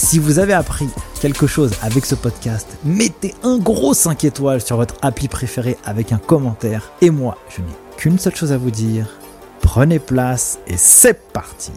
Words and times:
Si 0.00 0.20
vous 0.20 0.38
avez 0.38 0.52
appris 0.52 0.88
quelque 1.20 1.48
chose 1.48 1.72
avec 1.82 2.06
ce 2.06 2.14
podcast, 2.14 2.68
mettez 2.84 3.34
un 3.42 3.58
gros 3.58 3.94
5 3.94 4.22
étoiles 4.22 4.60
sur 4.60 4.76
votre 4.76 4.94
appli 5.02 5.26
préféré 5.26 5.76
avec 5.84 6.12
un 6.12 6.18
commentaire. 6.18 6.92
Et 7.02 7.10
moi, 7.10 7.36
je 7.50 7.62
n'ai 7.62 7.66
qu'une 7.96 8.16
seule 8.16 8.36
chose 8.36 8.52
à 8.52 8.58
vous 8.58 8.70
dire. 8.70 9.18
Prenez 9.60 9.98
place 9.98 10.60
et 10.68 10.76
c'est 10.76 11.32
parti 11.32 11.72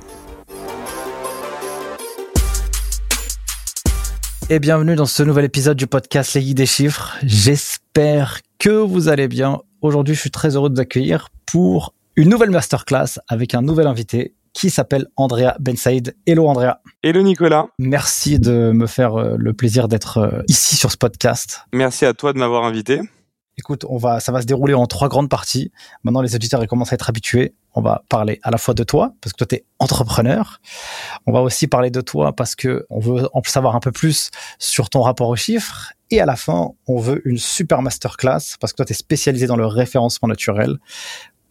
Et 4.52 4.60
bienvenue 4.60 4.96
dans 4.96 5.08
ce 5.08 5.24
nouvel 5.24 5.46
épisode 5.46 5.78
du 5.78 5.88
podcast 5.88 6.36
Les 6.36 6.42
Guides 6.42 6.58
des 6.58 6.68
Chiffres. 6.68 7.18
J'espère 7.24 8.42
que 8.60 8.70
vous 8.70 9.08
allez 9.08 9.28
bien. 9.28 9.62
Aujourd'hui, 9.82 10.14
je 10.14 10.20
suis 10.20 10.32
très 10.32 10.56
heureux 10.56 10.70
de 10.70 10.76
vous 10.76 10.82
accueillir 10.82 11.30
pour 11.48 11.96
une 12.16 12.30
nouvelle 12.30 12.52
masterclass 12.52 13.20
avec 13.28 13.56
un 13.56 13.64
nouvel 13.64 13.88
invité 13.88 14.36
qui 14.54 14.70
s'appelle 14.70 15.08
Andrea 15.16 15.56
Ben 15.60 15.76
Saïd. 15.76 16.16
Hello 16.26 16.48
Andrea. 16.48 16.82
Hello 17.04 17.22
Nicolas. 17.22 17.68
Merci 17.80 18.40
de 18.40 18.72
me 18.72 18.88
faire 18.88 19.16
euh, 19.16 19.36
le 19.38 19.54
plaisir 19.54 19.88
d'être 19.88 20.18
euh, 20.18 20.42
ici 20.48 20.76
sur 20.76 20.92
ce 20.92 20.98
podcast. 20.98 21.62
Merci 21.74 22.06
à 22.06 22.14
toi 22.14 22.34
de 22.34 22.38
m'avoir 22.38 22.64
invité. 22.64 23.02
Écoute, 23.58 23.86
on 23.90 23.98
va, 23.98 24.20
ça 24.20 24.32
va 24.32 24.42
se 24.42 24.48
dérouler 24.48 24.74
en 24.74 24.88
trois 24.88 25.10
grandes 25.10 25.30
parties. 25.30 25.72
Maintenant, 26.04 26.22
les 26.22 26.36
auditeurs 26.36 26.64
ils 26.64 26.68
commencent 26.68 26.94
à 26.94 26.96
être 26.96 27.10
habitués. 27.10 27.54
On 27.74 27.82
va 27.82 28.04
parler 28.10 28.40
à 28.44 28.52
la 28.52 28.58
fois 28.58 28.74
de 28.74 28.84
toi, 28.84 29.14
parce 29.22 29.34
que 29.34 29.38
toi, 29.38 29.48
tu 29.48 29.56
es 29.56 29.66
entrepreneur. 29.78 30.60
On 31.26 31.32
va 31.32 31.42
aussi 31.42 31.68
parler 31.68 31.92
de 31.92 32.02
toi 32.02 32.34
parce 32.34 32.56
que 32.56 32.86
on 32.90 33.00
veut 33.00 33.30
en 33.34 33.44
savoir 33.44 33.76
un 33.76 33.80
peu 33.80 33.92
plus 33.92 34.32
sur 34.58 34.90
ton 34.90 35.02
rapport 35.02 35.30
aux 35.30 35.36
chiffres. 35.36 35.94
Et 36.10 36.20
à 36.20 36.26
la 36.26 36.36
fin, 36.36 36.72
on 36.88 36.98
veut 36.98 37.22
une 37.26 37.38
super 37.38 37.82
masterclass 37.82 38.58
parce 38.60 38.74
que 38.74 38.78
toi, 38.78 38.86
tu 38.86 38.94
es 38.94 38.96
spécialisé 38.96 39.48
dans 39.48 39.58
le 39.58 39.66
référencement 39.66 40.28
naturel 40.28 40.78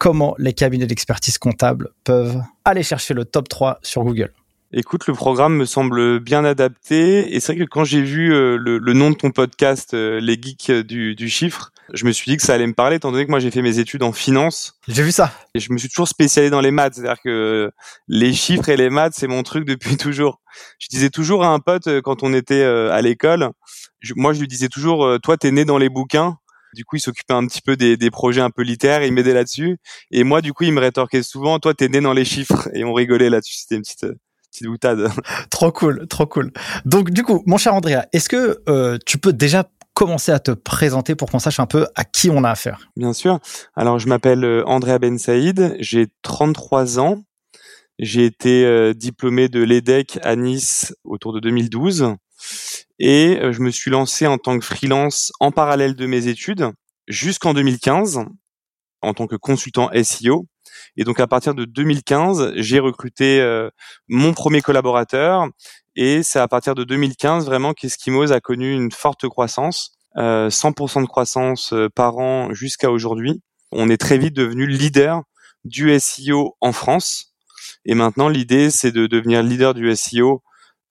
comment 0.01 0.33
les 0.39 0.53
cabinets 0.53 0.87
d'expertise 0.87 1.37
comptable 1.37 1.91
peuvent 2.03 2.41
aller 2.65 2.81
chercher 2.81 3.13
le 3.13 3.23
top 3.23 3.47
3 3.47 3.77
sur 3.83 4.03
Google? 4.03 4.33
Écoute, 4.73 5.05
le 5.05 5.13
programme 5.13 5.55
me 5.55 5.65
semble 5.65 6.19
bien 6.19 6.43
adapté 6.43 7.35
et 7.35 7.39
c'est 7.39 7.53
vrai 7.53 7.65
que 7.65 7.69
quand 7.69 7.83
j'ai 7.83 8.01
vu 8.01 8.33
euh, 8.33 8.57
le, 8.57 8.93
nom 8.93 9.11
de 9.11 9.15
ton 9.15 9.29
podcast, 9.29 9.93
euh, 9.93 10.19
les 10.19 10.41
geeks 10.41 10.71
du, 10.71 11.13
du, 11.13 11.29
chiffre, 11.29 11.71
je 11.93 12.05
me 12.05 12.11
suis 12.11 12.31
dit 12.31 12.37
que 12.37 12.41
ça 12.41 12.55
allait 12.55 12.65
me 12.65 12.73
parler 12.73 12.95
étant 12.95 13.11
donné 13.11 13.25
que 13.25 13.29
moi 13.29 13.37
j'ai 13.37 13.51
fait 13.51 13.61
mes 13.61 13.77
études 13.77 14.01
en 14.01 14.11
finance. 14.11 14.73
J'ai 14.87 15.03
vu 15.03 15.11
ça. 15.11 15.31
Et 15.53 15.59
je 15.59 15.71
me 15.71 15.77
suis 15.77 15.89
toujours 15.89 16.07
spécialisé 16.07 16.49
dans 16.49 16.61
les 16.61 16.71
maths, 16.71 16.95
c'est-à-dire 16.95 17.21
que 17.23 17.69
les 18.07 18.33
chiffres 18.33 18.69
et 18.69 18.77
les 18.77 18.89
maths 18.89 19.13
c'est 19.15 19.27
mon 19.27 19.43
truc 19.43 19.65
depuis 19.65 19.97
toujours. 19.97 20.41
Je 20.79 20.87
disais 20.89 21.11
toujours 21.11 21.43
à 21.43 21.49
un 21.49 21.59
pote 21.59 21.85
euh, 21.85 22.01
quand 22.01 22.23
on 22.23 22.33
était 22.33 22.63
à 22.63 22.99
l'école, 23.03 23.51
moi 24.15 24.33
je 24.33 24.39
lui 24.39 24.47
disais 24.47 24.67
toujours, 24.67 25.19
toi 25.21 25.37
t'es 25.37 25.51
né 25.51 25.63
dans 25.63 25.77
les 25.77 25.89
bouquins 25.89 26.37
du 26.73 26.85
coup, 26.85 26.95
il 26.95 26.99
s'occupait 26.99 27.33
un 27.33 27.45
petit 27.47 27.61
peu 27.61 27.75
des, 27.75 27.97
des, 27.97 28.11
projets 28.11 28.41
un 28.41 28.49
peu 28.49 28.61
littéraires, 28.61 29.03
il 29.03 29.13
m'aidait 29.13 29.33
là-dessus. 29.33 29.77
Et 30.11 30.23
moi, 30.23 30.41
du 30.41 30.53
coup, 30.53 30.63
il 30.63 30.73
me 30.73 30.79
rétorquait 30.79 31.23
souvent, 31.23 31.59
toi, 31.59 31.73
t'es 31.73 31.89
né 31.89 32.01
dans 32.01 32.13
les 32.13 32.25
chiffres. 32.25 32.69
Et 32.73 32.83
on 32.83 32.93
rigolait 32.93 33.29
là-dessus. 33.29 33.55
C'était 33.55 33.75
une 33.75 33.81
petite, 33.81 34.05
petite 34.51 34.67
boutade. 34.67 35.09
trop 35.49 35.71
cool, 35.71 36.07
trop 36.07 36.25
cool. 36.25 36.51
Donc, 36.85 37.11
du 37.11 37.23
coup, 37.23 37.43
mon 37.45 37.57
cher 37.57 37.73
Andrea, 37.73 38.05
est-ce 38.13 38.29
que 38.29 38.61
euh, 38.69 38.97
tu 39.05 39.17
peux 39.17 39.33
déjà 39.33 39.69
commencer 39.93 40.31
à 40.31 40.39
te 40.39 40.51
présenter 40.51 41.15
pour 41.15 41.29
qu'on 41.29 41.39
sache 41.39 41.59
un 41.59 41.65
peu 41.65 41.87
à 41.95 42.05
qui 42.05 42.29
on 42.29 42.43
a 42.43 42.49
affaire? 42.49 42.87
Bien 42.95 43.13
sûr. 43.13 43.39
Alors, 43.75 43.99
je 43.99 44.07
m'appelle 44.07 44.43
euh, 44.43 44.63
Andrea 44.65 44.99
Ben 44.99 45.17
Saïd, 45.17 45.75
j'ai 45.79 46.07
33 46.21 46.99
ans. 46.99 47.23
J'ai 47.99 48.25
été 48.25 48.65
euh, 48.65 48.93
diplômé 48.93 49.47
de 49.47 49.61
l'EDEC 49.61 50.17
à 50.23 50.35
Nice 50.35 50.95
autour 51.03 51.33
de 51.33 51.39
2012 51.39 52.15
et 52.99 53.39
euh, 53.41 53.51
je 53.51 53.61
me 53.61 53.71
suis 53.71 53.91
lancé 53.91 54.27
en 54.27 54.37
tant 54.37 54.57
que 54.59 54.65
freelance 54.65 55.31
en 55.39 55.51
parallèle 55.51 55.95
de 55.95 56.05
mes 56.05 56.27
études 56.27 56.69
jusqu'en 57.07 57.53
2015 57.53 58.21
en 59.01 59.13
tant 59.13 59.27
que 59.27 59.35
consultant 59.35 59.89
SEO. 60.03 60.47
Et 60.97 61.03
donc 61.03 61.19
à 61.19 61.27
partir 61.27 61.55
de 61.55 61.65
2015, 61.65 62.53
j'ai 62.55 62.79
recruté 62.79 63.39
euh, 63.41 63.69
mon 64.07 64.33
premier 64.33 64.61
collaborateur 64.61 65.47
et 65.95 66.23
c'est 66.23 66.39
à 66.39 66.47
partir 66.47 66.75
de 66.75 66.83
2015 66.83 67.45
vraiment 67.45 67.73
qu'Eskimos 67.73 68.31
a 68.31 68.39
connu 68.39 68.73
une 68.73 68.91
forte 68.91 69.27
croissance, 69.27 69.97
euh, 70.17 70.49
100% 70.49 71.01
de 71.01 71.07
croissance 71.07 71.73
euh, 71.73 71.89
par 71.89 72.17
an 72.17 72.53
jusqu'à 72.53 72.91
aujourd'hui. 72.91 73.41
On 73.71 73.89
est 73.89 73.97
très 73.97 74.17
vite 74.17 74.35
devenu 74.35 74.67
leader 74.67 75.21
du 75.63 75.97
SEO 75.99 76.57
en 76.59 76.71
France. 76.71 77.33
Et 77.85 77.95
maintenant, 77.95 78.27
l'idée, 78.27 78.69
c'est 78.69 78.91
de 78.91 79.07
devenir 79.07 79.43
leader 79.43 79.73
du 79.73 79.95
SEO 79.95 80.43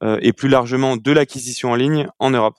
et 0.02 0.32
plus 0.32 0.48
largement 0.48 0.96
de 0.96 1.12
l'acquisition 1.12 1.72
en 1.72 1.74
ligne 1.74 2.08
en 2.18 2.30
Europe. 2.30 2.56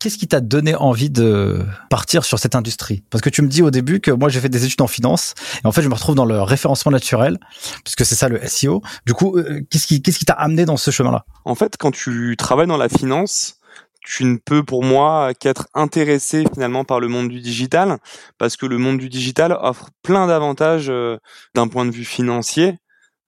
Qu'est-ce 0.00 0.16
qui 0.16 0.28
t'a 0.28 0.40
donné 0.40 0.76
envie 0.76 1.10
de 1.10 1.60
partir 1.90 2.24
sur 2.24 2.38
cette 2.38 2.54
industrie? 2.54 3.02
Parce 3.10 3.20
que 3.20 3.30
tu 3.30 3.42
me 3.42 3.48
dis 3.48 3.62
au 3.62 3.72
début 3.72 3.98
que 3.98 4.12
moi 4.12 4.28
j'ai 4.28 4.38
fait 4.38 4.48
des 4.48 4.64
études 4.64 4.80
en 4.80 4.86
finance 4.86 5.34
et 5.64 5.66
en 5.66 5.72
fait 5.72 5.82
je 5.82 5.88
me 5.88 5.94
retrouve 5.94 6.14
dans 6.14 6.24
le 6.24 6.40
référencement 6.40 6.92
naturel 6.92 7.36
puisque 7.82 8.04
c'est 8.04 8.14
ça 8.14 8.28
le 8.28 8.40
SEO. 8.46 8.80
Du 9.06 9.14
coup, 9.14 9.36
euh, 9.36 9.60
qu'est-ce 9.68 9.88
qui 9.88 10.00
qu'est-ce 10.00 10.20
qui 10.20 10.24
t'a 10.24 10.34
amené 10.34 10.66
dans 10.66 10.76
ce 10.76 10.92
chemin-là? 10.92 11.24
En 11.44 11.56
fait, 11.56 11.76
quand 11.76 11.90
tu 11.90 12.36
travailles 12.38 12.68
dans 12.68 12.76
la 12.76 12.88
finance, 12.88 13.56
tu 14.04 14.24
ne 14.24 14.36
peux 14.36 14.62
pour 14.62 14.84
moi 14.84 15.32
qu'être 15.34 15.66
intéressé 15.74 16.44
finalement 16.54 16.84
par 16.84 17.00
le 17.00 17.08
monde 17.08 17.28
du 17.28 17.40
digital 17.40 17.98
parce 18.38 18.56
que 18.56 18.66
le 18.66 18.78
monde 18.78 18.98
du 18.98 19.08
digital 19.08 19.58
offre 19.60 19.90
plein 20.04 20.28
d'avantages 20.28 20.90
euh, 20.90 21.16
d'un 21.56 21.66
point 21.66 21.84
de 21.84 21.90
vue 21.90 22.04
financier 22.04 22.78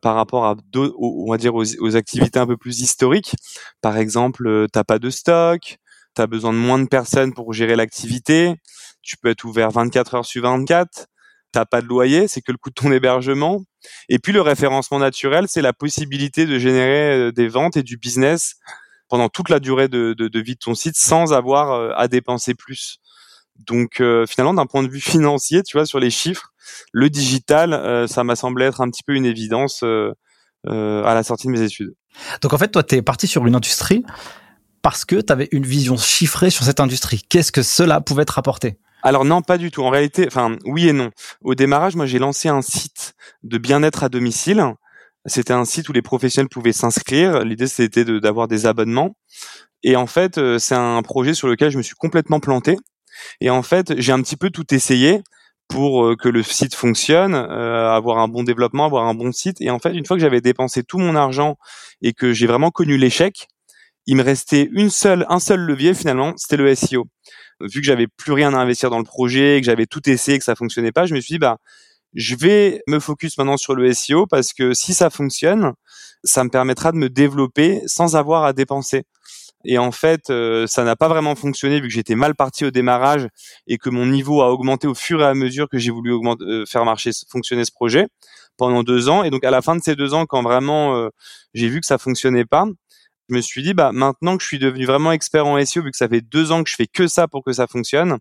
par 0.00 0.14
rapport 0.14 0.46
à 0.46 0.56
deux, 0.72 0.92
on 0.98 1.30
va 1.30 1.36
dire 1.36 1.54
aux, 1.54 1.96
activités 1.96 2.38
un 2.38 2.46
peu 2.46 2.56
plus 2.56 2.80
historiques. 2.80 3.34
Par 3.80 3.96
exemple, 3.96 4.46
euh, 4.46 4.66
t'as 4.72 4.84
pas 4.84 4.98
de 4.98 5.10
stock, 5.10 5.76
tu 6.16 6.22
as 6.22 6.26
besoin 6.26 6.52
de 6.52 6.58
moins 6.58 6.78
de 6.78 6.88
personnes 6.88 7.34
pour 7.34 7.52
gérer 7.52 7.76
l'activité, 7.76 8.54
tu 9.02 9.16
peux 9.16 9.28
être 9.28 9.44
ouvert 9.44 9.70
24 9.70 10.14
heures 10.14 10.26
sur 10.26 10.42
24, 10.42 11.06
t'as 11.52 11.64
pas 11.64 11.82
de 11.82 11.86
loyer, 11.86 12.28
c'est 12.28 12.40
que 12.40 12.52
le 12.52 12.58
coût 12.58 12.70
de 12.70 12.74
ton 12.74 12.92
hébergement. 12.92 13.62
Et 14.08 14.18
puis 14.18 14.32
le 14.32 14.40
référencement 14.40 14.98
naturel, 14.98 15.46
c'est 15.48 15.62
la 15.62 15.72
possibilité 15.72 16.46
de 16.46 16.58
générer 16.58 17.12
euh, 17.12 17.32
des 17.32 17.48
ventes 17.48 17.76
et 17.76 17.82
du 17.82 17.96
business 17.96 18.56
pendant 19.08 19.28
toute 19.28 19.48
la 19.48 19.60
durée 19.60 19.88
de 19.88 20.38
vie 20.40 20.54
de 20.54 20.60
ton 20.60 20.74
site 20.74 20.96
sans 20.96 21.32
avoir 21.32 21.72
euh, 21.72 21.92
à 21.96 22.08
dépenser 22.08 22.54
plus. 22.54 23.00
Donc 23.66 24.02
finalement, 24.28 24.54
d'un 24.54 24.66
point 24.66 24.82
de 24.82 24.88
vue 24.88 25.00
financier, 25.00 25.62
tu 25.62 25.76
vois, 25.76 25.86
sur 25.86 26.00
les 26.00 26.10
chiffres, 26.10 26.50
le 26.92 27.10
digital, 27.10 27.72
euh, 27.72 28.06
ça 28.06 28.24
m'a 28.24 28.36
semblé 28.36 28.66
être 28.66 28.80
un 28.80 28.90
petit 28.90 29.02
peu 29.02 29.14
une 29.14 29.26
évidence 29.26 29.82
euh, 29.82 30.12
euh, 30.66 31.04
à 31.04 31.14
la 31.14 31.22
sortie 31.22 31.46
de 31.46 31.52
mes 31.52 31.62
études. 31.62 31.94
Donc 32.42 32.52
en 32.52 32.58
fait, 32.58 32.68
toi, 32.68 32.82
tu 32.82 32.96
es 32.96 33.02
parti 33.02 33.26
sur 33.26 33.46
une 33.46 33.54
industrie 33.54 34.04
parce 34.82 35.04
que 35.04 35.16
tu 35.16 35.32
avais 35.32 35.48
une 35.52 35.64
vision 35.64 35.96
chiffrée 35.96 36.50
sur 36.50 36.64
cette 36.64 36.80
industrie. 36.80 37.22
Qu'est-ce 37.28 37.52
que 37.52 37.62
cela 37.62 38.00
pouvait 38.00 38.24
te 38.24 38.32
rapporter? 38.32 38.78
Alors 39.02 39.24
non, 39.24 39.42
pas 39.42 39.58
du 39.58 39.70
tout. 39.70 39.82
En 39.82 39.90
réalité, 39.90 40.26
enfin 40.26 40.56
oui 40.64 40.88
et 40.88 40.92
non. 40.92 41.10
Au 41.42 41.54
démarrage, 41.54 41.96
moi 41.96 42.06
j'ai 42.06 42.18
lancé 42.18 42.48
un 42.48 42.62
site 42.62 43.14
de 43.42 43.56
bien-être 43.56 44.04
à 44.04 44.08
domicile. 44.08 44.62
C'était 45.26 45.52
un 45.52 45.64
site 45.64 45.88
où 45.88 45.92
les 45.92 46.02
professionnels 46.02 46.48
pouvaient 46.48 46.72
s'inscrire. 46.72 47.40
L'idée 47.40 47.66
c'était 47.66 48.04
d'avoir 48.04 48.48
des 48.48 48.66
abonnements. 48.66 49.16
Et 49.82 49.96
en 49.96 50.06
fait, 50.06 50.38
c'est 50.58 50.74
un 50.74 51.00
projet 51.00 51.32
sur 51.32 51.48
lequel 51.48 51.70
je 51.70 51.78
me 51.78 51.82
suis 51.82 51.94
complètement 51.94 52.40
planté. 52.40 52.76
Et 53.40 53.50
en 53.50 53.62
fait, 53.62 53.98
j'ai 53.98 54.12
un 54.12 54.22
petit 54.22 54.36
peu 54.36 54.50
tout 54.50 54.74
essayé 54.74 55.22
pour 55.68 56.04
euh, 56.04 56.16
que 56.16 56.28
le 56.28 56.42
site 56.42 56.74
fonctionne, 56.74 57.34
euh, 57.34 57.90
avoir 57.90 58.18
un 58.18 58.28
bon 58.28 58.42
développement, 58.42 58.84
avoir 58.84 59.06
un 59.06 59.14
bon 59.14 59.32
site. 59.32 59.60
Et 59.60 59.70
en 59.70 59.78
fait, 59.78 59.94
une 59.94 60.04
fois 60.04 60.16
que 60.16 60.20
j'avais 60.20 60.40
dépensé 60.40 60.82
tout 60.82 60.98
mon 60.98 61.14
argent 61.14 61.56
et 62.02 62.12
que 62.12 62.32
j'ai 62.32 62.46
vraiment 62.46 62.70
connu 62.70 62.96
l'échec, 62.98 63.48
il 64.06 64.16
me 64.16 64.22
restait 64.22 64.68
une 64.72 64.90
seule, 64.90 65.24
un 65.28 65.38
seul 65.38 65.60
levier 65.60 65.94
finalement, 65.94 66.34
c'était 66.36 66.56
le 66.56 66.74
SEO. 66.74 67.06
Vu 67.60 67.80
que 67.80 67.86
j'avais 67.86 68.06
plus 68.08 68.32
rien 68.32 68.54
à 68.54 68.58
investir 68.58 68.90
dans 68.90 68.98
le 68.98 69.04
projet, 69.04 69.60
que 69.60 69.66
j'avais 69.66 69.86
tout 69.86 70.08
essayé, 70.08 70.38
que 70.38 70.44
ça 70.44 70.56
fonctionnait 70.56 70.92
pas, 70.92 71.06
je 71.06 71.14
me 71.14 71.20
suis 71.20 71.34
dit 71.34 71.38
bah 71.38 71.58
je 72.14 72.34
vais 72.34 72.82
me 72.88 72.98
focus 72.98 73.38
maintenant 73.38 73.56
sur 73.56 73.74
le 73.74 73.92
SEO 73.92 74.26
parce 74.26 74.52
que 74.52 74.74
si 74.74 74.94
ça 74.94 75.10
fonctionne, 75.10 75.74
ça 76.24 76.42
me 76.44 76.50
permettra 76.50 76.92
de 76.92 76.96
me 76.96 77.08
développer 77.08 77.82
sans 77.86 78.16
avoir 78.16 78.44
à 78.44 78.52
dépenser. 78.52 79.04
Et 79.64 79.78
en 79.78 79.92
fait, 79.92 80.30
euh, 80.30 80.66
ça 80.66 80.84
n'a 80.84 80.96
pas 80.96 81.08
vraiment 81.08 81.34
fonctionné 81.34 81.80
vu 81.80 81.88
que 81.88 81.92
j'étais 81.92 82.14
mal 82.14 82.34
parti 82.34 82.64
au 82.64 82.70
démarrage 82.70 83.28
et 83.66 83.76
que 83.76 83.90
mon 83.90 84.06
niveau 84.06 84.40
a 84.42 84.50
augmenté 84.50 84.86
au 84.86 84.94
fur 84.94 85.20
et 85.20 85.26
à 85.26 85.34
mesure 85.34 85.68
que 85.68 85.78
j'ai 85.78 85.90
voulu 85.90 86.12
euh, 86.14 86.64
faire 86.66 86.84
marcher, 86.84 87.10
fonctionner 87.28 87.64
ce 87.64 87.72
projet 87.72 88.06
pendant 88.56 88.82
deux 88.82 89.08
ans. 89.08 89.22
Et 89.22 89.30
donc 89.30 89.44
à 89.44 89.50
la 89.50 89.60
fin 89.60 89.76
de 89.76 89.82
ces 89.82 89.96
deux 89.96 90.14
ans, 90.14 90.24
quand 90.26 90.42
vraiment 90.42 90.96
euh, 90.96 91.08
j'ai 91.52 91.68
vu 91.68 91.80
que 91.80 91.86
ça 91.86 91.98
fonctionnait 91.98 92.46
pas, 92.46 92.64
je 93.28 93.34
me 93.34 93.40
suis 93.40 93.62
dit, 93.62 93.74
bah, 93.74 93.92
maintenant 93.92 94.36
que 94.36 94.42
je 94.42 94.48
suis 94.48 94.58
devenu 94.58 94.86
vraiment 94.86 95.12
expert 95.12 95.46
en 95.46 95.62
SEO, 95.64 95.82
vu 95.82 95.90
que 95.90 95.96
ça 95.96 96.08
fait 96.08 96.20
deux 96.20 96.52
ans 96.52 96.64
que 96.64 96.70
je 96.70 96.76
fais 96.76 96.86
que 96.86 97.06
ça 97.06 97.28
pour 97.28 97.44
que 97.44 97.52
ça 97.52 97.66
fonctionne, 97.66 98.18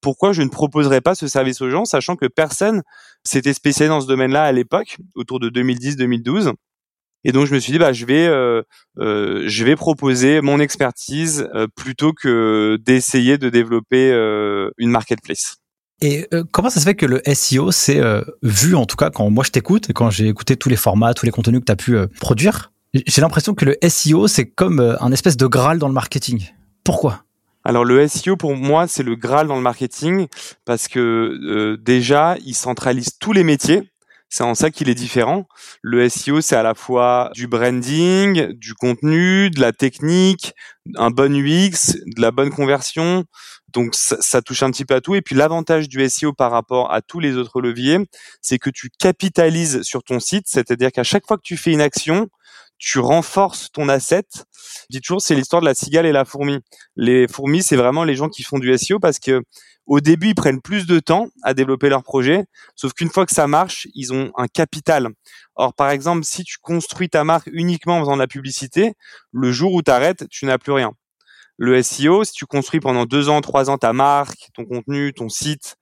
pourquoi 0.00 0.32
je 0.32 0.42
ne 0.42 0.48
proposerais 0.48 1.00
pas 1.00 1.14
ce 1.14 1.26
service 1.26 1.60
aux 1.60 1.70
gens, 1.70 1.84
sachant 1.84 2.16
que 2.16 2.26
personne 2.26 2.82
s'était 3.24 3.52
spécialisé 3.52 3.88
dans 3.88 4.00
ce 4.00 4.06
domaine-là 4.06 4.44
à 4.44 4.52
l'époque, 4.52 4.96
autour 5.16 5.40
de 5.40 5.50
2010-2012. 5.50 6.54
Et 7.24 7.32
donc 7.32 7.46
je 7.46 7.54
me 7.54 7.58
suis 7.58 7.72
dit 7.72 7.78
bah 7.78 7.92
je 7.92 8.06
vais 8.06 8.26
euh, 8.26 8.62
euh, 8.98 9.44
je 9.46 9.64
vais 9.64 9.76
proposer 9.76 10.40
mon 10.40 10.60
expertise 10.60 11.48
euh, 11.54 11.66
plutôt 11.74 12.12
que 12.12 12.78
d'essayer 12.84 13.38
de 13.38 13.50
développer 13.50 14.10
une 14.78 14.90
marketplace. 14.90 15.56
Et 16.00 16.28
comment 16.52 16.70
ça 16.70 16.78
se 16.78 16.84
fait 16.84 16.94
que 16.94 17.06
le 17.06 17.20
SEO 17.34 17.72
c'est 17.72 18.00
vu 18.42 18.76
en 18.76 18.86
tout 18.86 18.96
cas 18.96 19.10
quand 19.10 19.28
moi 19.30 19.42
je 19.44 19.50
t'écoute 19.50 19.90
et 19.90 19.92
quand 19.92 20.10
j'ai 20.10 20.28
écouté 20.28 20.56
tous 20.56 20.68
les 20.68 20.76
formats, 20.76 21.12
tous 21.12 21.26
les 21.26 21.32
contenus 21.32 21.60
que 21.60 21.64
tu 21.64 21.72
as 21.72 21.76
pu 21.76 21.98
produire, 22.20 22.72
j'ai 22.94 23.20
l'impression 23.20 23.54
que 23.54 23.64
le 23.64 23.76
SEO 23.88 24.28
c'est 24.28 24.46
comme 24.46 24.96
un 25.00 25.10
espèce 25.10 25.36
de 25.36 25.46
graal 25.46 25.78
dans 25.78 25.88
le 25.88 25.94
marketing. 25.94 26.46
Pourquoi? 26.84 27.24
Alors 27.64 27.84
le 27.84 28.06
SEO 28.06 28.36
pour 28.36 28.54
moi 28.54 28.86
c'est 28.86 29.02
le 29.02 29.16
graal 29.16 29.48
dans 29.48 29.56
le 29.56 29.62
marketing 29.62 30.28
parce 30.64 30.86
que 30.86 31.76
déjà 31.82 32.36
il 32.46 32.54
centralise 32.54 33.18
tous 33.18 33.32
les 33.32 33.42
métiers 33.42 33.90
c'est 34.28 34.44
en 34.44 34.54
ça 34.54 34.70
qu'il 34.70 34.88
est 34.88 34.94
différent. 34.94 35.46
Le 35.82 36.08
SEO, 36.08 36.40
c'est 36.40 36.56
à 36.56 36.62
la 36.62 36.74
fois 36.74 37.30
du 37.34 37.46
branding, 37.46 38.52
du 38.52 38.74
contenu, 38.74 39.50
de 39.50 39.60
la 39.60 39.72
technique, 39.72 40.52
un 40.96 41.10
bon 41.10 41.34
UX, 41.34 41.96
de 42.06 42.20
la 42.20 42.30
bonne 42.30 42.50
conversion. 42.50 43.24
Donc 43.72 43.94
ça, 43.94 44.42
touche 44.42 44.62
un 44.62 44.70
petit 44.70 44.84
peu 44.84 44.94
à 44.94 45.00
tout. 45.00 45.14
Et 45.14 45.22
puis 45.22 45.34
l'avantage 45.34 45.88
du 45.88 46.06
SEO 46.08 46.32
par 46.32 46.50
rapport 46.50 46.92
à 46.92 47.02
tous 47.02 47.20
les 47.20 47.36
autres 47.36 47.60
leviers, 47.60 47.98
c'est 48.40 48.58
que 48.58 48.70
tu 48.70 48.90
capitalises 48.98 49.82
sur 49.82 50.02
ton 50.02 50.20
site, 50.20 50.44
c'est-à-dire 50.46 50.92
qu'à 50.92 51.04
chaque 51.04 51.26
fois 51.26 51.36
que 51.36 51.42
tu 51.42 51.56
fais 51.56 51.72
une 51.72 51.80
action, 51.80 52.28
tu 52.78 52.98
renforces 53.00 53.70
ton 53.72 53.88
asset. 53.88 54.24
Je 54.34 54.96
dis 54.96 55.00
toujours, 55.00 55.20
c'est 55.20 55.34
l'histoire 55.34 55.60
de 55.60 55.66
la 55.66 55.74
cigale 55.74 56.06
et 56.06 56.12
la 56.12 56.24
fourmi. 56.24 56.60
Les 56.96 57.26
fourmis, 57.28 57.62
c'est 57.62 57.76
vraiment 57.76 58.04
les 58.04 58.14
gens 58.14 58.28
qui 58.28 58.42
font 58.42 58.58
du 58.58 58.76
SEO 58.78 58.98
parce 59.00 59.18
que 59.18 59.42
au 59.88 60.00
début, 60.00 60.28
ils 60.28 60.34
prennent 60.34 60.60
plus 60.60 60.86
de 60.86 61.00
temps 61.00 61.28
à 61.42 61.54
développer 61.54 61.88
leur 61.88 62.02
projet, 62.02 62.44
sauf 62.76 62.92
qu'une 62.92 63.08
fois 63.08 63.24
que 63.24 63.32
ça 63.32 63.46
marche, 63.46 63.88
ils 63.94 64.12
ont 64.12 64.30
un 64.36 64.46
capital. 64.46 65.08
Or, 65.56 65.72
par 65.74 65.88
exemple, 65.90 66.24
si 66.24 66.44
tu 66.44 66.58
construis 66.60 67.08
ta 67.08 67.24
marque 67.24 67.48
uniquement 67.50 67.96
en 67.96 68.00
faisant 68.00 68.14
de 68.14 68.20
la 68.20 68.26
publicité, 68.26 68.92
le 69.32 69.50
jour 69.50 69.72
où 69.72 69.82
tu 69.82 69.90
arrêtes, 69.90 70.28
tu 70.28 70.44
n'as 70.44 70.58
plus 70.58 70.72
rien. 70.72 70.92
Le 71.56 71.82
SEO, 71.82 72.22
si 72.24 72.32
tu 72.32 72.44
construis 72.44 72.80
pendant 72.80 73.06
deux 73.06 73.30
ans, 73.30 73.40
trois 73.40 73.70
ans 73.70 73.78
ta 73.78 73.94
marque, 73.94 74.50
ton 74.54 74.66
contenu, 74.66 75.14
ton 75.14 75.30
site, 75.30 75.76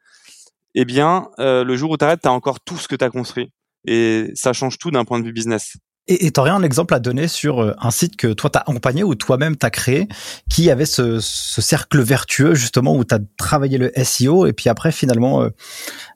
eh 0.77 0.85
bien, 0.85 1.29
euh, 1.41 1.65
le 1.65 1.77
jour 1.77 1.91
où 1.91 1.97
tu 1.97 2.05
arrêtes, 2.05 2.23
tu 2.23 2.29
as 2.29 2.33
encore 2.33 2.61
tout 2.61 2.77
ce 2.77 2.87
que 2.87 2.95
tu 2.95 3.05
as 3.05 3.11
construit. 3.11 3.53
Et 3.87 4.31
ça 4.35 4.53
change 4.53 4.79
tout 4.79 4.93
d'un 4.93 5.05
point 5.05 5.19
de 5.19 5.25
vue 5.25 5.33
business. 5.33 5.77
Et 6.09 6.31
tu 6.31 6.39
aurais 6.39 6.51
un 6.51 6.63
exemple 6.63 6.95
à 6.95 7.01
donner 7.01 7.27
sur 7.27 7.61
euh, 7.61 7.75
un 7.79 7.91
site 7.91 8.17
que 8.17 8.33
toi, 8.33 8.49
tu 8.49 8.59
as 8.59 8.61
accompagné 8.61 9.03
ou 9.03 9.17
toi-même, 9.17 9.57
tu 9.57 9.67
as 9.67 9.71
créé, 9.71 10.07
qui 10.49 10.71
avait 10.71 10.87
ce, 10.87 11.19
ce, 11.19 11.61
cercle 11.61 12.01
vertueux, 12.01 12.55
justement, 12.55 12.95
où 12.95 13.05
tu 13.05 13.15
as 13.15 13.19
travaillé 13.37 13.77
le 13.77 13.91
SEO 14.05 14.47
et 14.47 14.53
puis 14.53 14.69
après, 14.69 14.93
finalement, 14.93 15.43
euh, 15.43 15.49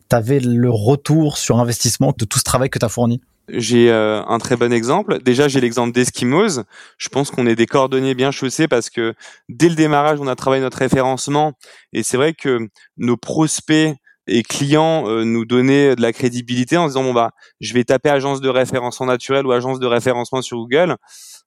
tu 0.09 0.15
avais 0.15 0.39
le 0.39 0.71
retour 0.71 1.39
sur 1.39 1.59
investissement 1.59 2.15
de 2.17 2.25
tout 2.25 2.39
ce 2.39 2.45
travail 2.45 2.71
que 2.71 2.79
tu 2.79 2.85
as 2.85 2.89
fourni? 2.89 3.21
J'ai 3.53 3.91
euh, 3.91 4.23
un 4.27 4.39
très 4.39 4.57
bon 4.57 4.73
exemple. 4.73 5.21
Déjà, 5.23 5.49
j'ai 5.49 5.61
l'exemple 5.61 5.93
d'Eskimos. 5.93 6.63
Je 6.99 7.09
pense 7.09 7.31
qu'on 7.31 7.47
est 7.47 7.57
des 7.57 7.67
cordonniers 7.67 8.15
bien 8.15 8.31
chaussés 8.31 8.69
parce 8.69 8.91
que 8.91 9.15
dès 9.49 9.69
le 9.69 9.75
démarrage, 9.75 10.21
on 10.21 10.29
a 10.29 10.37
travaillé 10.37 10.63
notre 10.63 10.79
référencement. 10.79 11.55
Et 11.93 12.03
c'est 12.03 12.17
vrai 12.17 12.33
que 12.33 12.69
nos 12.97 13.17
prospects 13.17 13.97
et 14.31 14.43
clients 14.43 15.09
euh, 15.09 15.25
nous 15.25 15.45
donnaient 15.45 15.97
de 15.97 16.01
la 16.01 16.13
crédibilité 16.13 16.77
en 16.77 16.87
disant 16.87 17.03
bon 17.03 17.13
bah 17.13 17.33
je 17.61 17.75
vais 17.75 17.85
taper 17.85 18.09
agence 18.09 18.41
de 18.41 18.49
référencement 18.49 19.07
naturel 19.07 19.47
ou 19.47 19.53
agence 19.53 19.81
de 19.81 19.87
référencement 19.87 20.41
sur 20.41 20.59
Google 20.59 20.97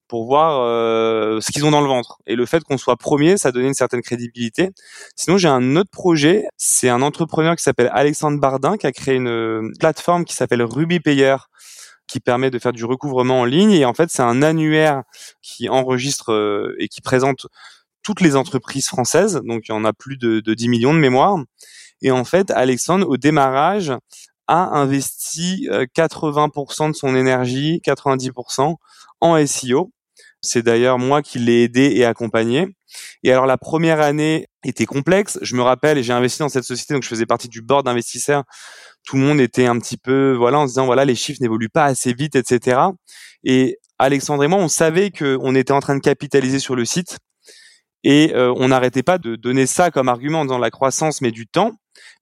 pour 0.07 0.25
voir 0.25 0.61
euh, 0.61 1.39
ce 1.39 1.51
qu'ils 1.51 1.65
ont 1.65 1.71
dans 1.71 1.81
le 1.81 1.87
ventre. 1.87 2.19
Et 2.27 2.35
le 2.35 2.45
fait 2.45 2.63
qu'on 2.63 2.77
soit 2.77 2.97
premier, 2.97 3.37
ça 3.37 3.51
donnait 3.51 3.69
une 3.69 3.73
certaine 3.73 4.01
crédibilité. 4.01 4.69
Sinon, 5.15 5.37
j'ai 5.37 5.47
un 5.47 5.75
autre 5.75 5.89
projet. 5.89 6.45
C'est 6.57 6.89
un 6.89 7.01
entrepreneur 7.01 7.55
qui 7.55 7.63
s'appelle 7.63 7.89
Alexandre 7.93 8.39
Bardin 8.39 8.77
qui 8.77 8.85
a 8.85 8.91
créé 8.91 9.15
une 9.15 9.71
plateforme 9.79 10.25
qui 10.25 10.35
s'appelle 10.35 10.61
Ruby 10.61 10.99
Payer 10.99 11.37
qui 12.05 12.19
permet 12.19 12.51
de 12.51 12.59
faire 12.59 12.73
du 12.73 12.85
recouvrement 12.85 13.39
en 13.39 13.45
ligne. 13.45 13.71
Et 13.71 13.85
en 13.85 13.93
fait, 13.93 14.09
c'est 14.11 14.21
un 14.21 14.43
annuaire 14.43 15.03
qui 15.41 15.69
enregistre 15.69 16.31
euh, 16.31 16.75
et 16.77 16.89
qui 16.89 17.01
présente 17.01 17.47
toutes 18.03 18.21
les 18.21 18.35
entreprises 18.35 18.87
françaises. 18.87 19.41
Donc, 19.45 19.63
il 19.67 19.71
y 19.71 19.75
en 19.75 19.85
a 19.85 19.93
plus 19.93 20.17
de, 20.17 20.41
de 20.41 20.53
10 20.53 20.67
millions 20.67 20.93
de 20.93 20.99
mémoire. 20.99 21.37
Et 22.03 22.11
en 22.11 22.25
fait, 22.25 22.51
Alexandre, 22.51 23.07
au 23.07 23.17
démarrage, 23.17 23.93
a 24.47 24.77
investi 24.77 25.67
80% 25.95 26.83
euh, 26.83 26.87
de 26.89 26.93
son 26.93 27.15
énergie, 27.15 27.81
90% 27.85 28.75
en 29.21 29.47
SEO. 29.47 29.91
C'est 30.41 30.61
d'ailleurs 30.61 30.99
moi 30.99 31.21
qui 31.21 31.39
l'ai 31.39 31.63
aidé 31.63 31.93
et 31.95 32.03
accompagné. 32.03 32.67
Et 33.23 33.31
alors 33.31 33.45
la 33.45 33.57
première 33.57 34.01
année 34.01 34.47
était 34.65 34.85
complexe. 34.85 35.39
Je 35.41 35.55
me 35.55 35.61
rappelle, 35.61 35.97
et 35.97 36.03
j'ai 36.03 36.11
investi 36.11 36.39
dans 36.39 36.49
cette 36.49 36.65
société, 36.65 36.93
donc 36.93 37.03
je 37.03 37.07
faisais 37.07 37.25
partie 37.25 37.47
du 37.47 37.61
board 37.61 37.85
d'investisseurs. 37.85 38.43
Tout 39.05 39.15
le 39.15 39.23
monde 39.23 39.39
était 39.39 39.65
un 39.65 39.79
petit 39.79 39.97
peu, 39.97 40.33
voilà, 40.33 40.59
en 40.59 40.67
se 40.67 40.71
disant 40.71 40.85
voilà, 40.85 41.05
les 41.05 41.15
chiffres 41.15 41.39
n'évoluent 41.41 41.69
pas 41.69 41.85
assez 41.85 42.13
vite, 42.13 42.35
etc. 42.35 42.81
Et 43.45 43.77
Alexandre 43.97 44.43
et 44.43 44.47
moi, 44.47 44.59
on 44.59 44.67
savait 44.67 45.11
qu'on 45.11 45.55
était 45.55 45.71
en 45.71 45.79
train 45.79 45.95
de 45.95 46.01
capitaliser 46.01 46.59
sur 46.59 46.75
le 46.75 46.83
site. 46.83 47.19
Et 48.03 48.33
euh, 48.35 48.53
on 48.57 48.67
n'arrêtait 48.67 49.03
pas 49.03 49.17
de 49.17 49.37
donner 49.37 49.65
ça 49.65 49.89
comme 49.89 50.09
argument 50.09 50.43
dans 50.43 50.57
la 50.57 50.69
croissance, 50.69 51.21
mais 51.21 51.31
du 51.31 51.47
temps 51.47 51.71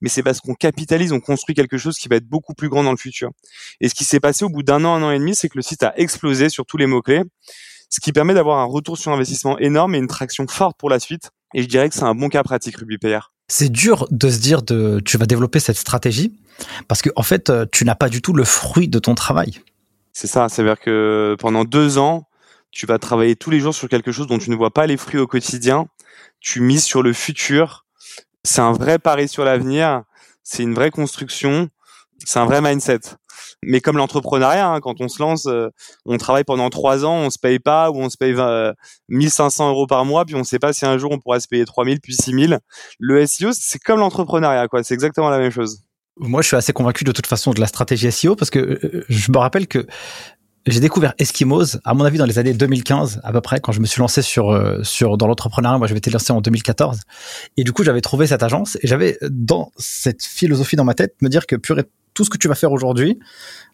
mais 0.01 0.09
c'est 0.09 0.23
parce 0.23 0.41
qu'on 0.41 0.53
capitalise, 0.53 1.11
on 1.11 1.19
construit 1.19 1.55
quelque 1.55 1.77
chose 1.77 1.97
qui 1.97 2.07
va 2.07 2.17
être 2.17 2.27
beaucoup 2.27 2.53
plus 2.53 2.69
grand 2.69 2.83
dans 2.83 2.91
le 2.91 2.97
futur. 2.97 3.31
Et 3.79 3.89
ce 3.89 3.95
qui 3.95 4.03
s'est 4.03 4.19
passé 4.19 4.43
au 4.43 4.49
bout 4.49 4.63
d'un 4.63 4.83
an, 4.83 4.95
un 4.95 5.03
an 5.03 5.11
et 5.11 5.19
demi, 5.19 5.35
c'est 5.35 5.49
que 5.49 5.57
le 5.57 5.61
site 5.61 5.83
a 5.83 5.93
explosé 5.97 6.49
sur 6.49 6.65
tous 6.65 6.77
les 6.77 6.87
mots-clés, 6.87 7.23
ce 7.89 7.99
qui 7.99 8.11
permet 8.11 8.33
d'avoir 8.33 8.59
un 8.59 8.65
retour 8.65 8.97
sur 8.97 9.11
investissement 9.11 9.57
énorme 9.59 9.95
et 9.95 9.97
une 9.97 10.07
traction 10.07 10.47
forte 10.47 10.77
pour 10.77 10.89
la 10.89 10.99
suite. 10.99 11.31
Et 11.53 11.61
je 11.61 11.67
dirais 11.67 11.89
que 11.89 11.95
c'est 11.95 12.03
un 12.03 12.15
bon 12.15 12.29
cas 12.29 12.43
pratique 12.43 12.77
RubyPayer. 12.77 13.19
C'est 13.47 13.69
dur 13.69 14.07
de 14.11 14.29
se 14.29 14.39
dire 14.39 14.61
de 14.61 15.01
tu 15.03 15.17
vas 15.17 15.25
développer 15.25 15.59
cette 15.59 15.77
stratégie 15.77 16.33
parce 16.87 17.01
que 17.01 17.09
en 17.17 17.23
fait 17.23 17.49
euh, 17.49 17.65
tu 17.69 17.83
n'as 17.83 17.95
pas 17.95 18.07
du 18.07 18.21
tout 18.21 18.33
le 18.33 18.45
fruit 18.45 18.87
de 18.87 18.99
ton 18.99 19.13
travail. 19.13 19.59
C'est 20.13 20.27
ça, 20.27 20.47
c'est-à-dire 20.47 20.79
que 20.79 21.35
pendant 21.39 21.65
deux 21.65 21.97
ans, 21.97 22.27
tu 22.71 22.85
vas 22.85 22.97
travailler 22.97 23.35
tous 23.35 23.49
les 23.49 23.59
jours 23.59 23.75
sur 23.75 23.89
quelque 23.89 24.11
chose 24.11 24.27
dont 24.27 24.37
tu 24.37 24.49
ne 24.49 24.55
vois 24.55 24.71
pas 24.71 24.87
les 24.87 24.97
fruits 24.97 25.19
au 25.19 25.27
quotidien. 25.27 25.87
Tu 26.39 26.61
mises 26.61 26.83
sur 26.83 27.03
le 27.03 27.13
futur 27.13 27.80
c'est 28.43 28.61
un 28.61 28.71
vrai 28.71 28.99
pari 28.99 29.27
sur 29.27 29.45
l'avenir, 29.45 30.03
c'est 30.43 30.63
une 30.63 30.73
vraie 30.73 30.91
construction, 30.91 31.69
c'est 32.25 32.39
un 32.39 32.45
vrai 32.45 32.61
mindset. 32.61 32.99
Mais 33.63 33.79
comme 33.79 33.97
l'entrepreneuriat, 33.97 34.67
hein, 34.67 34.79
quand 34.81 35.01
on 35.01 35.07
se 35.07 35.21
lance, 35.21 35.45
euh, 35.45 35.69
on 36.05 36.17
travaille 36.17 36.43
pendant 36.43 36.69
trois 36.69 37.05
ans, 37.05 37.15
on 37.15 37.29
se 37.29 37.37
paye 37.37 37.59
pas 37.59 37.91
ou 37.91 37.97
on 37.97 38.09
se 38.09 38.17
paye 38.17 38.35
1500 39.09 39.69
euros 39.69 39.87
par 39.87 40.03
mois, 40.05 40.25
puis 40.25 40.35
on 40.35 40.39
ne 40.39 40.43
sait 40.43 40.59
pas 40.59 40.73
si 40.73 40.85
un 40.85 40.97
jour 40.97 41.11
on 41.11 41.19
pourra 41.19 41.39
se 41.39 41.47
payer 41.47 41.65
3000 41.65 41.99
puis 42.01 42.15
6000. 42.15 42.59
Le 42.99 43.25
SEO, 43.25 43.51
c'est 43.53 43.79
comme 43.79 43.99
l'entrepreneuriat, 43.99 44.67
quoi. 44.67 44.83
C'est 44.83 44.93
exactement 44.93 45.29
la 45.29 45.37
même 45.37 45.51
chose. 45.51 45.83
Moi, 46.17 46.41
je 46.41 46.47
suis 46.47 46.57
assez 46.57 46.73
convaincu 46.73 47.03
de 47.03 47.11
toute 47.11 47.27
façon 47.27 47.51
de 47.51 47.59
la 47.59 47.67
stratégie 47.67 48.11
SEO 48.11 48.35
parce 48.35 48.49
que 48.49 48.59
euh, 48.59 49.05
je 49.09 49.31
me 49.31 49.37
rappelle 49.37 49.67
que 49.67 49.85
j'ai 50.67 50.79
découvert 50.79 51.13
Eskimos, 51.17 51.77
à 51.83 51.93
mon 51.93 52.03
avis, 52.03 52.19
dans 52.19 52.25
les 52.25 52.37
années 52.37 52.53
2015, 52.53 53.21
à 53.23 53.31
peu 53.31 53.41
près, 53.41 53.59
quand 53.59 53.71
je 53.71 53.79
me 53.79 53.85
suis 53.85 53.99
lancé 53.99 54.21
sur, 54.21 54.51
euh, 54.51 54.83
sur, 54.83 55.17
dans 55.17 55.27
l'entrepreneuriat. 55.27 55.79
Moi, 55.79 55.87
je 55.87 55.93
m'étais 55.93 56.11
lancé 56.11 56.31
en 56.31 56.41
2014. 56.41 56.99
Et 57.57 57.63
du 57.63 57.71
coup, 57.71 57.83
j'avais 57.83 58.01
trouvé 58.01 58.27
cette 58.27 58.43
agence 58.43 58.77
et 58.81 58.87
j'avais, 58.87 59.17
dans 59.29 59.71
cette 59.77 60.23
philosophie 60.23 60.75
dans 60.75 60.83
ma 60.83 60.93
tête, 60.93 61.15
me 61.21 61.29
dire 61.29 61.47
que 61.47 61.55
purée, 61.55 61.85
tout 62.13 62.25
ce 62.25 62.29
que 62.29 62.37
tu 62.37 62.47
vas 62.47 62.55
faire 62.55 62.71
aujourd'hui, 62.71 63.17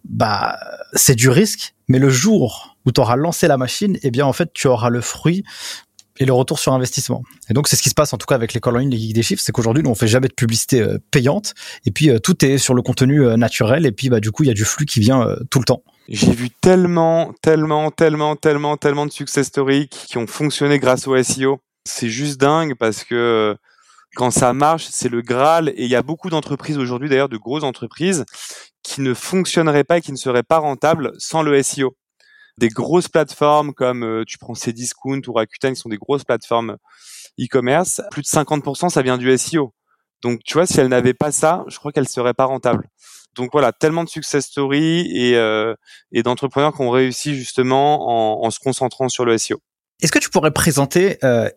bah, 0.06 0.58
c'est 0.94 1.16
du 1.16 1.30
risque. 1.30 1.76
Mais 1.90 2.00
le 2.00 2.10
jour 2.10 2.78
où 2.86 2.92
tu 2.92 3.02
auras 3.02 3.18
lancé 3.18 3.48
la 3.48 3.58
machine, 3.58 3.98
eh 4.02 4.12
bien, 4.12 4.26
en 4.26 4.34
fait, 4.34 4.52
tu 4.54 4.68
auras 4.68 4.90
le 4.90 5.02
fruit 5.02 5.44
et 6.20 6.26
le 6.26 6.34
retour 6.34 6.58
sur 6.58 6.74
investissement. 6.74 7.22
Et 7.50 7.54
donc 7.54 7.68
c'est 7.68 7.76
ce 7.76 7.84
qui 7.84 7.90
se 7.90 7.94
passe 7.94 8.12
en 8.12 8.18
tout 8.18 8.26
cas 8.26 8.34
avec 8.34 8.54
l'école 8.56 8.76
en 8.78 8.80
ligne, 8.80 8.90
les 8.90 8.98
geeks 8.98 9.14
des 9.14 9.22
chiffres, 9.22 9.44
c'est 9.46 9.52
qu'aujourd'hui 9.52 9.84
nous 9.84 9.92
on 9.92 9.96
fait 9.96 10.08
jamais 10.08 10.28
de 10.28 10.34
publicité 10.34 10.82
euh, 10.82 10.98
payante 11.12 11.54
et 11.86 11.92
puis 11.92 12.10
euh, 12.10 12.18
tout 12.18 12.44
est 12.44 12.58
sur 12.58 12.74
le 12.74 12.82
contenu 12.82 13.22
naturel 13.38 13.86
et 13.86 13.92
puis 13.92 14.10
bah 14.10 14.20
du 14.20 14.32
coup 14.32 14.42
il 14.42 14.48
y 14.48 14.50
a 14.50 14.56
du 14.56 14.66
flux 14.66 14.88
qui 14.88 15.00
vient 15.00 15.28
tout 15.52 15.60
le 15.60 15.66
temps. 15.66 15.84
J'ai 16.10 16.32
vu 16.32 16.50
tellement, 16.50 17.34
tellement, 17.42 17.92
tellement, 17.92 18.38
tellement, 18.38 18.78
tellement 18.78 19.06
de 19.06 19.12
success 19.12 19.48
stories 19.48 19.90
qui 19.90 20.18
ont 20.18 20.28
fonctionné 20.28 20.80
grâce 20.80 21.06
au 21.06 21.22
SEO. 21.22 21.60
C'est 21.84 22.08
juste 22.08 22.40
dingue 22.40 22.76
parce 22.76 23.04
que 23.04 23.58
quand 24.16 24.32
ça 24.32 24.54
marche, 24.54 24.88
c'est 24.90 25.10
le 25.10 25.22
Graal. 25.22 25.70
Et 25.70 25.84
il 25.84 25.90
y 25.90 25.96
a 25.96 26.02
beaucoup 26.02 26.30
d'entreprises 26.30 26.78
aujourd'hui, 26.78 27.10
d'ailleurs, 27.10 27.28
de 27.28 27.36
grosses 27.36 27.64
entreprises, 27.64 28.24
qui 28.84 29.02
ne 29.02 29.14
fonctionneraient 29.14 29.84
pas 29.84 29.98
et 29.98 30.02
qui 30.02 30.14
ne 30.14 30.18
seraient 30.18 30.44
pas 30.44 30.60
rentables 30.60 31.12
sans 31.18 31.44
le 31.44 31.62
SEO. 31.62 31.98
Des 32.58 32.70
grosses 32.70 33.10
plateformes 33.10 33.74
comme 33.74 34.04
euh, 34.04 34.24
tu 34.26 34.38
prends 34.38 34.56
Cdiscount 34.56 35.22
ou 35.28 35.34
Rakuten, 35.34 35.74
qui 35.74 35.80
sont 35.82 35.90
des 35.90 35.98
grosses 35.98 36.24
plateformes 36.24 36.78
e-commerce, 37.40 38.02
plus 38.12 38.24
de 38.24 38.28
50% 38.28 38.90
ça 38.90 39.02
vient 39.02 39.18
du 39.18 39.38
SEO. 39.38 39.74
Donc 40.24 40.40
tu 40.44 40.54
vois, 40.54 40.66
si 40.66 40.80
elles 40.80 40.88
n'avaient 40.88 41.14
pas 41.14 41.32
ça, 41.32 41.66
je 41.68 41.78
crois 41.78 41.92
qu'elles 41.92 42.08
seraient 42.08 42.34
pas 42.34 42.46
rentables 42.46 42.90
donc 43.38 43.50
voilà, 43.52 43.72
tellement 43.72 44.04
de 44.04 44.10
success 44.10 44.46
stories 44.46 45.10
et, 45.16 45.36
euh, 45.38 45.76
et 46.12 46.24
d'entrepreneurs 46.24 46.74
qui 46.74 46.82
ont 46.82 46.90
réussi 46.90 47.36
justement 47.36 48.42
en, 48.42 48.46
en, 48.46 48.52
se 48.52 48.60
concentrant 48.60 49.10
sur 49.10 49.26
le 49.26 49.38
SEO. 49.38 49.62
Est-ce 50.02 50.12
que 50.12 50.20
tu 50.20 50.30
pourrais 50.30 50.52
présenter 50.52 51.18
euh, 51.24 51.50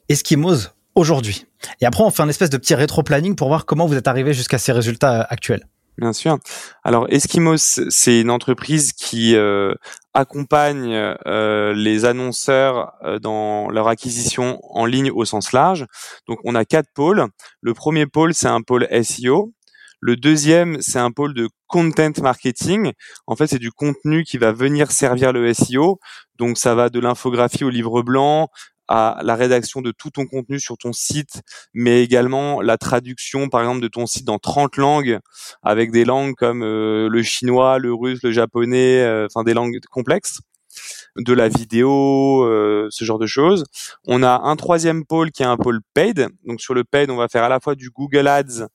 aujourd'hui? 0.95 1.47
Et 1.81 1.87
après, 1.87 2.05
on 2.05 2.11
fait 2.11 2.23
un 2.23 2.29
espèce 2.29 2.51
de 2.51 2.57
petit 2.57 2.75
rétro-planning 2.75 3.35
pour 3.35 3.49
voir 3.49 3.67
comment 3.67 3.87
vous 3.87 3.97
êtes 3.97 4.09
arrivé 4.09 4.33
jusqu'à 4.33 4.59
ces 4.59 4.73
résultats 4.73 5.23
actuels. 5.23 5.67
Bien 6.01 6.15
sûr. 6.15 6.39
Alors 6.83 7.07
Eskimos, 7.11 7.81
c'est 7.91 8.23
une 8.23 8.31
entreprise 8.31 8.95
qui 8.95 9.37
euh, 9.37 9.75
accompagne 10.15 10.95
euh, 11.27 11.75
les 11.75 12.07
annonceurs 12.07 12.95
euh, 13.03 13.19
dans 13.19 13.69
leur 13.69 13.87
acquisition 13.87 14.61
en 14.63 14.87
ligne 14.87 15.11
au 15.11 15.27
sens 15.27 15.53
large. 15.53 15.85
Donc 16.27 16.39
on 16.45 16.55
a 16.55 16.65
quatre 16.65 16.89
pôles. 16.95 17.27
Le 17.61 17.75
premier 17.75 18.07
pôle, 18.07 18.33
c'est 18.33 18.49
un 18.49 18.63
pôle 18.63 18.89
SEO. 19.05 19.53
Le 20.01 20.17
deuxième, 20.17 20.79
c'est 20.81 20.99
un 20.99 21.11
pôle 21.11 21.35
de 21.35 21.51
content 21.71 22.13
marketing. 22.21 22.93
En 23.27 23.37
fait, 23.37 23.47
c'est 23.47 23.59
du 23.59 23.71
contenu 23.71 24.25
qui 24.25 24.39
va 24.39 24.53
venir 24.53 24.91
servir 24.91 25.33
le 25.33 25.55
SEO. 25.55 26.01
Donc 26.39 26.59
ça 26.59 26.75
va 26.75 26.91
de 26.91 26.99
l'infographie 27.01 27.65
au 27.65 27.71
livre 27.71 28.03
blanc, 28.03 28.49
à 28.89 29.21
la 29.23 29.37
rédaction 29.37 29.81
de 29.83 29.93
tout 29.93 30.11
ton 30.11 30.27
contenu 30.27 30.59
sur 30.59 30.77
ton 30.77 30.93
site, 30.93 31.43
mais 31.73 32.03
également 32.03 32.61
la 32.61 32.77
traduction, 32.77 33.49
par 33.49 33.61
exemple, 33.61 33.81
de 33.81 33.89
ton 33.89 34.05
site 34.07 34.25
dans 34.25 34.41
30 34.41 34.77
langues, 34.77 35.21
avec 35.63 35.93
des 35.93 36.05
langues 36.05 36.35
comme 36.35 36.65
euh, 36.65 37.09
le 37.09 37.23
chinois, 37.23 37.79
le 37.79 37.95
russe, 37.95 38.19
le 38.25 38.33
japonais, 38.33 39.01
euh, 39.03 39.27
enfin 39.31 39.45
des 39.45 39.55
langues 39.55 39.79
complexes 39.91 40.41
de 41.17 41.33
la 41.33 41.49
vidéo, 41.49 42.45
euh, 42.45 42.89
ce 42.91 43.05
genre 43.05 43.19
de 43.19 43.27
choses. 43.27 43.65
On 44.07 44.25
a 44.25 44.41
un 44.43 44.57
troisième 44.57 45.05
pôle 45.05 45.31
qui 45.31 45.45
est 45.45 45.47
un 45.47 45.57
pôle 45.57 45.81
paid. 45.95 46.29
Donc 46.45 46.61
sur 46.61 46.75
le 46.75 46.83
paid, 46.83 47.11
on 47.11 47.17
va 47.17 47.29
faire 47.29 47.45
à 47.45 47.49
la 47.49 47.61
fois 47.61 47.77
du 47.77 47.91
Google 47.91 48.27
Ads, 48.27 48.67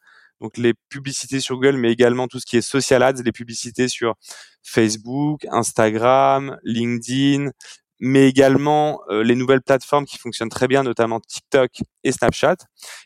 donc 0.42 0.58
les 0.58 0.74
publicités 0.90 1.40
sur 1.40 1.56
Google, 1.56 1.78
mais 1.78 1.92
également 1.92 2.28
tout 2.28 2.40
ce 2.40 2.46
qui 2.46 2.58
est 2.58 2.62
social 2.62 3.04
ads, 3.04 3.22
les 3.24 3.32
publicités 3.32 3.88
sur 3.88 4.16
Facebook, 4.64 5.46
Instagram, 5.52 6.58
LinkedIn, 6.64 7.52
mais 8.00 8.28
également 8.28 9.02
euh, 9.10 9.24
les 9.24 9.36
nouvelles 9.36 9.62
plateformes 9.62 10.06
qui 10.06 10.18
fonctionnent 10.18 10.50
très 10.50 10.68
bien, 10.68 10.84
notamment 10.84 11.20
TikTok 11.20 11.72
et 12.04 12.12
Snapchat. 12.12 12.58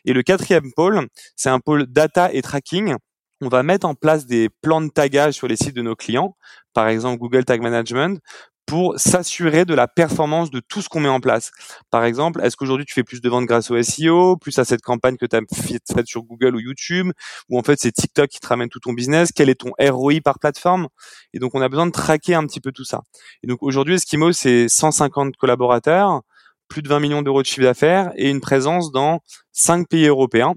Et 0.04 0.12
le 0.12 0.22
quatrième 0.22 0.72
pôle, 0.72 1.08
c'est 1.36 1.50
un 1.50 1.60
pôle 1.60 1.86
data 1.86 2.32
et 2.32 2.42
tracking. 2.42 2.94
On 3.40 3.48
va 3.48 3.62
mettre 3.62 3.86
en 3.86 3.94
place 3.94 4.26
des 4.26 4.50
plans 4.60 4.82
de 4.82 4.88
tagage 4.88 5.34
sur 5.34 5.48
les 5.48 5.56
sites 5.56 5.74
de 5.74 5.82
nos 5.82 5.96
clients, 5.96 6.36
par 6.74 6.88
exemple 6.88 7.18
Google 7.18 7.44
Tag 7.44 7.62
Management, 7.62 8.20
pour 8.66 8.98
s'assurer 9.00 9.64
de 9.64 9.74
la 9.74 9.88
performance 9.88 10.50
de 10.50 10.60
tout 10.60 10.80
ce 10.80 10.88
qu'on 10.88 11.00
met 11.00 11.08
en 11.08 11.20
place. 11.20 11.50
Par 11.90 12.04
exemple, 12.04 12.40
est-ce 12.42 12.56
qu'aujourd'hui 12.56 12.86
tu 12.86 12.94
fais 12.94 13.02
plus 13.02 13.20
de 13.20 13.28
ventes 13.28 13.46
grâce 13.46 13.70
au 13.70 13.82
SEO, 13.82 14.36
plus 14.36 14.58
à 14.58 14.64
cette 14.64 14.82
campagne 14.82 15.16
que 15.16 15.26
tu 15.26 15.36
as 15.36 15.40
faite 15.52 16.06
sur 16.06 16.22
Google 16.22 16.54
ou 16.54 16.60
YouTube, 16.60 17.10
ou 17.48 17.58
en 17.58 17.62
fait 17.62 17.78
c'est 17.80 17.92
TikTok 17.92 18.28
qui 18.28 18.38
te 18.38 18.46
ramène 18.46 18.68
tout 18.68 18.80
ton 18.80 18.92
business, 18.92 19.30
quel 19.34 19.48
est 19.48 19.60
ton 19.60 19.72
ROI 19.80 20.20
par 20.22 20.38
plateforme? 20.38 20.88
Et 21.34 21.38
donc 21.38 21.54
on 21.54 21.62
a 21.62 21.68
besoin 21.68 21.86
de 21.86 21.92
traquer 21.92 22.34
un 22.34 22.46
petit 22.46 22.60
peu 22.60 22.70
tout 22.72 22.84
ça. 22.84 23.00
Et 23.42 23.46
donc 23.46 23.62
aujourd'hui 23.62 23.94
Eskimo 23.94 24.32
c'est 24.32 24.68
150 24.68 25.36
collaborateurs, 25.36 26.22
plus 26.68 26.82
de 26.82 26.88
20 26.88 27.00
millions 27.00 27.22
d'euros 27.22 27.42
de 27.42 27.46
chiffre 27.46 27.62
d'affaires 27.62 28.12
et 28.16 28.30
une 28.30 28.40
présence 28.40 28.92
dans 28.92 29.20
5 29.52 29.88
pays 29.88 30.06
européens. 30.06 30.54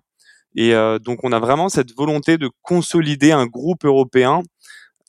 Et 0.56 0.76
euh, 0.76 1.00
donc 1.00 1.24
on 1.24 1.32
a 1.32 1.40
vraiment 1.40 1.68
cette 1.70 1.96
volonté 1.96 2.38
de 2.38 2.50
consolider 2.62 3.32
un 3.32 3.48
groupe 3.48 3.86
européen 3.86 4.44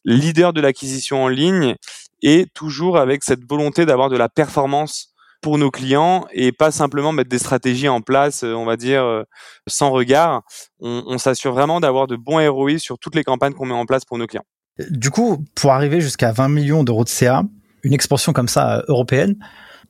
leader 0.04 0.52
de 0.52 0.60
l'acquisition 0.60 1.24
en 1.24 1.28
ligne 1.28 1.76
et 2.24 2.46
toujours 2.54 2.98
avec 2.98 3.22
cette 3.22 3.48
volonté 3.48 3.86
d'avoir 3.86 4.08
de 4.08 4.16
la 4.16 4.28
performance 4.28 5.14
pour 5.42 5.58
nos 5.58 5.70
clients 5.70 6.26
et 6.32 6.52
pas 6.52 6.70
simplement 6.70 7.12
mettre 7.12 7.28
des 7.28 7.38
stratégies 7.38 7.86
en 7.86 8.00
place, 8.00 8.44
euh, 8.44 8.54
on 8.54 8.64
va 8.64 8.76
dire, 8.76 9.04
euh, 9.04 9.24
sans 9.68 9.90
regard. 9.90 10.42
On, 10.80 11.18
s'assure 11.18 11.52
vraiment 11.52 11.80
d'avoir 11.80 12.06
de 12.06 12.16
bons 12.16 12.40
ROI 12.50 12.78
sur 12.78 12.98
toutes 12.98 13.14
les 13.14 13.24
campagnes 13.24 13.52
qu'on 13.52 13.66
met 13.66 13.74
en 13.74 13.84
place 13.84 14.06
pour 14.06 14.16
nos 14.16 14.26
clients. 14.26 14.46
Du 14.90 15.10
coup, 15.10 15.44
pour 15.54 15.72
arriver 15.72 16.00
jusqu'à 16.00 16.32
20 16.32 16.48
millions 16.48 16.82
d'euros 16.82 17.04
de 17.04 17.10
CA, 17.10 17.44
une 17.82 17.92
expansion 17.92 18.32
comme 18.32 18.48
ça 18.48 18.78
euh, 18.78 18.82
européenne, 18.88 19.36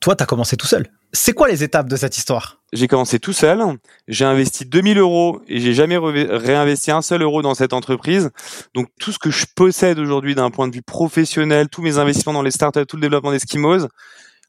toi, 0.01 0.13
tu 0.17 0.23
as 0.23 0.25
commencé 0.25 0.57
tout 0.57 0.67
seul. 0.67 0.87
C'est 1.15 1.31
quoi 1.31 1.47
les 1.47 1.63
étapes 1.63 1.87
de 1.87 1.95
cette 1.95 2.17
histoire? 2.17 2.61
J'ai 2.73 2.89
commencé 2.89 3.19
tout 3.19 3.31
seul. 3.31 3.63
J'ai 4.09 4.25
investi 4.25 4.65
2000 4.65 4.97
euros 4.97 5.41
et 5.47 5.61
j'ai 5.61 5.73
jamais 5.73 5.97
réinvesti 5.97 6.91
un 6.91 7.01
seul 7.01 7.21
euro 7.21 7.41
dans 7.41 7.55
cette 7.55 7.71
entreprise. 7.71 8.31
Donc 8.73 8.89
tout 8.99 9.13
ce 9.13 9.17
que 9.17 9.31
je 9.31 9.45
possède 9.55 9.97
aujourd'hui 9.97 10.35
d'un 10.35 10.51
point 10.51 10.67
de 10.67 10.75
vue 10.75 10.81
professionnel, 10.81 11.69
tous 11.69 11.81
mes 11.81 11.99
investissements 11.99 12.33
dans 12.33 12.41
les 12.41 12.51
startups, 12.51 12.85
tout 12.85 12.97
le 12.97 13.01
développement 13.01 13.31
d'Eskimos, 13.31 13.87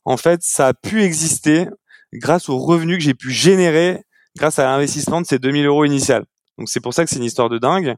en 0.05 0.17
fait, 0.17 0.41
ça 0.43 0.67
a 0.67 0.75
pu 0.75 1.05
exister 1.05 1.69
grâce 2.13 2.49
aux 2.49 2.59
revenus 2.59 2.99
que 2.99 3.05
j'ai 3.05 3.15
pu 3.15 3.31
générer 3.31 4.03
grâce 4.37 4.59
à 4.59 4.65
l'investissement 4.65 5.21
de 5.21 5.27
ces 5.27 5.39
2000 5.39 5.67
euros 5.67 5.85
initial. 5.85 6.25
Donc 6.59 6.69
c'est 6.69 6.81
pour 6.81 6.95
ça 6.95 7.05
que 7.05 7.11
c'est 7.11 7.17
une 7.17 7.25
histoire 7.25 7.49
de 7.49 7.59
dingue. 7.59 7.95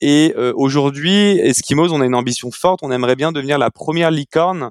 Et 0.00 0.34
euh, 0.36 0.52
aujourd'hui, 0.54 1.36
Eskimos, 1.40 1.92
on 1.92 2.00
a 2.00 2.06
une 2.06 2.14
ambition 2.14 2.52
forte. 2.52 2.78
On 2.84 2.92
aimerait 2.92 3.16
bien 3.16 3.32
devenir 3.32 3.58
la 3.58 3.72
première 3.72 4.12
licorne 4.12 4.70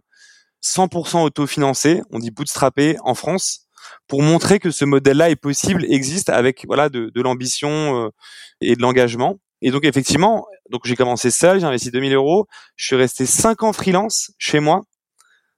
100% 0.68 1.24
autofinancé, 1.24 2.02
on 2.12 2.20
dit 2.20 2.32
bootstrappé 2.32 2.98
en 3.04 3.16
France, 3.16 3.68
pour 4.08 4.22
montrer 4.22 4.60
que 4.60 4.72
ce 4.72 4.86
modèle-là 4.86 5.30
est 5.30 5.36
possible, 5.36 5.86
existe 5.86 6.30
avec 6.30 6.66
voilà 6.68 6.90
de, 6.90 7.12
l'ambition 7.16 8.06
euh, 8.06 8.10
et 8.62 8.76
de 8.76 8.82
l'engagement. 8.82 9.40
Et 9.62 9.72
donc 9.72 9.86
effectivement, 9.86 10.46
donc 10.70 10.82
j'ai 10.86 10.96
commencé 10.96 11.32
seul, 11.32 11.60
j'ai 11.60 11.66
investi 11.66 11.90
2000 11.92 12.14
euros, 12.14 12.48
je 12.76 12.86
suis 12.86 12.96
resté 12.96 13.26
5 13.26 13.64
ans 13.64 13.74
freelance 13.74 14.32
chez 14.38 14.60
moi, 14.60 14.82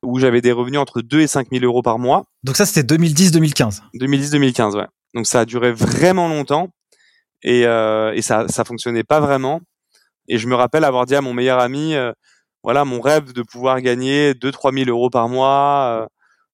où 0.03 0.19
j'avais 0.19 0.41
des 0.41 0.51
revenus 0.51 0.79
entre 0.79 1.01
2 1.01 1.21
et 1.21 1.27
5000 1.27 1.63
euros 1.65 1.81
par 1.81 1.99
mois. 1.99 2.25
Donc 2.43 2.55
ça 2.55 2.65
c'était 2.65 2.95
2010-2015 2.95 3.81
2010-2015, 3.95 4.77
ouais. 4.77 4.87
Donc 5.15 5.25
ça 5.25 5.41
a 5.41 5.45
duré 5.45 5.73
vraiment 5.73 6.27
longtemps 6.27 6.69
et, 7.41 7.65
euh, 7.65 8.13
et 8.13 8.21
ça 8.21 8.47
ça 8.47 8.63
fonctionnait 8.63 9.03
pas 9.03 9.19
vraiment. 9.19 9.61
Et 10.27 10.37
je 10.37 10.47
me 10.47 10.55
rappelle 10.55 10.83
avoir 10.83 11.05
dit 11.05 11.15
à 11.15 11.21
mon 11.21 11.33
meilleur 11.33 11.59
ami, 11.59 11.95
euh, 11.95 12.13
voilà 12.63 12.85
mon 12.85 13.01
rêve 13.01 13.33
de 13.33 13.41
pouvoir 13.41 13.81
gagner 13.81 14.33
2-3 14.33 14.73
000 14.85 14.89
euros 14.89 15.09
par 15.09 15.29
mois 15.29 16.09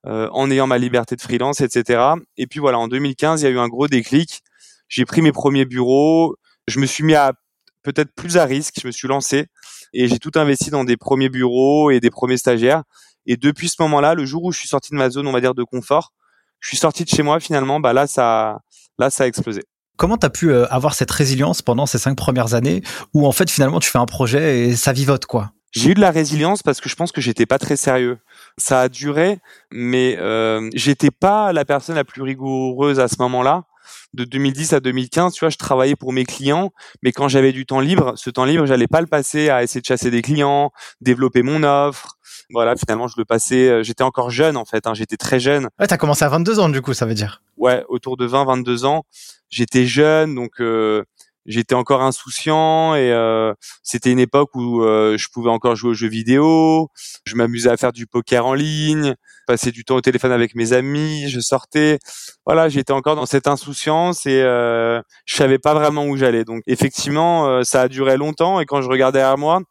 euh, 0.06 0.12
euh, 0.12 0.30
en 0.32 0.52
ayant 0.52 0.68
ma 0.68 0.78
liberté 0.78 1.16
de 1.16 1.22
freelance, 1.22 1.62
etc. 1.62 2.14
Et 2.38 2.48
puis 2.48 2.60
voilà, 2.60 2.78
en 2.78 2.88
2015, 2.88 3.42
il 3.42 3.46
y 3.46 3.48
a 3.48 3.52
eu 3.52 3.60
un 3.60 3.68
gros 3.68 3.88
déclic. 3.88 4.44
J'ai 4.88 5.06
pris 5.06 5.22
mes 5.22 5.32
premiers 5.32 5.66
bureaux, 5.66 6.36
je 6.68 6.80
me 6.80 6.86
suis 6.86 7.04
mis 7.04 7.16
à 7.16 7.34
peut-être 7.82 8.14
plus 8.14 8.38
à 8.38 8.46
risque, 8.46 8.76
je 8.82 8.88
me 8.88 8.92
suis 8.92 9.08
lancé 9.08 9.48
et 9.94 10.08
j'ai 10.08 10.20
tout 10.20 10.32
investi 10.36 10.70
dans 10.70 10.84
des 10.84 10.98
premiers 10.98 11.30
bureaux 11.30 11.90
et 11.90 12.00
des 12.00 12.12
premiers 12.12 12.38
stagiaires. 12.38 12.84
Et 13.26 13.38
depuis 13.38 13.70
ce 13.70 13.76
moment-là, 13.80 14.14
le 14.14 14.26
jour 14.26 14.44
où 14.44 14.52
je 14.52 14.60
suis 14.60 14.68
sorti 14.68 14.92
de 14.92 14.98
ma 14.98 15.10
zone, 15.10 15.28
on 15.28 15.32
va 15.32 15.42
dire 15.42 15.56
de 15.56 15.64
confort, 15.64 16.14
je 16.60 16.70
suis 16.70 16.78
sorti 16.78 17.04
de 17.04 17.10
chez 17.10 17.24
moi 17.24 17.40
finalement, 17.40 17.80
bah 17.80 17.94
là 17.94 18.06
ça, 18.06 18.60
là 19.00 19.10
ça 19.10 19.24
a 19.24 19.28
explosé. 19.28 19.64
Comment 19.98 20.18
tu 20.18 20.30
pu 20.30 20.52
euh, 20.52 20.68
avoir 20.68 20.94
cette 20.94 21.12
résilience 21.12 21.62
pendant 21.62 21.86
ces 21.86 21.98
cinq 21.98 22.16
premières 22.18 22.54
années 22.54 22.82
où 23.14 23.26
en 23.26 23.32
fait 23.32 23.50
finalement 23.50 23.80
tu 23.80 23.90
fais 23.90 23.98
un 23.98 24.06
projet 24.06 24.60
et 24.60 24.76
ça 24.76 24.92
vivote 24.92 25.26
quoi? 25.26 25.55
J'ai 25.75 25.91
eu 25.91 25.94
de 25.94 26.00
la 26.00 26.12
résilience 26.12 26.63
parce 26.63 26.79
que 26.79 26.88
je 26.88 26.96
pense 26.96 27.12
que 27.12 27.20
j'étais 27.20 27.46
pas 27.46 27.60
très 27.60 27.75
sérieux. 27.75 28.17
Ça 28.58 28.82
a 28.82 28.89
duré, 28.89 29.39
mais 29.72 30.15
euh, 30.20 30.70
j'étais 30.74 31.12
pas 31.12 31.51
la 31.51 31.65
personne 31.65 31.96
la 31.96 32.05
plus 32.05 32.22
rigoureuse 32.22 33.01
à 33.01 33.10
ce 33.10 33.15
moment-là. 33.20 33.65
De 34.13 34.24
2010 34.24 34.74
à 34.74 34.79
2015, 34.79 35.34
tu 35.34 35.41
vois, 35.41 35.50
je 35.50 35.58
travaillais 35.58 35.98
pour 35.98 36.13
mes 36.13 36.24
clients, 36.24 36.72
mais 37.03 37.12
quand 37.12 37.27
j'avais 37.27 37.51
du 37.51 37.65
temps 37.65 37.82
libre, 37.82 38.13
ce 38.15 38.29
temps 38.29 38.46
libre, 38.46 38.65
j'allais 38.65 38.88
pas 38.88 39.01
le 39.01 39.08
passer 39.08 39.50
à 39.50 39.62
essayer 39.63 39.82
de 39.82 39.86
chasser 39.86 40.10
des 40.10 40.22
clients, 40.22 40.72
développer 41.01 41.44
mon 41.44 41.62
offre. 41.63 42.17
Voilà, 42.51 42.75
finalement, 42.77 43.08
je 43.08 43.15
le 43.17 43.25
passais. 43.25 43.67
Euh, 43.67 43.84
j'étais 43.84 44.03
encore 44.03 44.29
jeune 44.29 44.55
en 44.55 44.65
fait, 44.65 44.88
hein, 44.88 44.94
j'étais 44.94 45.17
très 45.17 45.41
jeune. 45.41 45.67
Ouais, 45.77 45.88
t'as 45.88 45.98
commencé 45.98 46.24
à 46.24 46.29
22 46.29 46.60
ans 46.60 46.70
du 46.70 46.82
coup, 46.82 46.94
ça 46.94 47.05
veut 47.05 47.13
dire. 47.13 47.41
Ouais, 47.58 47.84
autour 47.89 48.15
de 48.15 48.25
20, 48.25 48.46
22 48.46 48.86
ans. 48.86 49.05
J'étais 49.50 49.86
jeune, 49.86 50.36
donc 50.36 50.62
euh, 50.62 51.03
j'étais 51.46 51.75
encore 51.75 52.02
insouciant 52.02 52.96
et 52.96 53.12
euh, 53.12 53.54
c'était 53.84 54.12
une 54.12 54.20
époque 54.20 54.56
où 54.56 54.82
euh, 54.82 55.18
je 55.18 55.28
pouvais 55.30 55.50
encore 55.50 55.75
jouer 55.75 55.92
aux 55.92 55.96
jeux 55.96 56.08
vidéo, 56.08 56.90
je 57.25 57.36
m'amusais 57.36 57.70
à 57.70 57.78
faire 57.78 57.94
du 57.94 58.08
poker 58.08 58.46
en 58.46 58.54
ligne, 58.54 59.16
passer 59.48 59.72
du 59.72 59.86
temps 59.86 59.96
au 59.96 60.02
téléphone 60.02 60.32
avec 60.32 60.56
mes 60.56 60.74
amis, 60.74 61.30
je 61.30 61.40
sortais. 61.40 62.00
Voilà, 62.46 62.70
j'étais 62.70 62.94
encore 62.94 63.16
dans 63.16 63.25
cette 63.25 63.48
insouciance 63.48 64.25
et 64.25 64.42
euh, 64.42 65.02
je 65.25 65.36
savais 65.36 65.60
pas 65.60 65.74
vraiment 65.74 66.06
où 66.06 66.18
j'allais. 66.18 66.46
Donc 66.46 66.64
effectivement, 66.68 67.48
euh, 67.48 67.64
ça 67.64 67.82
a 67.82 67.88
duré 67.88 68.18
longtemps 68.18 68.60
et 68.60 68.66
quand 68.66 68.82
je 68.82 68.90
regardais 68.90 69.22
à 69.22 69.36
moi, 69.36 69.62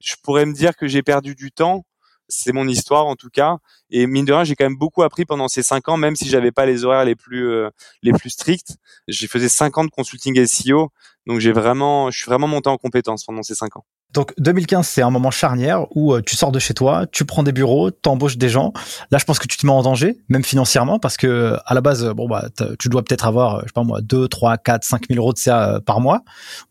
je 0.00 0.14
pourrais 0.22 0.46
me 0.46 0.54
dire 0.54 0.76
que 0.76 0.86
j'ai 0.86 1.02
perdu 1.02 1.34
du 1.34 1.52
temps 1.52 1.84
c'est 2.28 2.52
mon 2.52 2.68
histoire 2.68 3.06
en 3.06 3.16
tout 3.16 3.30
cas. 3.30 3.56
Et 3.90 4.06
mine 4.06 4.24
de 4.24 4.32
rien, 4.32 4.44
j'ai 4.44 4.54
quand 4.54 4.66
même 4.66 4.76
beaucoup 4.76 5.02
appris 5.02 5.24
pendant 5.24 5.48
ces 5.48 5.62
cinq 5.62 5.88
ans, 5.88 5.96
même 5.96 6.14
si 6.14 6.28
j'avais 6.28 6.52
pas 6.52 6.66
les 6.66 6.84
horaires 6.84 7.04
les 7.04 7.16
plus 7.16 7.48
euh, 7.48 7.70
les 8.02 8.12
plus 8.12 8.30
stricts. 8.30 8.76
J'ai 9.08 9.26
faisais 9.26 9.48
cinq 9.48 9.78
ans 9.78 9.84
de 9.84 9.90
consulting 9.90 10.44
SEO, 10.46 10.90
donc 11.28 11.40
j'ai 11.40 11.52
vraiment, 11.52 12.10
je 12.10 12.18
suis 12.18 12.28
vraiment 12.28 12.48
monté 12.48 12.70
en 12.70 12.78
compétence 12.78 13.24
pendant 13.24 13.42
ces 13.42 13.54
cinq 13.54 13.76
ans. 13.76 13.84
Donc 14.14 14.32
2015, 14.38 14.88
c'est 14.88 15.02
un 15.02 15.10
moment 15.10 15.30
charnière 15.30 15.84
où 15.94 16.14
euh, 16.14 16.22
tu 16.22 16.34
sors 16.34 16.50
de 16.50 16.58
chez 16.58 16.72
toi, 16.72 17.06
tu 17.12 17.26
prends 17.26 17.42
des 17.42 17.52
bureaux, 17.52 17.90
t'embauches 17.90 18.38
des 18.38 18.48
gens. 18.48 18.72
Là, 19.10 19.18
je 19.18 19.24
pense 19.26 19.38
que 19.38 19.46
tu 19.46 19.58
te 19.58 19.66
mets 19.66 19.72
en 19.72 19.82
danger, 19.82 20.16
même 20.30 20.42
financièrement, 20.42 20.98
parce 20.98 21.18
que 21.18 21.56
à 21.66 21.74
la 21.74 21.82
base, 21.82 22.08
bon 22.14 22.26
bah, 22.26 22.46
tu 22.78 22.88
dois 22.88 23.02
peut-être 23.04 23.26
avoir, 23.26 23.60
je 23.60 23.66
sais 23.66 23.72
pas 23.74 23.82
moi, 23.82 24.00
2, 24.00 24.26
3, 24.26 24.56
4, 24.56 24.84
5 24.84 25.08
000 25.10 25.20
euros 25.20 25.34
de 25.34 25.38
CA 25.38 25.80
par 25.84 26.00
mois, 26.00 26.22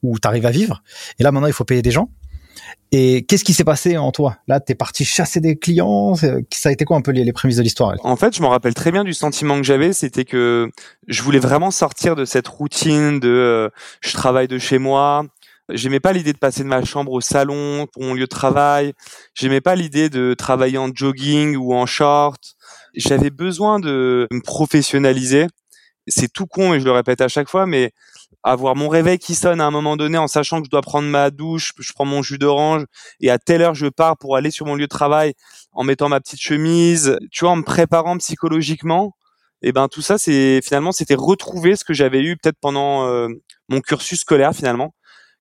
où 0.02 0.18
tu 0.18 0.28
arrives 0.28 0.48
à 0.48 0.52
vivre. 0.52 0.82
Et 1.20 1.24
là, 1.24 1.32
maintenant, 1.32 1.48
il 1.48 1.54
faut 1.54 1.64
payer 1.64 1.84
des 1.84 1.92
gens. 1.92 2.10
Et 2.92 3.26
qu'est-ce 3.26 3.44
qui 3.44 3.54
s'est 3.54 3.64
passé 3.64 3.98
en 3.98 4.12
toi? 4.12 4.38
Là, 4.48 4.60
t'es 4.60 4.76
parti 4.76 5.04
chasser 5.04 5.40
des 5.42 5.58
clients. 5.58 6.16
Ça 6.16 6.70
a 6.70 6.72
été 6.72 6.86
quoi 6.86 6.98
un 6.98 7.02
peu 7.02 7.12
les, 7.12 7.34
prémices 7.34 7.58
de 7.58 7.64
l'histoire 7.64 7.96
En 8.04 8.16
fait, 8.16 8.36
je 8.36 8.42
me 8.42 8.48
rappelle 8.48 8.74
très 8.74 8.92
bien 8.92 9.04
du 9.04 9.14
sentiment 9.14 9.58
que 9.58 9.64
j'avais, 9.64 9.94
c'était 9.94 10.26
que 10.26 10.70
je 11.08 11.22
voulais 11.22 11.40
vraiment 11.40 11.72
sortir 11.72 12.16
de 12.16 12.26
cette 12.26 12.48
routine 12.48 13.20
de 13.20 13.28
euh, 13.28 13.70
je 14.02 14.14
travaille 14.14 14.48
de 14.48 14.58
chez 14.58 14.78
moi. 14.78 15.26
J'aimais 15.70 16.00
pas 16.00 16.14
l'idée 16.14 16.32
de 16.32 16.38
passer 16.38 16.64
de 16.64 16.70
ma 16.70 16.84
chambre 16.86 17.12
au 17.12 17.20
salon 17.20 17.88
pour 17.92 18.04
mon 18.04 18.14
lieu 18.14 18.22
de 18.22 18.26
travail. 18.28 18.94
J'aimais 19.34 19.60
pas 19.60 19.76
l'idée 19.76 20.10
de 20.10 20.34
travailler 20.34 20.78
en 20.78 20.90
jogging 20.94 21.58
ou 21.58 21.74
en 21.74 21.86
short. 21.86 22.42
J'avais 22.96 23.32
besoin 23.32 23.80
de 23.80 24.28
me 24.32 24.42
professionnaliser 24.42 25.48
c'est 26.08 26.32
tout 26.32 26.48
con 26.48 26.74
et 26.74 26.80
je 26.80 26.86
le 26.86 26.92
répète 26.92 27.22
à 27.22 27.28
chaque 27.28 27.50
fois, 27.50 27.66
mais 27.66 27.92
avoir 28.43 28.75
mon 28.75 28.89
réveil 28.89 29.17
qui 29.17 29.36
sonne 29.36 29.62
à 29.62 29.65
un 29.65 29.72
moment 29.72 29.98
donné 29.98 30.17
en 30.17 30.27
sachant 30.27 30.60
que 30.60 30.65
je 30.65 30.69
dois 30.69 30.81
prendre 30.81 31.07
ma 31.07 31.31
douche, 31.31 31.74
je 31.77 31.93
prends 31.93 32.05
mon 32.05 32.22
jus 32.22 32.38
d'orange 32.38 32.86
et 33.19 33.29
à 33.29 33.38
telle 33.38 33.62
heure 33.62 33.75
je 33.75 33.88
pars 33.88 34.17
pour 34.17 34.36
aller 34.36 34.51
sur 34.51 34.65
mon 34.65 34.75
lieu 34.75 34.86
de 34.86 34.88
travail 34.88 35.34
en 35.74 35.84
mettant 35.84 36.10
ma 36.10 36.19
petite 36.19 36.41
chemise, 36.41 37.17
tu 37.31 37.46
vois, 37.46 37.51
en 37.51 37.57
me 37.57 37.63
préparant 37.63 38.17
psychologiquement. 38.17 39.13
Et 39.62 39.72
ben 39.72 39.88
tout 39.88 40.01
ça, 40.01 40.17
c'est 40.17 40.62
finalement 40.63 40.91
c'était 40.91 41.15
retrouver 41.15 41.75
ce 41.75 41.84
que 41.84 41.93
j'avais 41.93 42.22
eu 42.22 42.38
peut-être 42.38 42.57
pendant 42.62 43.07
euh, 43.07 43.27
mon 43.69 43.81
cursus 43.81 44.22
scolaire 44.22 44.53
finalement 44.53 44.93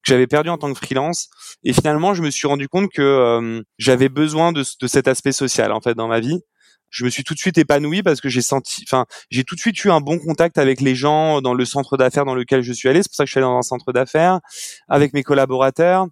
que 0.02 0.12
j'avais 0.12 0.26
perdu 0.26 0.50
en 0.50 0.58
tant 0.58 0.72
que 0.72 0.78
freelance. 0.78 1.28
Et 1.64 1.72
finalement, 1.72 2.14
je 2.14 2.22
me 2.22 2.30
suis 2.30 2.46
rendu 2.46 2.68
compte 2.68 2.90
que 2.90 3.02
euh, 3.02 3.62
j'avais 3.78 4.08
besoin 4.08 4.52
de, 4.52 4.62
de 4.80 4.86
cet 4.86 5.08
aspect 5.08 5.32
social 5.32 5.72
en 5.72 5.80
fait 5.80 5.94
dans 5.94 6.08
ma 6.08 6.20
vie 6.20 6.40
je 6.90 7.04
me 7.04 7.10
suis 7.10 7.24
tout 7.24 7.34
de 7.34 7.38
suite 7.38 7.58
épanoui 7.58 8.02
parce 8.02 8.20
que 8.20 8.28
j'ai 8.28 8.42
senti, 8.42 8.84
enfin, 8.86 9.06
j'ai 9.30 9.44
tout 9.44 9.54
de 9.54 9.60
suite 9.60 9.82
eu 9.84 9.90
un 9.90 10.00
bon 10.00 10.18
contact 10.18 10.58
avec 10.58 10.80
les 10.80 10.94
gens 10.94 11.40
dans 11.40 11.54
le 11.54 11.64
centre 11.64 11.96
d'affaires 11.96 12.24
dans 12.24 12.34
lequel 12.34 12.62
je 12.62 12.72
suis 12.72 12.88
allé. 12.88 13.02
C'est 13.02 13.08
pour 13.08 13.16
ça 13.16 13.24
que 13.24 13.28
je 13.28 13.32
suis 13.32 13.38
allé 13.38 13.46
dans 13.46 13.58
un 13.58 13.62
centre 13.62 13.92
d'affaires 13.92 14.40
avec 14.88 15.12
mes 15.12 15.22
collaborateurs. 15.22 16.06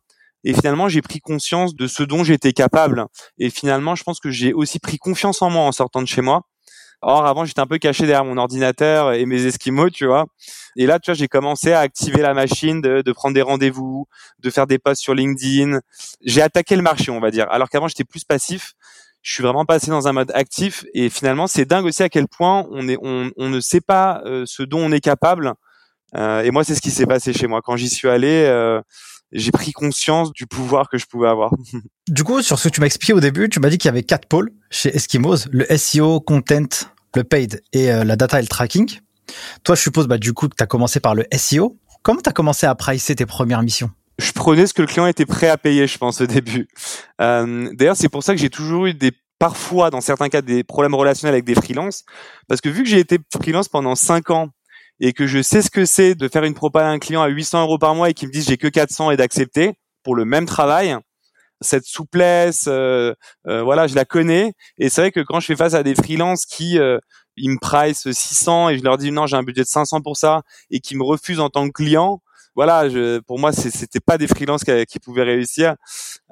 Et 0.44 0.52
finalement, 0.52 0.88
j'ai 0.88 1.00
pris 1.00 1.20
conscience 1.20 1.74
de 1.74 1.86
ce 1.86 2.02
dont 2.02 2.22
j'étais 2.22 2.52
capable. 2.52 3.06
Et 3.38 3.48
finalement, 3.48 3.94
je 3.94 4.02
pense 4.04 4.20
que 4.20 4.30
j'ai 4.30 4.52
aussi 4.52 4.78
pris 4.78 4.98
confiance 4.98 5.40
en 5.40 5.48
moi 5.48 5.62
en 5.62 5.72
sortant 5.72 6.02
de 6.02 6.06
chez 6.06 6.20
moi. 6.20 6.42
Or, 7.00 7.26
avant, 7.26 7.44
j'étais 7.44 7.60
un 7.60 7.66
peu 7.66 7.78
caché 7.78 8.06
derrière 8.06 8.24
mon 8.24 8.38
ordinateur 8.38 9.12
et 9.12 9.26
mes 9.26 9.44
esquimaux, 9.44 9.90
tu 9.90 10.06
vois. 10.06 10.26
Et 10.76 10.86
là, 10.86 10.98
tu 10.98 11.10
vois, 11.10 11.14
j'ai 11.14 11.28
commencé 11.28 11.72
à 11.72 11.80
activer 11.80 12.22
la 12.22 12.32
machine, 12.32 12.80
de, 12.80 13.02
de 13.02 13.12
prendre 13.12 13.34
des 13.34 13.42
rendez-vous, 13.42 14.06
de 14.38 14.50
faire 14.50 14.66
des 14.66 14.78
posts 14.78 15.02
sur 15.02 15.14
LinkedIn. 15.14 15.80
J'ai 16.22 16.40
attaqué 16.40 16.76
le 16.76 16.82
marché, 16.82 17.10
on 17.10 17.20
va 17.20 17.30
dire. 17.30 17.46
Alors 17.50 17.68
qu'avant, 17.68 17.88
j'étais 17.88 18.04
plus 18.04 18.24
passif 18.24 18.72
je 19.24 19.32
suis 19.32 19.42
vraiment 19.42 19.64
passé 19.64 19.90
dans 19.90 20.06
un 20.06 20.12
mode 20.12 20.30
actif 20.34 20.84
et 20.92 21.08
finalement 21.08 21.46
c'est 21.46 21.64
dingue 21.64 21.86
aussi 21.86 22.02
à 22.02 22.10
quel 22.10 22.28
point 22.28 22.66
on 22.70 22.86
est 22.86 22.98
on, 23.02 23.30
on 23.38 23.48
ne 23.48 23.58
sait 23.58 23.80
pas 23.80 24.22
euh, 24.26 24.44
ce 24.46 24.62
dont 24.62 24.80
on 24.80 24.92
est 24.92 25.00
capable. 25.00 25.54
Euh, 26.14 26.42
et 26.42 26.50
moi 26.50 26.62
c'est 26.62 26.74
ce 26.74 26.82
qui 26.82 26.90
s'est 26.90 27.06
passé 27.06 27.32
chez 27.32 27.46
moi. 27.46 27.62
Quand 27.64 27.76
j'y 27.76 27.88
suis 27.88 28.08
allé 28.08 28.44
euh, 28.46 28.82
j'ai 29.32 29.50
pris 29.50 29.72
conscience 29.72 30.30
du 30.30 30.46
pouvoir 30.46 30.90
que 30.90 30.98
je 30.98 31.06
pouvais 31.06 31.28
avoir. 31.28 31.52
du 32.08 32.22
coup 32.22 32.42
sur 32.42 32.58
ce 32.58 32.68
que 32.68 32.74
tu 32.74 32.80
m'as 32.80 32.86
expliqué 32.86 33.14
au 33.14 33.20
début 33.20 33.48
tu 33.48 33.60
m'as 33.60 33.70
dit 33.70 33.78
qu'il 33.78 33.88
y 33.88 33.92
avait 33.92 34.02
quatre 34.02 34.28
pôles 34.28 34.50
chez 34.70 34.94
Eskimos 34.94 35.48
le 35.50 35.64
SEO 35.74 36.20
content 36.20 36.86
le 37.14 37.24
paid 37.24 37.62
et 37.72 37.86
la 37.86 38.16
data 38.16 38.38
et 38.38 38.42
le 38.42 38.48
tracking. 38.48 39.00
Toi 39.64 39.74
je 39.74 39.80
suppose 39.80 40.06
bah 40.06 40.18
du 40.18 40.34
coup 40.34 40.48
que 40.48 40.56
tu 40.56 40.62
as 40.62 40.66
commencé 40.66 41.00
par 41.00 41.14
le 41.14 41.24
SEO 41.34 41.78
comment 42.02 42.20
tu 42.20 42.28
as 42.28 42.32
commencé 42.32 42.66
à 42.66 42.74
pricer 42.74 43.16
tes 43.16 43.24
premières 43.24 43.62
missions? 43.62 43.90
Je 44.18 44.33
prenais 44.33 44.66
ce 44.66 44.75
que 44.75 44.83
le 44.83 44.88
client 44.88 45.06
était 45.06 45.26
prêt 45.26 45.49
à 45.49 45.56
payer, 45.56 45.87
je 45.87 45.99
pense, 45.99 46.21
au 46.21 46.26
début. 46.26 46.68
Euh, 47.21 47.68
D'ailleurs, 47.73 47.97
c'est 47.97 48.09
pour 48.09 48.23
ça 48.23 48.35
que 48.35 48.40
j'ai 48.40 48.50
toujours 48.50 48.87
eu 48.87 48.94
des 48.94 49.12
parfois, 49.38 49.90
dans 49.90 50.00
certains 50.00 50.28
cas, 50.28 50.42
des 50.42 50.64
problèmes 50.64 50.94
relationnels 50.94 51.35
avec 51.35 51.44
des 51.44 51.54
freelances, 51.54 52.04
parce 52.49 52.61
que 52.61 52.68
vu 52.68 52.83
que 52.83 52.88
j'ai 52.88 53.00
été 53.00 53.18
freelance 53.35 53.68
pendant 53.68 53.94
cinq 53.94 54.30
ans 54.30 54.49
et 55.00 55.12
que 55.12 55.26
je 55.26 55.42
sais 55.42 55.61
ce 55.61 55.71
que 55.71 55.85
c'est 55.85 56.14
de 56.14 56.28
faire 56.28 56.44
une 56.44 56.54
propale 56.54 56.85
à 56.87 56.90
un 56.90 56.99
client 56.99 57.21
à 57.21 57.28
800 57.28 57.62
euros 57.62 57.78
par 57.78 57.94
mois 57.94 58.11
et 58.11 58.14
qu'il 58.14 58.28
me 58.28 58.33
dise 58.33 58.47
j'ai 58.47 58.56
que 58.56 58.68
400 58.68 59.11
et 59.11 59.16
d'accepter 59.16 59.75
pour 60.02 60.14
le 60.14 60.25
même 60.25 60.47
travail, 60.47 60.97
cette 61.61 61.85
souplesse, 61.85 62.66
euh, 62.68 63.14
euh, 63.47 63.62
voilà, 63.62 63.87
je 63.87 63.94
la 63.94 64.04
connais. 64.04 64.52
Et 64.78 64.88
c'est 64.88 65.00
vrai 65.00 65.12
que 65.12 65.21
quand 65.21 65.40
je 65.40 65.47
fais 65.47 65.56
face 65.56 65.75
à 65.75 65.83
des 65.83 65.94
freelances 65.94 66.47
qui 66.47 66.78
euh, 66.78 66.99
ils 67.37 67.50
me 67.50 67.59
price 67.59 68.11
600 68.11 68.71
et 68.71 68.78
je 68.78 68.85
leur 68.85 68.99
dis 68.99 69.11
non, 69.11 69.26
j'ai 69.26 69.37
un 69.37 69.42
budget 69.42 69.62
de 69.62 69.68
500 69.68 70.02
pour 70.02 70.16
ça 70.16 70.42
et 70.71 70.80
qui 70.80 70.97
me 70.97 71.02
refusent 71.02 71.40
en 71.40 71.50
tant 71.50 71.66
que 71.66 71.73
client, 71.73 72.21
voilà, 72.54 72.88
je, 72.88 73.18
pour 73.20 73.38
moi, 73.38 73.52
c'était 73.52 74.00
pas 74.00 74.16
des 74.16 74.28
freelances 74.28 74.62
qui, 74.62 74.87
qui 74.87 75.00
pouvaient 75.00 75.25
réussir. 75.25 75.75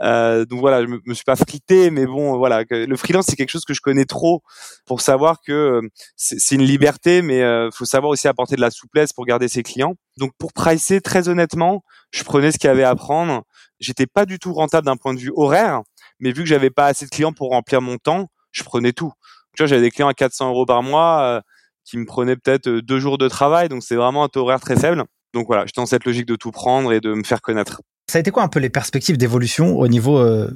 Euh, 0.01 0.45
donc 0.45 0.61
voilà, 0.61 0.83
je 0.83 0.87
me, 0.87 1.01
me 1.05 1.15
suis 1.15 1.25
pas 1.25 1.37
frité, 1.37 1.91
mais 1.91 2.07
bon, 2.07 2.37
voilà, 2.37 2.65
le 2.71 2.97
freelance 2.97 3.27
c'est 3.27 3.37
quelque 3.37 3.51
chose 3.51 3.65
que 3.65 3.75
je 3.75 3.81
connais 3.81 4.05
trop 4.05 4.43
pour 4.87 5.01
savoir 5.01 5.41
que 5.41 5.53
euh, 5.53 5.89
c'est 6.17 6.55
une 6.55 6.63
liberté, 6.63 7.23
mais 7.23 7.43
euh, 7.43 7.71
faut 7.73 7.85
savoir 7.85 8.11
aussi 8.11 8.29
apporter 8.29 8.57
de 8.57 8.61
la 8.61 8.71
souplesse 8.71 9.13
pour 9.13 9.27
garder 9.27 9.49
ses 9.49 9.63
clients. 9.63 9.95
Donc 10.17 10.33
pour 10.39 10.53
pricer, 10.53 11.01
très 11.01 11.29
honnêtement, 11.29 11.83
je 12.11 12.23
prenais 12.25 12.53
ce 12.53 12.59
qu'il 12.59 12.69
y 12.69 12.71
avait 12.71 12.85
à 12.85 12.95
prendre. 12.95 13.43
J'étais 13.81 14.07
pas 14.07 14.27
du 14.27 14.39
tout 14.39 14.53
rentable 14.53 14.87
d'un 14.87 14.97
point 14.97 15.15
de 15.15 15.19
vue 15.19 15.33
horaire, 15.35 15.83
mais 16.21 16.33
vu 16.33 16.43
que 16.43 16.49
j'avais 16.49 16.71
pas 16.71 16.87
assez 16.87 17.05
de 17.05 17.11
clients 17.11 17.33
pour 17.33 17.51
remplir 17.51 17.81
mon 17.83 17.99
temps, 17.99 18.29
je 18.53 18.63
prenais 18.63 18.93
tout. 18.93 19.13
Tu 19.57 19.63
vois, 19.63 19.67
j'avais 19.67 19.83
des 19.83 19.91
clients 19.91 20.09
à 20.09 20.15
400 20.15 20.51
euros 20.51 20.67
par 20.67 20.83
mois 20.83 21.23
euh, 21.23 21.41
qui 21.85 21.99
me 21.99 22.07
prenaient 22.07 22.37
peut-être 22.37 22.69
deux 22.69 23.01
jours 23.01 23.19
de 23.19 23.29
travail, 23.29 23.69
donc 23.69 23.83
c'est 23.83 23.97
vraiment 23.97 24.25
un 24.25 24.29
taux 24.29 24.41
horaire 24.43 24.61
très 24.61 24.77
faible. 24.77 25.05
Donc 25.33 25.47
voilà, 25.47 25.65
j'étais 25.67 25.81
dans 25.81 25.87
cette 25.87 26.05
logique 26.05 26.27
de 26.27 26.37
tout 26.37 26.51
prendre 26.51 26.93
et 26.93 27.01
de 27.01 27.13
me 27.15 27.23
faire 27.23 27.41
connaître. 27.41 27.81
Ça 28.09 28.19
a 28.19 28.21
été 28.21 28.31
quoi 28.31 28.43
un 28.43 28.49
peu 28.49 28.61
les 28.61 28.71
perspectives 28.71 29.17
d'évolution 29.17 29.79
au 29.79 29.89
niveau 29.89 30.19
euh, 30.19 30.51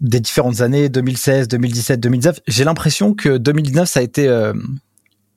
des 0.00 0.20
différentes 0.20 0.60
années 0.60 0.88
2016, 0.88 1.48
2017, 1.48 2.00
2019 2.00 2.40
J'ai 2.46 2.64
l'impression 2.64 3.14
que 3.14 3.38
2019 3.38 3.88
ça 3.88 4.00
a 4.00 4.02
été 4.02 4.28
euh, 4.28 4.52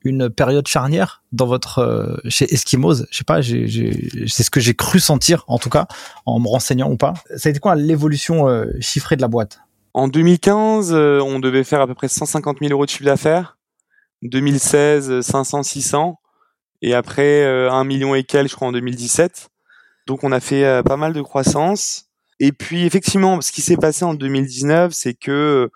une 0.04 0.30
période 0.30 0.68
charnière 0.68 1.24
dans 1.32 1.46
votre 1.46 1.80
euh, 1.80 2.18
chez 2.28 2.54
Eskimos. 2.54 3.06
Je 3.12 3.18
sais 3.18 3.24
pas, 3.24 3.42
c'est 3.42 4.44
ce 4.44 4.50
que 4.50 4.60
j'ai 4.60 4.74
cru 4.74 5.00
sentir 5.00 5.46
en 5.48 5.60
tout 5.60 5.70
cas 5.70 5.88
en 6.26 6.40
me 6.40 6.48
renseignant 6.48 6.92
ou 6.92 6.98
pas. 6.98 7.14
Ça 7.38 7.48
a 7.48 7.52
été 7.52 7.60
quoi 7.60 7.76
l'évolution 7.76 8.48
chiffrée 8.82 9.16
de 9.16 9.22
la 9.22 9.30
boîte? 9.30 9.60
En 9.94 10.08
2015, 10.08 10.94
on 10.94 11.40
devait 11.40 11.64
faire 11.64 11.82
à 11.82 11.88
peu 11.88 11.96
près 11.96 12.08
150 12.08 12.58
000 12.60 12.72
euros 12.72 12.86
de 12.86 12.90
chiffre 12.90 13.06
d'affaires. 13.06 13.58
2016, 14.22 15.22
500, 15.22 15.64
600 15.64 16.20
et 16.82 16.94
après 16.94 17.44
euh, 17.44 17.72
un 17.72 17.84
million 17.84 18.16
et 18.16 18.24
quelques, 18.24 18.52
je 18.52 18.56
crois, 18.56 18.68
en 18.68 18.72
2017. 18.72 19.50
Donc 20.08 20.24
on 20.24 20.32
a 20.32 20.40
fait 20.40 20.66
euh, 20.66 20.84
pas 20.84 20.98
mal 20.98 21.14
de 21.14 21.22
croissance. 21.22 22.06
Et 22.40 22.52
puis 22.52 22.86
effectivement, 22.86 23.42
ce 23.42 23.52
qui 23.52 23.62
s'est 23.62 23.78
passé 23.78 24.06
en 24.06 24.14
2019, 24.14 24.94
c'est 24.94 25.14
que 25.14 25.70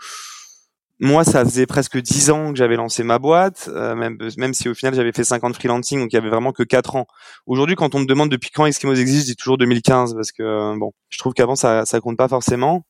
moi, 0.99 1.25
ça 1.25 1.43
faisait 1.43 1.65
presque 1.65 1.97
dix 1.97 2.29
ans 2.29 2.51
que 2.53 2.57
j'avais 2.57 2.77
lancé 2.77 3.03
ma 3.03 3.19
boîte, 3.19 3.69
euh, 3.73 3.93
même, 3.93 4.17
même 4.37 4.53
si 4.53 4.69
au 4.69 4.73
final 4.73 4.93
j'avais 4.93 5.11
fait 5.11 5.25
50 5.25 5.55
freelancing, 5.55 5.99
donc 5.99 6.13
il 6.13 6.15
y 6.15 6.17
avait 6.17 6.29
vraiment 6.29 6.53
que 6.53 6.63
quatre 6.63 6.95
ans. 6.95 7.07
Aujourd'hui, 7.45 7.75
quand 7.75 7.93
on 7.93 7.99
me 7.99 8.05
demande 8.05 8.29
depuis 8.29 8.51
quand 8.51 8.65
Eskimos 8.65 8.95
existe, 8.95 9.27
je 9.27 9.31
dis 9.31 9.35
toujours 9.35 9.57
2015 9.57 10.13
parce 10.13 10.31
que 10.31 10.77
bon, 10.77 10.93
je 11.09 11.17
trouve 11.17 11.33
qu'avant 11.33 11.57
ça, 11.57 11.85
ça 11.85 11.99
compte 11.99 12.17
pas 12.17 12.29
forcément. 12.29 12.85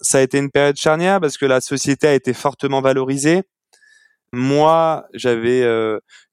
Ça 0.00 0.18
a 0.18 0.20
été 0.22 0.38
une 0.38 0.50
période 0.50 0.76
charnière 0.76 1.20
parce 1.20 1.36
que 1.36 1.44
la 1.44 1.60
société 1.60 2.06
a 2.06 2.14
été 2.14 2.32
fortement 2.32 2.80
valorisée. 2.80 3.42
Moi, 4.32 5.04
j'avais 5.12 5.62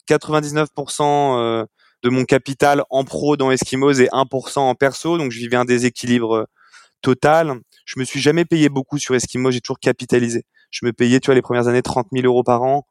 99% 0.07 1.37
euh, 1.37 1.65
de 2.03 2.09
mon 2.09 2.25
capital 2.25 2.83
en 2.89 3.03
pro 3.03 3.37
dans 3.37 3.51
Eskimos 3.51 3.99
et 3.99 4.07
1% 4.07 4.59
en 4.59 4.75
perso, 4.75 5.17
donc 5.17 5.31
je 5.31 5.39
vivais 5.39 5.57
un 5.57 5.65
déséquilibre 5.65 6.35
euh, 6.35 6.45
total. 7.01 7.59
Je 7.85 7.99
me 7.99 8.05
suis 8.05 8.19
jamais 8.19 8.45
payé 8.45 8.69
beaucoup 8.69 8.97
sur 8.97 9.15
Eskimos, 9.15 9.51
j'ai 9.51 9.61
toujours 9.61 9.79
capitalisé. 9.79 10.45
Je 10.71 10.85
me 10.85 10.93
payais, 10.93 11.19
tu 11.19 11.27
vois, 11.27 11.35
les 11.35 11.41
premières 11.41 11.67
années 11.67 11.81
30 11.81 12.07
000 12.11 12.25
euros 12.25 12.43
par 12.43 12.63
an. 12.63 12.85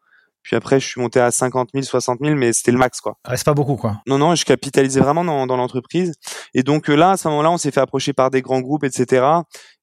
Puis 0.44 0.56
après, 0.56 0.78
je 0.78 0.86
suis 0.86 1.00
monté 1.00 1.18
à 1.20 1.30
50 1.30 1.70
000, 1.72 1.84
60 1.84 2.18
000, 2.20 2.36
mais 2.36 2.52
c'était 2.52 2.70
le 2.70 2.76
max, 2.76 3.00
quoi. 3.00 3.16
Ah, 3.24 3.34
c'est 3.34 3.46
pas 3.46 3.54
beaucoup, 3.54 3.76
quoi. 3.76 4.02
Non, 4.06 4.18
non, 4.18 4.34
je 4.34 4.44
capitalisais 4.44 5.00
vraiment 5.00 5.24
dans, 5.24 5.46
dans 5.46 5.56
l'entreprise. 5.56 6.12
Et 6.52 6.62
donc 6.62 6.90
euh, 6.90 6.94
là, 6.94 7.12
à 7.12 7.16
ce 7.16 7.28
moment-là, 7.28 7.50
on 7.50 7.56
s'est 7.56 7.70
fait 7.70 7.80
approcher 7.80 8.12
par 8.12 8.30
des 8.30 8.42
grands 8.42 8.60
groupes, 8.60 8.84
etc. 8.84 9.26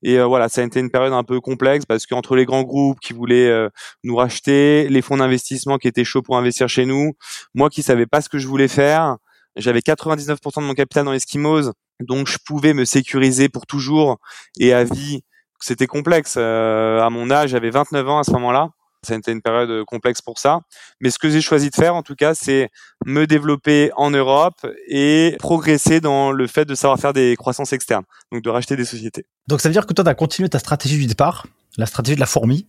Et 0.03 0.19
euh, 0.19 0.25
voilà, 0.25 0.49
ça 0.49 0.61
a 0.61 0.63
été 0.63 0.79
une 0.79 0.91
période 0.91 1.13
un 1.13 1.23
peu 1.23 1.41
complexe 1.41 1.85
parce 1.87 2.05
qu'entre 2.05 2.35
les 2.35 2.45
grands 2.45 2.61
groupes 2.61 2.99
qui 2.99 3.13
voulaient 3.13 3.49
euh, 3.49 3.69
nous 4.03 4.15
racheter, 4.15 4.87
les 4.87 5.01
fonds 5.01 5.17
d'investissement 5.17 5.79
qui 5.79 5.87
étaient 5.87 6.03
chauds 6.03 6.21
pour 6.21 6.37
investir 6.37 6.69
chez 6.69 6.85
nous, 6.85 7.13
moi 7.55 7.71
qui 7.71 7.81
savais 7.81 8.05
pas 8.05 8.21
ce 8.21 8.29
que 8.29 8.37
je 8.37 8.47
voulais 8.47 8.67
faire, 8.67 9.17
j'avais 9.55 9.79
99% 9.79 10.61
de 10.61 10.65
mon 10.65 10.75
capital 10.75 11.05
dans 11.05 11.13
Eskimos, 11.13 11.71
donc 11.99 12.27
je 12.27 12.37
pouvais 12.45 12.75
me 12.75 12.85
sécuriser 12.85 13.49
pour 13.49 13.65
toujours 13.65 14.19
et 14.59 14.73
à 14.73 14.83
vie. 14.83 15.23
C'était 15.59 15.87
complexe. 15.87 16.37
à 16.37 17.07
mon 17.11 17.29
âge, 17.29 17.49
j'avais 17.49 17.69
29 17.69 18.09
ans 18.09 18.19
à 18.19 18.23
ce 18.23 18.31
moment-là. 18.31 18.69
Ça 19.03 19.15
a 19.15 19.17
été 19.17 19.31
une 19.31 19.41
période 19.41 19.69
euh, 19.69 19.83
complexe 19.85 20.21
pour 20.21 20.37
ça. 20.37 20.61
Mais 20.99 21.09
ce 21.09 21.17
que 21.17 21.29
j'ai 21.29 21.41
choisi 21.41 21.69
de 21.69 21.75
faire, 21.75 21.95
en 21.95 22.03
tout 22.03 22.15
cas, 22.15 22.35
c'est 22.35 22.69
me 23.05 23.25
développer 23.25 23.91
en 23.95 24.11
Europe 24.11 24.65
et 24.87 25.35
progresser 25.39 26.01
dans 26.01 26.31
le 26.31 26.47
fait 26.47 26.65
de 26.65 26.75
savoir 26.75 26.99
faire 26.99 27.13
des 27.13 27.35
croissances 27.35 27.73
externes, 27.73 28.03
donc 28.31 28.43
de 28.43 28.49
racheter 28.49 28.75
des 28.75 28.85
sociétés. 28.85 29.25
Donc 29.47 29.61
ça 29.61 29.69
veut 29.69 29.73
dire 29.73 29.87
que 29.87 29.93
toi, 29.93 30.03
tu 30.03 30.09
as 30.09 30.15
continué 30.15 30.49
ta 30.49 30.59
stratégie 30.59 30.97
du 30.97 31.07
départ, 31.07 31.47
la 31.77 31.85
stratégie 31.85 32.15
de 32.15 32.19
la 32.19 32.25
fourmi. 32.25 32.67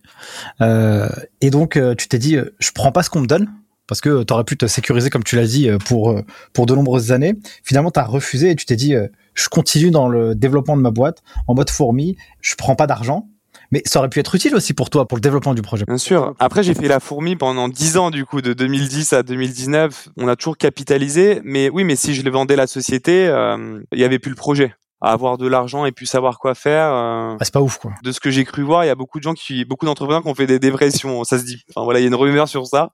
Euh, 0.61 1.09
et 1.41 1.49
donc, 1.49 1.77
euh, 1.77 1.95
tu 1.95 2.07
t'es 2.07 2.19
dit, 2.19 2.35
euh, 2.35 2.55
je 2.59 2.71
prends 2.71 2.91
pas 2.91 3.03
ce 3.03 3.09
qu'on 3.09 3.21
me 3.21 3.27
donne, 3.27 3.51
parce 3.87 4.01
que 4.01 4.23
tu 4.23 4.33
aurais 4.33 4.43
pu 4.43 4.57
te 4.57 4.65
sécuriser, 4.65 5.09
comme 5.09 5.23
tu 5.23 5.35
l'as 5.35 5.45
dit, 5.45 5.69
pour, 5.85 6.19
pour 6.53 6.65
de 6.65 6.73
nombreuses 6.73 7.11
années. 7.11 7.35
Finalement, 7.63 7.91
tu 7.91 7.99
as 7.99 8.05
refusé 8.05 8.49
et 8.49 8.55
tu 8.55 8.65
t'es 8.65 8.77
dit, 8.77 8.95
je 9.33 9.49
continue 9.49 9.91
dans 9.91 10.07
le 10.07 10.35
développement 10.35 10.77
de 10.77 10.81
ma 10.81 10.91
boîte 10.91 11.21
en 11.47 11.53
mode 11.53 11.69
fourmi, 11.69 12.15
je 12.39 12.55
prends 12.55 12.75
pas 12.75 12.87
d'argent, 12.87 13.27
mais 13.73 13.81
ça 13.85 13.97
aurait 13.97 14.09
pu 14.09 14.19
être 14.19 14.35
utile 14.35 14.55
aussi 14.55 14.75
pour 14.75 14.91
toi, 14.91 15.07
pour 15.07 15.17
le 15.17 15.21
développement 15.21 15.55
du 15.55 15.63
projet. 15.63 15.83
Bien 15.87 15.97
sûr. 15.97 16.35
Après, 16.37 16.61
j'ai 16.61 16.75
fait 16.75 16.87
la 16.87 16.99
fourmi 16.99 17.35
pendant 17.35 17.67
10 17.67 17.97
ans, 17.97 18.11
du 18.11 18.23
coup, 18.23 18.39
de 18.43 18.53
2010 18.53 19.13
à 19.13 19.23
2019. 19.23 20.09
On 20.15 20.27
a 20.27 20.35
toujours 20.35 20.57
capitalisé. 20.57 21.41
Mais 21.43 21.71
oui, 21.71 21.83
mais 21.83 21.95
si 21.95 22.13
je 22.13 22.21
le 22.21 22.29
vendais 22.29 22.55
la 22.55 22.67
société, 22.67 23.25
euh, 23.25 23.81
il 23.91 23.99
y 23.99 24.03
avait 24.03 24.19
plus 24.19 24.29
le 24.29 24.35
projet 24.35 24.75
avoir 25.01 25.37
de 25.37 25.47
l'argent 25.47 25.85
et 25.85 25.91
puis 25.91 26.05
savoir 26.05 26.37
quoi 26.37 26.53
faire. 26.53 26.85
Euh, 26.85 27.35
ah, 27.37 27.37
c'est 27.41 27.51
pas 27.51 27.61
ouf 27.61 27.77
quoi. 27.77 27.91
De 28.03 28.11
ce 28.13 28.21
que 28.21 28.29
j'ai 28.29 28.45
cru 28.45 28.61
voir, 28.61 28.85
il 28.85 28.87
y 28.87 28.91
a 28.91 28.95
beaucoup 28.95 29.17
de 29.17 29.23
gens 29.23 29.33
qui, 29.33 29.65
beaucoup 29.65 29.85
d'entrepreneurs 29.85 30.21
qui 30.21 30.29
ont 30.29 30.35
fait 30.35 30.47
des 30.47 30.59
dépressions. 30.59 31.23
Ça 31.25 31.39
se 31.39 31.43
dit. 31.43 31.63
Enfin 31.75 31.83
voilà, 31.83 31.99
il 31.99 32.03
y 32.03 32.05
a 32.05 32.07
une 32.07 32.15
rumeur 32.15 32.47
sur 32.47 32.67
ça. 32.67 32.91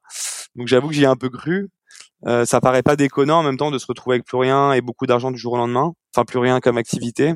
Donc 0.56 0.68
j'avoue 0.68 0.88
que 0.88 0.96
j'y 0.96 1.04
ai 1.04 1.08
un 1.08 1.18
peu 1.18 1.30
cru. 1.30 1.70
Euh, 2.26 2.46
ça 2.46 2.62
paraît 2.62 2.84
pas 2.84 2.96
déconnant 2.96 3.40
en 3.40 3.44
même 3.44 3.58
temps 3.58 3.70
de 3.70 3.78
se 3.78 3.86
retrouver 3.86 4.16
avec 4.16 4.26
plus 4.26 4.38
rien 4.38 4.74
et 4.74 4.82
beaucoup 4.82 5.06
d'argent 5.06 5.30
du 5.30 5.38
jour 5.38 5.54
au 5.54 5.58
lendemain. 5.58 5.92
Enfin 6.16 6.26
plus 6.26 6.40
rien 6.40 6.62
comme 6.62 6.78
activité. 6.78 7.36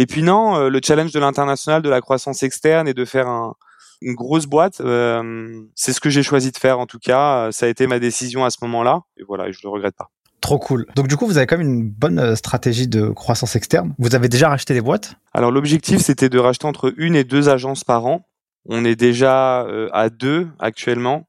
Et 0.00 0.06
puis 0.06 0.22
non, 0.22 0.56
euh, 0.56 0.68
le 0.68 0.80
challenge 0.82 1.12
de 1.12 1.20
l'international, 1.20 1.82
de 1.82 1.90
la 1.90 2.00
croissance 2.00 2.42
externe 2.42 2.86
et 2.86 2.94
de 2.94 3.04
faire 3.04 3.26
un, 3.26 3.54
Une 4.00 4.14
grosse 4.14 4.46
boîte, 4.46 4.80
euh, 4.80 5.60
c'est 5.74 5.92
ce 5.92 6.00
que 6.00 6.08
j'ai 6.08 6.22
choisi 6.22 6.52
de 6.52 6.56
faire 6.56 6.78
en 6.78 6.86
tout 6.86 7.00
cas. 7.00 7.50
Ça 7.50 7.66
a 7.66 7.68
été 7.68 7.86
ma 7.88 7.98
décision 7.98 8.44
à 8.44 8.50
ce 8.50 8.58
moment-là. 8.62 9.00
Et 9.16 9.24
voilà, 9.26 9.50
je 9.50 9.58
le 9.64 9.70
regrette 9.70 9.96
pas. 9.96 10.08
Trop 10.40 10.58
cool. 10.60 10.86
Donc 10.94 11.08
du 11.08 11.16
coup, 11.16 11.26
vous 11.26 11.36
avez 11.36 11.46
quand 11.48 11.58
même 11.58 11.66
une 11.66 11.90
bonne 11.90 12.20
euh, 12.20 12.36
stratégie 12.36 12.86
de 12.86 13.08
croissance 13.08 13.56
externe. 13.56 13.94
Vous 13.98 14.14
avez 14.14 14.28
déjà 14.28 14.48
racheté 14.48 14.72
des 14.72 14.80
boîtes? 14.80 15.16
Alors 15.34 15.50
l'objectif, 15.50 15.98
c'était 15.98 16.28
de 16.28 16.38
racheter 16.38 16.66
entre 16.66 16.94
une 16.96 17.16
et 17.16 17.24
deux 17.24 17.48
agences 17.48 17.82
par 17.82 18.06
an. 18.06 18.24
On 18.66 18.84
est 18.84 18.94
déjà 18.94 19.62
euh, 19.62 19.88
à 19.92 20.10
deux 20.10 20.46
actuellement 20.60 21.26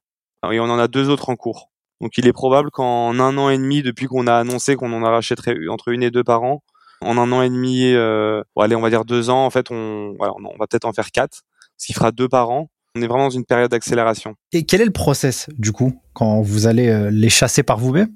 et 0.51 0.59
on 0.59 0.65
en 0.65 0.77
a 0.77 0.87
deux 0.87 1.09
autres 1.09 1.29
en 1.29 1.35
cours. 1.35 1.71
Donc 2.01 2.19
il 2.19 2.27
est 2.27 2.33
probable 2.33 2.69
qu'en 2.69 3.19
un 3.19 3.37
an 3.37 3.49
et 3.49 3.57
demi, 3.57 3.81
depuis 3.81 4.05
qu'on 4.05 4.27
a 4.27 4.35
annoncé 4.35 4.75
qu'on 4.75 4.93
en 4.93 5.01
rachèterait 5.01 5.55
entre 5.69 5.87
une 5.87 6.03
et 6.03 6.11
deux 6.11 6.23
par 6.23 6.43
an, 6.43 6.61
en 7.01 7.17
un 7.17 7.31
an 7.31 7.41
et 7.41 7.49
demi, 7.49 7.93
euh, 7.93 8.41
allez, 8.57 8.75
on 8.75 8.81
va 8.81 8.89
dire 8.89 9.05
deux 9.05 9.29
ans, 9.29 9.45
en 9.45 9.49
fait, 9.49 9.71
on, 9.71 10.15
voilà, 10.17 10.33
on 10.37 10.57
va 10.57 10.67
peut-être 10.67 10.85
en 10.85 10.93
faire 10.93 11.11
quatre, 11.11 11.41
ce 11.77 11.87
qui 11.87 11.93
fera 11.93 12.11
deux 12.11 12.27
par 12.27 12.49
an. 12.49 12.69
On 12.95 13.01
est 13.01 13.07
vraiment 13.07 13.25
dans 13.25 13.29
une 13.29 13.45
période 13.45 13.69
d'accélération. 13.69 14.33
Et 14.51 14.65
quel 14.65 14.81
est 14.81 14.85
le 14.85 14.91
process 14.91 15.47
du 15.57 15.71
coup 15.71 16.01
quand 16.13 16.41
vous 16.41 16.65
allez 16.65 16.89
euh, 16.89 17.11
les 17.11 17.29
chasser 17.29 17.61
par 17.61 17.77
vous-même? 17.77 18.09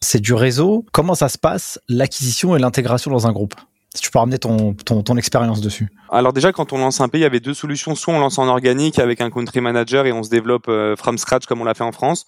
C'est 0.00 0.20
du 0.20 0.34
réseau? 0.34 0.84
Comment 0.92 1.14
ça 1.14 1.28
se 1.28 1.38
passe 1.38 1.78
l'acquisition 1.88 2.56
et 2.56 2.58
l'intégration 2.58 3.10
dans 3.12 3.28
un 3.28 3.32
groupe? 3.32 3.54
Si 3.94 4.02
tu 4.02 4.10
peux 4.10 4.18
ramener 4.18 4.38
ton, 4.38 4.74
ton, 4.74 5.02
ton 5.02 5.16
expérience 5.16 5.62
dessus. 5.62 5.88
Alors 6.10 6.32
déjà, 6.34 6.52
quand 6.52 6.74
on 6.74 6.78
lance 6.78 7.00
un 7.00 7.08
pays, 7.08 7.20
il 7.20 7.22
y 7.22 7.26
avait 7.26 7.40
deux 7.40 7.54
solutions. 7.54 7.94
Soit 7.94 8.12
on 8.12 8.18
lance 8.18 8.36
en 8.38 8.48
organique 8.48 8.98
avec 8.98 9.20
un 9.20 9.30
country 9.30 9.60
manager 9.60 10.04
et 10.06 10.12
on 10.12 10.22
se 10.24 10.28
développe 10.28 10.68
euh, 10.68 10.96
from 10.96 11.16
scratch 11.16 11.46
comme 11.46 11.62
on 11.62 11.64
l'a 11.64 11.74
fait 11.74 11.84
en 11.84 11.92
France. 11.92 12.26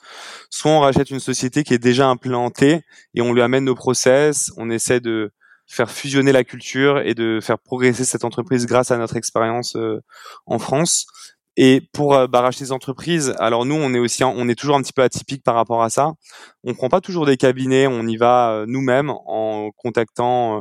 Soit 0.50 0.70
on 0.70 0.80
rachète 0.80 1.10
une 1.10 1.20
société 1.20 1.64
qui 1.64 1.74
est 1.74 1.78
déjà 1.78 2.06
implantée 2.06 2.82
et 3.14 3.20
on 3.20 3.34
lui 3.34 3.42
amène 3.42 3.64
nos 3.64 3.74
process. 3.74 4.50
On 4.56 4.70
essaie 4.70 5.00
de 5.00 5.32
faire 5.68 5.90
fusionner 5.90 6.32
la 6.32 6.44
culture 6.44 6.98
et 7.00 7.14
de 7.14 7.40
faire 7.40 7.58
progresser 7.58 8.04
cette 8.04 8.24
entreprise 8.24 8.66
grâce 8.66 8.90
à 8.90 8.96
notre 8.96 9.16
expérience 9.16 9.76
euh, 9.76 10.00
en 10.46 10.58
France. 10.58 11.06
Et 11.60 11.80
pour 11.92 12.14
euh, 12.14 12.28
bah, 12.28 12.40
racheter 12.40 12.66
des 12.66 12.72
entreprises, 12.72 13.34
alors 13.40 13.66
nous, 13.66 13.74
on 13.74 13.92
est 13.92 13.98
aussi, 13.98 14.22
on 14.22 14.48
est 14.48 14.54
toujours 14.54 14.76
un 14.76 14.80
petit 14.80 14.92
peu 14.92 15.02
atypique 15.02 15.42
par 15.42 15.56
rapport 15.56 15.82
à 15.82 15.90
ça. 15.90 16.12
On 16.62 16.72
prend 16.72 16.88
pas 16.88 17.00
toujours 17.00 17.26
des 17.26 17.36
cabinets, 17.36 17.88
on 17.88 18.06
y 18.06 18.16
va 18.16 18.52
euh, 18.52 18.64
nous-mêmes 18.68 19.10
en 19.10 19.70
contactant, 19.76 20.58
euh, 20.58 20.60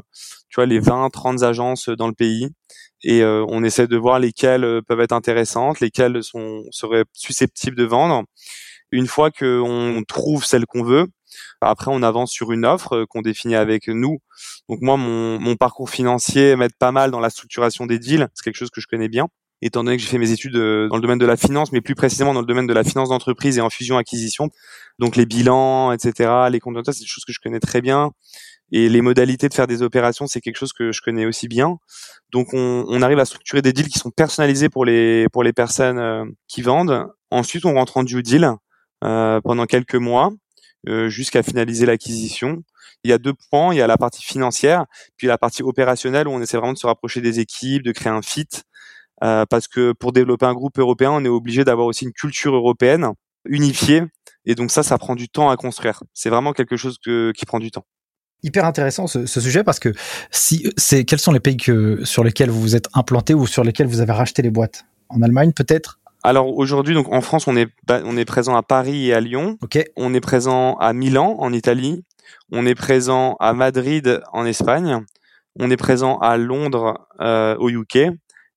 tu 0.49 0.55
vois, 0.55 0.65
les 0.65 0.79
20, 0.79 1.11
30 1.11 1.43
agences 1.43 1.89
dans 1.89 2.07
le 2.07 2.15
pays. 2.15 2.49
Et 3.03 3.23
on 3.23 3.63
essaie 3.63 3.85
de 3.85 3.95
voir 3.95 4.17
lesquelles 4.17 4.81
peuvent 4.87 5.01
être 5.01 5.11
intéressantes, 5.11 5.81
lesquelles 5.81 6.23
sont, 6.23 6.63
seraient 6.71 7.05
susceptibles 7.13 7.75
de 7.75 7.83
vendre. 7.83 8.23
Une 8.91 9.05
fois 9.05 9.29
qu'on 9.29 10.01
trouve 10.07 10.43
celle 10.43 10.65
qu'on 10.65 10.83
veut, 10.83 11.05
après 11.61 11.91
on 11.91 12.03
avance 12.03 12.31
sur 12.31 12.51
une 12.51 12.65
offre 12.65 13.05
qu'on 13.05 13.21
définit 13.21 13.55
avec 13.55 13.87
nous. 13.87 14.19
Donc 14.69 14.79
moi, 14.81 14.97
mon, 14.97 15.39
mon 15.39 15.55
parcours 15.55 15.89
financier 15.89 16.55
m'aide 16.55 16.75
pas 16.77 16.91
mal 16.91 17.11
dans 17.11 17.19
la 17.19 17.29
structuration 17.29 17.85
des 17.85 17.99
deals. 17.99 18.27
C'est 18.33 18.43
quelque 18.43 18.57
chose 18.57 18.71
que 18.71 18.81
je 18.81 18.87
connais 18.87 19.09
bien 19.09 19.27
étant 19.61 19.83
donné 19.83 19.97
que 19.97 20.03
j'ai 20.03 20.09
fait 20.09 20.17
mes 20.17 20.31
études 20.31 20.55
euh, 20.55 20.87
dans 20.87 20.95
le 20.95 21.01
domaine 21.01 21.17
de 21.17 21.25
la 21.25 21.37
finance, 21.37 21.71
mais 21.71 21.81
plus 21.81 21.95
précisément 21.95 22.33
dans 22.33 22.41
le 22.41 22.45
domaine 22.45 22.67
de 22.67 22.73
la 22.73 22.83
finance 22.83 23.09
d'entreprise 23.09 23.57
et 23.57 23.61
en 23.61 23.69
fusion-acquisition. 23.69 24.49
Donc 24.99 25.15
les 25.15 25.25
bilans, 25.25 25.91
etc., 25.91 26.29
les 26.51 26.59
comptes 26.59 26.77
c'est 26.85 26.99
des 26.99 27.07
choses 27.07 27.25
que 27.25 27.33
je 27.33 27.39
connais 27.43 27.59
très 27.59 27.81
bien. 27.81 28.11
Et 28.71 28.89
les 28.89 29.01
modalités 29.01 29.47
de 29.47 29.53
faire 29.53 29.67
des 29.67 29.81
opérations, 29.81 30.27
c'est 30.27 30.41
quelque 30.41 30.57
chose 30.57 30.73
que 30.73 30.91
je 30.91 31.01
connais 31.01 31.25
aussi 31.25 31.47
bien. 31.47 31.77
Donc 32.31 32.53
on, 32.53 32.85
on, 32.87 33.01
arrive 33.01 33.19
à 33.19 33.25
structurer 33.25 33.61
des 33.61 33.71
deals 33.71 33.87
qui 33.87 33.97
sont 33.97 34.11
personnalisés 34.11 34.69
pour 34.69 34.83
les 34.83 35.27
pour 35.31 35.43
les 35.43 35.53
personnes 35.53 35.99
euh, 35.99 36.25
qui 36.49 36.61
vendent. 36.61 37.07
Ensuite, 37.31 37.65
on 37.65 37.73
rentre 37.73 37.97
en 37.97 38.03
due 38.03 38.23
deal 38.23 38.51
euh, 39.03 39.39
pendant 39.41 39.65
quelques 39.65 39.95
mois 39.95 40.31
euh, 40.31 40.46
jusqu'à 41.07 41.43
finaliser 41.43 41.85
l'acquisition. 41.85 42.63
Il 43.03 43.09
y 43.09 43.13
a 43.13 43.17
deux 43.17 43.33
points, 43.49 43.73
il 43.73 43.77
y 43.77 43.81
a 43.81 43.87
la 43.87 43.97
partie 43.97 44.23
financière, 44.23 44.85
puis 45.17 45.27
la 45.27 45.37
partie 45.37 45.63
opérationnelle 45.63 46.27
où 46.27 46.31
on 46.31 46.41
essaie 46.41 46.57
vraiment 46.57 46.73
de 46.73 46.77
se 46.77 46.87
rapprocher 46.87 47.21
des 47.21 47.39
équipes, 47.39 47.83
de 47.83 47.91
créer 47.91 48.11
un 48.11 48.21
fit, 48.21 48.47
euh, 49.23 49.45
parce 49.45 49.67
que 49.67 49.93
pour 49.93 50.11
développer 50.11 50.45
un 50.45 50.53
groupe 50.53 50.77
européen, 50.79 51.11
on 51.11 51.23
est 51.23 51.29
obligé 51.29 51.63
d'avoir 51.63 51.87
aussi 51.87 52.05
une 52.05 52.13
culture 52.13 52.55
européenne 52.55 53.11
unifiée. 53.45 54.03
Et 54.45 54.55
donc 54.55 54.71
ça, 54.71 54.83
ça 54.83 54.97
prend 54.97 55.15
du 55.15 55.29
temps 55.29 55.49
à 55.49 55.57
construire. 55.57 56.03
C'est 56.13 56.29
vraiment 56.29 56.53
quelque 56.53 56.77
chose 56.77 56.97
qui 56.99 57.45
prend 57.45 57.59
du 57.59 57.71
temps. 57.71 57.85
Hyper 58.43 58.65
intéressant 58.65 59.07
ce, 59.07 59.25
sujet 59.25 59.63
parce 59.63 59.79
que 59.79 59.89
si 60.29 60.71
c'est 60.77 61.05
quels 61.05 61.19
sont 61.19 61.31
les 61.31 61.39
pays 61.39 61.57
que, 61.57 62.05
sur 62.05 62.23
lesquels 62.23 62.51
vous 62.51 62.61
vous 62.61 62.75
êtes 62.75 62.87
implanté 62.93 63.33
ou 63.33 63.47
sur 63.47 63.63
lesquels 63.63 63.87
vous 63.87 63.99
avez 63.99 64.13
racheté 64.13 64.43
les 64.43 64.51
boîtes? 64.51 64.85
En 65.09 65.21
Allemagne 65.23 65.53
peut-être? 65.53 65.96
Alors 66.23 66.57
aujourd'hui, 66.57 66.93
donc 66.93 67.11
en 67.13 67.21
France, 67.21 67.47
on 67.47 67.55
est 67.55 67.69
on 67.89 68.17
est 68.17 68.25
présent 68.25 68.55
à 68.55 68.63
Paris 68.63 69.07
et 69.07 69.13
à 69.13 69.19
Lyon. 69.21 69.57
On 69.95 70.13
est 70.13 70.19
présent 70.19 70.75
à 70.75 70.93
Milan 70.93 71.35
en 71.39 71.53
Italie. 71.53 72.03
On 72.51 72.65
est 72.65 72.75
présent 72.75 73.35
à 73.39 73.53
Madrid 73.53 74.21
en 74.33 74.45
Espagne. 74.45 75.03
On 75.59 75.71
est 75.71 75.77
présent 75.77 76.17
à 76.19 76.37
Londres 76.37 77.07
euh, 77.19 77.55
au 77.57 77.69
UK. 77.69 78.11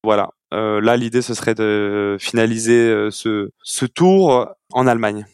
Voilà. 0.05 0.31
Euh, 0.53 0.81
là, 0.81 0.97
l'idée, 0.97 1.23
ce 1.23 1.35
serait 1.35 1.55
de 1.55 2.17
finaliser 2.19 2.89
euh, 2.89 3.11
ce, 3.11 3.51
ce 3.63 3.87
tour 3.87 4.49
en 4.73 4.87
Allemagne. 4.87 5.27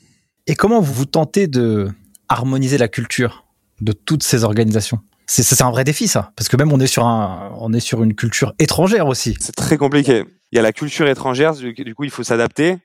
Et 0.46 0.54
comment 0.54 0.80
vous 0.80 0.92
vous 0.92 1.06
tentez 1.06 1.48
de 1.48 1.88
harmoniser 2.28 2.78
la 2.78 2.88
culture 2.88 3.46
de 3.80 3.92
toutes 3.92 4.22
ces 4.22 4.44
organisations? 4.44 5.00
C'est, 5.26 5.62
un 5.62 5.70
vrai 5.70 5.84
défi, 5.84 6.08
ça, 6.08 6.32
parce 6.36 6.48
que 6.48 6.56
même 6.56 6.72
on 6.72 6.80
est 6.80 6.86
sur 6.86 7.04
un, 7.04 7.52
on 7.58 7.72
est 7.72 7.80
sur 7.80 8.02
une 8.02 8.14
culture 8.14 8.54
étrangère 8.58 9.06
aussi. 9.06 9.36
C'est 9.40 9.54
très 9.54 9.76
compliqué. 9.76 10.24
Il 10.52 10.56
y 10.56 10.58
a 10.58 10.62
la 10.62 10.72
culture 10.72 11.08
étrangère, 11.08 11.54
du 11.54 11.94
coup, 11.94 12.04
il 12.04 12.10
faut 12.10 12.22
s'adapter. 12.22 12.78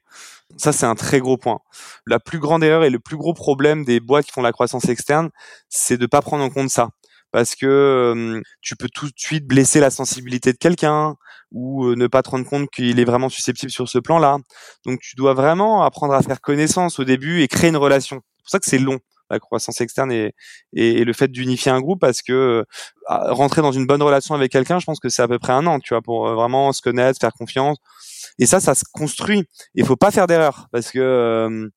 Ça, 0.57 0.73
c'est 0.73 0.85
un 0.85 0.95
très 0.95 1.19
gros 1.19 1.37
point. 1.37 1.59
La 2.05 2.19
plus 2.19 2.39
grande 2.39 2.63
erreur 2.63 2.83
et 2.83 2.89
le 2.89 2.99
plus 2.99 3.15
gros 3.15 3.33
problème 3.33 3.85
des 3.85 3.99
boîtes 3.99 4.25
qui 4.25 4.31
font 4.31 4.41
la 4.41 4.51
croissance 4.51 4.89
externe, 4.89 5.29
c'est 5.69 5.97
de 5.97 6.05
pas 6.05 6.21
prendre 6.21 6.43
en 6.43 6.49
compte 6.49 6.69
ça 6.69 6.89
parce 7.31 7.55
que 7.55 7.65
euh, 7.65 8.41
tu 8.61 8.75
peux 8.75 8.89
tout 8.93 9.07
de 9.07 9.13
suite 9.15 9.45
blesser 9.47 9.79
la 9.79 9.89
sensibilité 9.89 10.51
de 10.51 10.57
quelqu'un 10.57 11.15
ou 11.51 11.85
euh, 11.85 11.95
ne 11.95 12.07
pas 12.07 12.23
te 12.23 12.29
rendre 12.29 12.45
compte 12.45 12.69
qu'il 12.69 12.99
est 12.99 13.05
vraiment 13.05 13.29
susceptible 13.29 13.71
sur 13.71 13.87
ce 13.87 13.99
plan-là. 13.99 14.37
Donc 14.85 14.99
tu 14.99 15.15
dois 15.15 15.33
vraiment 15.33 15.83
apprendre 15.83 16.13
à 16.13 16.21
faire 16.21 16.41
connaissance 16.41 16.99
au 16.99 17.03
début 17.03 17.41
et 17.41 17.47
créer 17.47 17.69
une 17.69 17.77
relation. 17.77 18.17
C'est 18.17 18.43
pour 18.43 18.49
ça 18.49 18.59
que 18.59 18.65
c'est 18.65 18.79
long 18.79 18.99
la 19.31 19.39
croissance 19.39 19.81
externe 19.81 20.11
et, 20.11 20.33
et, 20.73 21.03
le 21.03 21.13
fait 21.13 21.29
d'unifier 21.29 21.71
un 21.71 21.81
groupe 21.81 21.99
parce 21.99 22.21
que 22.21 22.33
euh, 22.33 22.63
rentrer 23.07 23.61
dans 23.61 23.71
une 23.71 23.85
bonne 23.85 24.01
relation 24.01 24.35
avec 24.35 24.51
quelqu'un, 24.51 24.79
je 24.79 24.85
pense 24.85 24.99
que 24.99 25.09
c'est 25.09 25.21
à 25.21 25.27
peu 25.27 25.39
près 25.39 25.53
un 25.53 25.65
an, 25.67 25.79
tu 25.79 25.93
vois, 25.93 26.01
pour 26.01 26.27
vraiment 26.33 26.71
se 26.73 26.81
connaître, 26.81 27.19
faire 27.19 27.33
confiance. 27.33 27.77
Et 28.39 28.45
ça, 28.45 28.59
ça 28.59 28.75
se 28.75 28.83
construit. 28.91 29.43
Il 29.75 29.85
faut 29.85 29.95
pas 29.95 30.11
faire 30.11 30.27
d'erreur 30.27 30.67
parce 30.71 30.91
que 30.91 31.69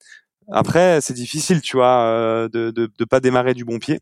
après, 0.52 1.00
c'est 1.00 1.14
difficile, 1.14 1.62
tu 1.62 1.76
vois, 1.76 2.48
de, 2.52 2.70
de, 2.70 2.90
de 2.98 3.04
pas 3.04 3.20
démarrer 3.20 3.54
du 3.54 3.64
bon 3.64 3.78
pied 3.78 4.00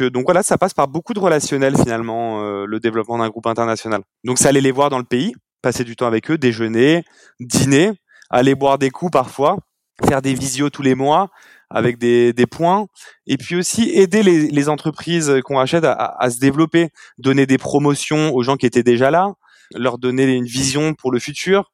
donc 0.00 0.24
voilà, 0.24 0.42
ça 0.42 0.58
passe 0.58 0.74
par 0.74 0.88
beaucoup 0.88 1.12
de 1.12 1.20
relationnel 1.20 1.76
finalement 1.76 2.42
euh, 2.42 2.64
le 2.66 2.80
développement 2.80 3.18
d'un 3.18 3.28
groupe 3.28 3.46
international. 3.46 4.02
Donc 4.24 4.38
c'est 4.38 4.48
aller 4.48 4.60
les 4.60 4.70
voir 4.70 4.90
dans 4.90 4.98
le 4.98 5.04
pays, 5.04 5.34
passer 5.60 5.84
du 5.84 5.96
temps 5.96 6.06
avec 6.06 6.30
eux, 6.30 6.38
déjeuner, 6.38 7.04
dîner, 7.40 7.92
aller 8.30 8.54
boire 8.54 8.78
des 8.78 8.90
coups 8.90 9.12
parfois, 9.12 9.58
faire 10.06 10.22
des 10.22 10.34
visios 10.34 10.70
tous 10.70 10.82
les 10.82 10.94
mois 10.94 11.28
avec 11.74 11.98
des, 11.98 12.32
des 12.32 12.46
points, 12.46 12.86
et 13.26 13.36
puis 13.36 13.56
aussi 13.56 13.90
aider 13.90 14.22
les, 14.22 14.48
les 14.48 14.68
entreprises 14.68 15.32
qu'on 15.44 15.58
achète 15.58 15.84
à, 15.84 15.92
à, 15.92 16.30
se 16.30 16.38
développer, 16.38 16.90
donner 17.18 17.46
des 17.46 17.58
promotions 17.58 18.34
aux 18.34 18.42
gens 18.42 18.56
qui 18.56 18.66
étaient 18.66 18.82
déjà 18.82 19.10
là, 19.10 19.32
leur 19.74 19.98
donner 19.98 20.24
une 20.24 20.44
vision 20.44 20.94
pour 20.94 21.12
le 21.12 21.18
futur. 21.18 21.72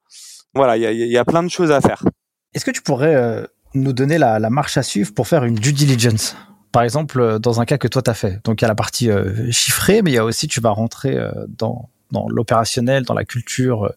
Voilà, 0.54 0.76
il 0.76 0.82
y 0.82 0.86
a, 0.86 0.92
y 0.92 1.18
a, 1.18 1.24
plein 1.24 1.42
de 1.42 1.48
choses 1.48 1.70
à 1.70 1.80
faire. 1.80 2.04
Est-ce 2.54 2.64
que 2.64 2.70
tu 2.70 2.82
pourrais 2.82 3.14
euh, 3.14 3.44
nous 3.74 3.92
donner 3.92 4.18
la, 4.18 4.38
la 4.38 4.50
marche 4.50 4.76
à 4.76 4.82
suivre 4.82 5.12
pour 5.14 5.28
faire 5.28 5.44
une 5.44 5.54
due 5.54 5.72
diligence? 5.72 6.36
Par 6.72 6.82
exemple, 6.82 7.20
euh, 7.20 7.38
dans 7.38 7.60
un 7.60 7.64
cas 7.64 7.78
que 7.78 7.88
toi 7.88 8.02
tu 8.02 8.10
as 8.10 8.14
fait. 8.14 8.40
Donc 8.44 8.60
il 8.60 8.64
y 8.64 8.66
a 8.66 8.68
la 8.68 8.74
partie 8.74 9.10
euh, 9.10 9.50
chiffrée, 9.50 10.02
mais 10.02 10.10
il 10.10 10.14
y 10.14 10.18
a 10.18 10.24
aussi 10.24 10.48
tu 10.48 10.60
vas 10.60 10.70
rentrer 10.70 11.16
euh, 11.16 11.30
dans 11.48 11.90
dans 12.10 12.26
l'opérationnel, 12.28 13.04
dans 13.04 13.12
la 13.12 13.24
culture 13.26 13.92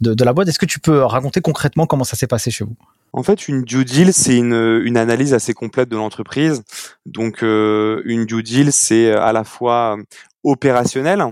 de, 0.00 0.14
de 0.14 0.24
la 0.24 0.32
boîte. 0.32 0.46
Est-ce 0.46 0.58
que 0.58 0.66
tu 0.66 0.78
peux 0.78 1.02
raconter 1.02 1.40
concrètement 1.40 1.86
comment 1.86 2.04
ça 2.04 2.16
s'est 2.16 2.28
passé 2.28 2.52
chez 2.52 2.62
vous? 2.64 2.76
En 3.16 3.22
fait, 3.22 3.48
une 3.48 3.62
due 3.62 3.86
deal, 3.86 4.12
c'est 4.12 4.36
une, 4.36 4.82
une 4.84 4.98
analyse 4.98 5.32
assez 5.32 5.54
complète 5.54 5.88
de 5.88 5.96
l'entreprise. 5.96 6.62
Donc, 7.06 7.40
une 7.40 8.26
due 8.26 8.42
deal, 8.42 8.72
c'est 8.72 9.10
à 9.10 9.32
la 9.32 9.42
fois 9.42 9.96
opérationnel, 10.44 11.24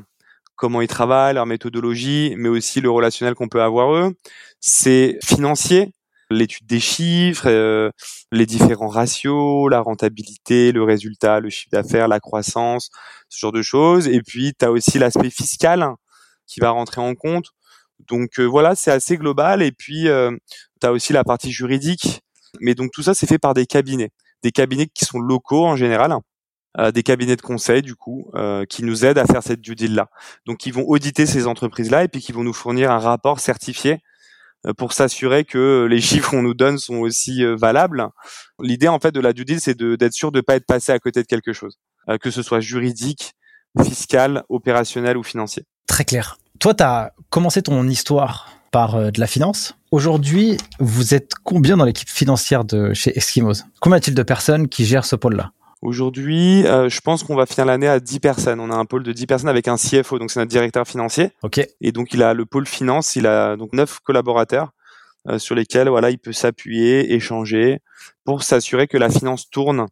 comment 0.56 0.80
ils 0.80 0.88
travaillent, 0.88 1.34
leur 1.34 1.44
méthodologie, 1.44 2.34
mais 2.38 2.48
aussi 2.48 2.80
le 2.80 2.90
relationnel 2.90 3.34
qu'on 3.34 3.48
peut 3.48 3.62
avoir 3.62 3.94
eux. 3.94 4.14
C'est 4.60 5.18
financier, 5.22 5.92
l'étude 6.30 6.66
des 6.66 6.80
chiffres, 6.80 7.48
euh, 7.48 7.90
les 8.32 8.46
différents 8.46 8.88
ratios, 8.88 9.68
la 9.70 9.80
rentabilité, 9.80 10.72
le 10.72 10.82
résultat, 10.82 11.40
le 11.40 11.50
chiffre 11.50 11.70
d'affaires, 11.70 12.08
la 12.08 12.18
croissance, 12.18 12.88
ce 13.28 13.38
genre 13.38 13.52
de 13.52 13.60
choses. 13.62 14.08
Et 14.08 14.22
puis, 14.22 14.54
tu 14.58 14.64
as 14.64 14.70
aussi 14.70 14.98
l'aspect 14.98 15.30
fiscal 15.30 15.86
qui 16.46 16.60
va 16.60 16.70
rentrer 16.70 17.02
en 17.02 17.14
compte. 17.14 17.48
Donc 18.08 18.38
euh, 18.38 18.44
voilà, 18.44 18.74
c'est 18.74 18.90
assez 18.90 19.16
global. 19.16 19.62
Et 19.62 19.72
puis, 19.72 20.08
euh, 20.08 20.30
tu 20.80 20.86
as 20.86 20.92
aussi 20.92 21.12
la 21.12 21.24
partie 21.24 21.52
juridique. 21.52 22.20
Mais 22.60 22.74
donc 22.74 22.90
tout 22.92 23.02
ça, 23.02 23.14
c'est 23.14 23.26
fait 23.26 23.38
par 23.38 23.54
des 23.54 23.66
cabinets. 23.66 24.10
Des 24.42 24.52
cabinets 24.52 24.86
qui 24.86 25.04
sont 25.04 25.18
locaux 25.18 25.64
en 25.64 25.76
général. 25.76 26.14
des 26.92 27.02
cabinets 27.02 27.36
de 27.36 27.42
conseil 27.42 27.82
du 27.82 27.94
coup 27.94 28.30
qui 28.68 28.84
nous 28.84 29.04
aident 29.04 29.18
à 29.18 29.26
faire 29.26 29.42
cette 29.42 29.60
due 29.60 29.74
deal 29.74 29.94
là. 29.94 30.08
Donc 30.44 30.66
ils 30.66 30.72
vont 30.72 30.84
auditer 30.86 31.24
ces 31.24 31.46
entreprises 31.46 31.90
là 31.90 32.04
et 32.04 32.08
puis 32.08 32.20
qui 32.20 32.32
vont 32.32 32.44
nous 32.44 32.52
fournir 32.52 32.90
un 32.90 32.98
rapport 32.98 33.40
certifié 33.40 34.00
euh, 34.66 34.72
pour 34.72 34.92
s'assurer 34.92 35.44
que 35.44 35.86
les 35.90 36.00
chiffres 36.00 36.30
qu'on 36.30 36.42
nous 36.42 36.54
donne 36.54 36.78
sont 36.78 36.96
aussi 36.96 37.44
euh, 37.44 37.56
valables. 37.56 38.08
L'idée 38.60 38.88
en 38.88 38.98
fait 38.98 39.12
de 39.12 39.20
la 39.20 39.32
due 39.32 39.44
deal, 39.44 39.60
c'est 39.60 39.76
d'être 39.76 40.12
sûr 40.12 40.32
de 40.32 40.38
ne 40.38 40.42
pas 40.42 40.56
être 40.56 40.66
passé 40.66 40.92
à 40.92 40.98
côté 40.98 41.22
de 41.22 41.26
quelque 41.26 41.52
chose, 41.52 41.78
euh, 42.08 42.18
que 42.18 42.30
ce 42.30 42.42
soit 42.42 42.60
juridique, 42.60 43.32
fiscal, 43.82 44.44
opérationnel 44.48 45.16
ou 45.16 45.22
financier. 45.22 45.64
Très 45.86 46.04
clair. 46.04 46.38
Toi, 46.64 46.72
tu 46.72 46.82
as 46.82 47.12
commencé 47.28 47.60
ton 47.60 47.86
histoire 47.86 48.48
par 48.70 48.94
euh, 48.94 49.10
de 49.10 49.20
la 49.20 49.26
finance. 49.26 49.74
Aujourd'hui, 49.90 50.56
vous 50.78 51.12
êtes 51.12 51.32
combien 51.44 51.76
dans 51.76 51.84
l'équipe 51.84 52.08
financière 52.08 52.64
de 52.64 52.94
chez 52.94 53.14
Eskimos? 53.18 53.64
Combien 53.82 53.96
y 53.96 53.98
a-t-il 53.98 54.14
de 54.14 54.22
personnes 54.22 54.68
qui 54.68 54.86
gèrent 54.86 55.04
ce 55.04 55.14
pôle-là? 55.14 55.50
Aujourd'hui, 55.82 56.66
euh, 56.66 56.88
je 56.88 57.02
pense 57.02 57.22
qu'on 57.22 57.36
va 57.36 57.44
finir 57.44 57.66
l'année 57.66 57.86
à 57.86 58.00
10 58.00 58.18
personnes. 58.18 58.60
On 58.60 58.70
a 58.70 58.74
un 58.74 58.86
pôle 58.86 59.02
de 59.02 59.12
10 59.12 59.26
personnes 59.26 59.50
avec 59.50 59.68
un 59.68 59.76
CFO, 59.76 60.18
donc 60.18 60.30
c'est 60.30 60.40
notre 60.40 60.50
directeur 60.50 60.88
financier. 60.88 61.32
Ok. 61.42 61.60
Et 61.82 61.92
donc 61.92 62.14
il 62.14 62.22
a 62.22 62.32
le 62.32 62.46
pôle 62.46 62.66
finance, 62.66 63.14
il 63.14 63.26
a 63.26 63.58
donc 63.58 63.74
neuf 63.74 63.98
collaborateurs 64.00 64.70
euh, 65.28 65.38
sur 65.38 65.54
lesquels 65.54 65.90
voilà 65.90 66.08
il 66.08 66.18
peut 66.18 66.32
s'appuyer, 66.32 67.12
échanger 67.12 67.82
pour 68.24 68.42
s'assurer 68.42 68.86
que 68.86 68.96
la 68.96 69.10
finance 69.10 69.50
tourne 69.50 69.84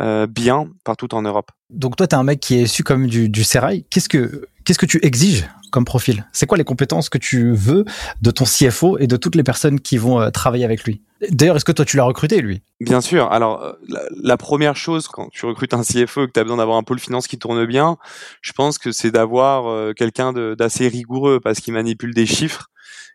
euh, 0.00 0.26
bien 0.26 0.68
partout 0.84 1.14
en 1.14 1.22
Europe. 1.22 1.50
Donc 1.68 1.96
toi, 1.96 2.06
tu 2.06 2.14
es 2.14 2.18
un 2.18 2.22
mec 2.22 2.40
qui 2.40 2.56
est 2.56 2.62
issu 2.62 2.82
comme 2.82 3.06
du, 3.06 3.28
du 3.28 3.44
Serail. 3.44 3.84
Qu'est-ce 3.90 4.08
que 4.08 4.48
qu'est-ce 4.64 4.78
que 4.78 4.86
tu 4.86 5.04
exiges 5.04 5.48
comme 5.72 5.84
profil? 5.84 6.26
C'est 6.32 6.46
quoi 6.46 6.58
les 6.58 6.64
compétences 6.64 7.08
que 7.08 7.18
tu 7.18 7.52
veux 7.52 7.84
de 8.22 8.30
ton 8.30 8.44
CFO 8.44 8.98
et 8.98 9.06
de 9.06 9.16
toutes 9.16 9.34
les 9.34 9.42
personnes 9.42 9.80
qui 9.80 9.98
vont 9.98 10.20
euh, 10.20 10.30
travailler 10.30 10.64
avec 10.64 10.84
lui? 10.84 11.02
D'ailleurs, 11.30 11.56
est-ce 11.56 11.64
que 11.64 11.72
toi 11.72 11.84
tu 11.84 11.96
l'as 11.96 12.04
recruté 12.04 12.40
lui? 12.40 12.62
Bien 12.80 13.00
sûr. 13.00 13.30
Alors 13.30 13.62
euh, 13.62 13.72
la, 13.88 14.00
la, 14.22 14.36
première 14.36 14.76
chose 14.76 15.08
quand 15.08 15.28
tu 15.30 15.44
recrutes 15.46 15.74
un 15.74 15.82
CFO 15.82 16.24
et 16.24 16.26
que 16.26 16.32
tu 16.32 16.40
as 16.40 16.44
besoin 16.44 16.58
d'avoir 16.58 16.78
un 16.78 16.82
pôle 16.82 16.98
finance 16.98 17.26
qui 17.26 17.38
tourne 17.38 17.64
bien, 17.66 17.98
je 18.42 18.52
pense 18.52 18.78
que 18.78 18.92
c'est 18.92 19.10
d'avoir 19.10 19.68
euh, 19.68 19.92
quelqu'un 19.92 20.32
d'assez 20.32 20.88
rigoureux 20.88 21.40
parce 21.40 21.60
qu'il 21.60 21.74
manipule 21.74 22.14
des 22.14 22.26
chiffres. 22.26 22.68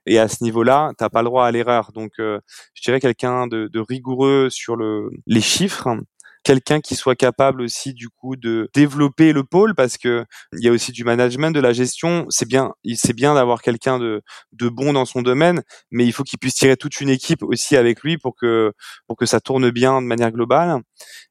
Et 0.08 0.20
à 0.20 0.28
ce 0.28 0.44
niveau-là, 0.44 0.92
t'as 1.00 1.10
pas 1.10 1.24
le 1.24 1.30
droit 1.30 1.48
à 1.48 1.52
l'erreur. 1.52 1.92
Donc, 1.92 2.12
je 2.20 2.82
dirais 2.84 3.00
quelqu'un 3.00 3.48
de, 3.48 3.68
de, 3.68 3.80
rigoureux 3.80 4.50
sur 4.52 4.76
le, 4.76 5.10
les 5.26 5.42
chiffres, 5.42 5.98
quelqu'un 6.46 6.80
qui 6.80 6.96
soit 6.96 7.16
capable 7.16 7.62
aussi 7.62 7.94
du 7.94 8.08
coup 8.08 8.36
de 8.36 8.70
développer 8.74 9.34
le 9.34 9.44
pôle 9.44 9.74
parce 9.76 9.98
que 9.98 10.24
il 10.54 10.64
y 10.64 10.70
a 10.70 10.72
aussi 10.72 10.92
du 10.92 11.04
management, 11.04 11.52
de 11.52 11.60
la 11.60 11.74
gestion. 11.74 12.26
C'est 12.30 12.48
bien, 12.48 12.72
c'est 12.96 13.14
bien 13.14 13.34
d'avoir 13.34 13.62
quelqu'un 13.62 13.98
de, 14.00 14.22
de 14.54 14.70
bon 14.70 14.94
dans 14.94 15.06
son 15.06 15.24
domaine, 15.24 15.64
mais 15.92 16.06
il 16.06 16.14
faut 16.14 16.24
qu'il 16.24 16.40
puisse 16.40 16.54
tirer 16.54 16.78
toute 16.78 17.02
une 17.02 17.10
équipe 17.10 17.44
aussi 17.44 17.76
avec 17.76 18.04
lui 18.04 18.18
pour 18.18 18.36
que 18.36 18.72
pour 19.08 19.18
que 19.18 19.26
ça 19.26 19.42
tourne 19.42 19.72
bien 19.72 20.02
de 20.02 20.08
manière 20.08 20.32
globale. 20.32 20.82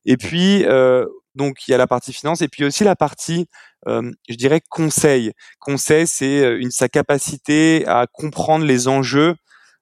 Et 0.05 0.17
puis 0.17 0.65
euh, 0.65 1.07
donc 1.37 1.67
il 1.69 1.71
y 1.71 1.75
a 1.75 1.79
la 1.79 1.87
partie 1.87 2.13
finance 2.13 2.43
et 2.43 2.49
puis 2.49 2.65
aussi 2.65 2.83
la 2.83 2.97
partie, 2.97 3.47
euh, 3.87 4.11
je 4.29 4.35
dirais 4.35 4.61
conseil. 4.69 5.33
Conseil, 5.61 6.07
c'est 6.09 6.45
euh, 6.45 6.69
sa 6.71 6.89
capacité 6.89 7.85
à 7.87 8.07
comprendre 8.13 8.65
les 8.65 8.89
enjeux 8.89 9.37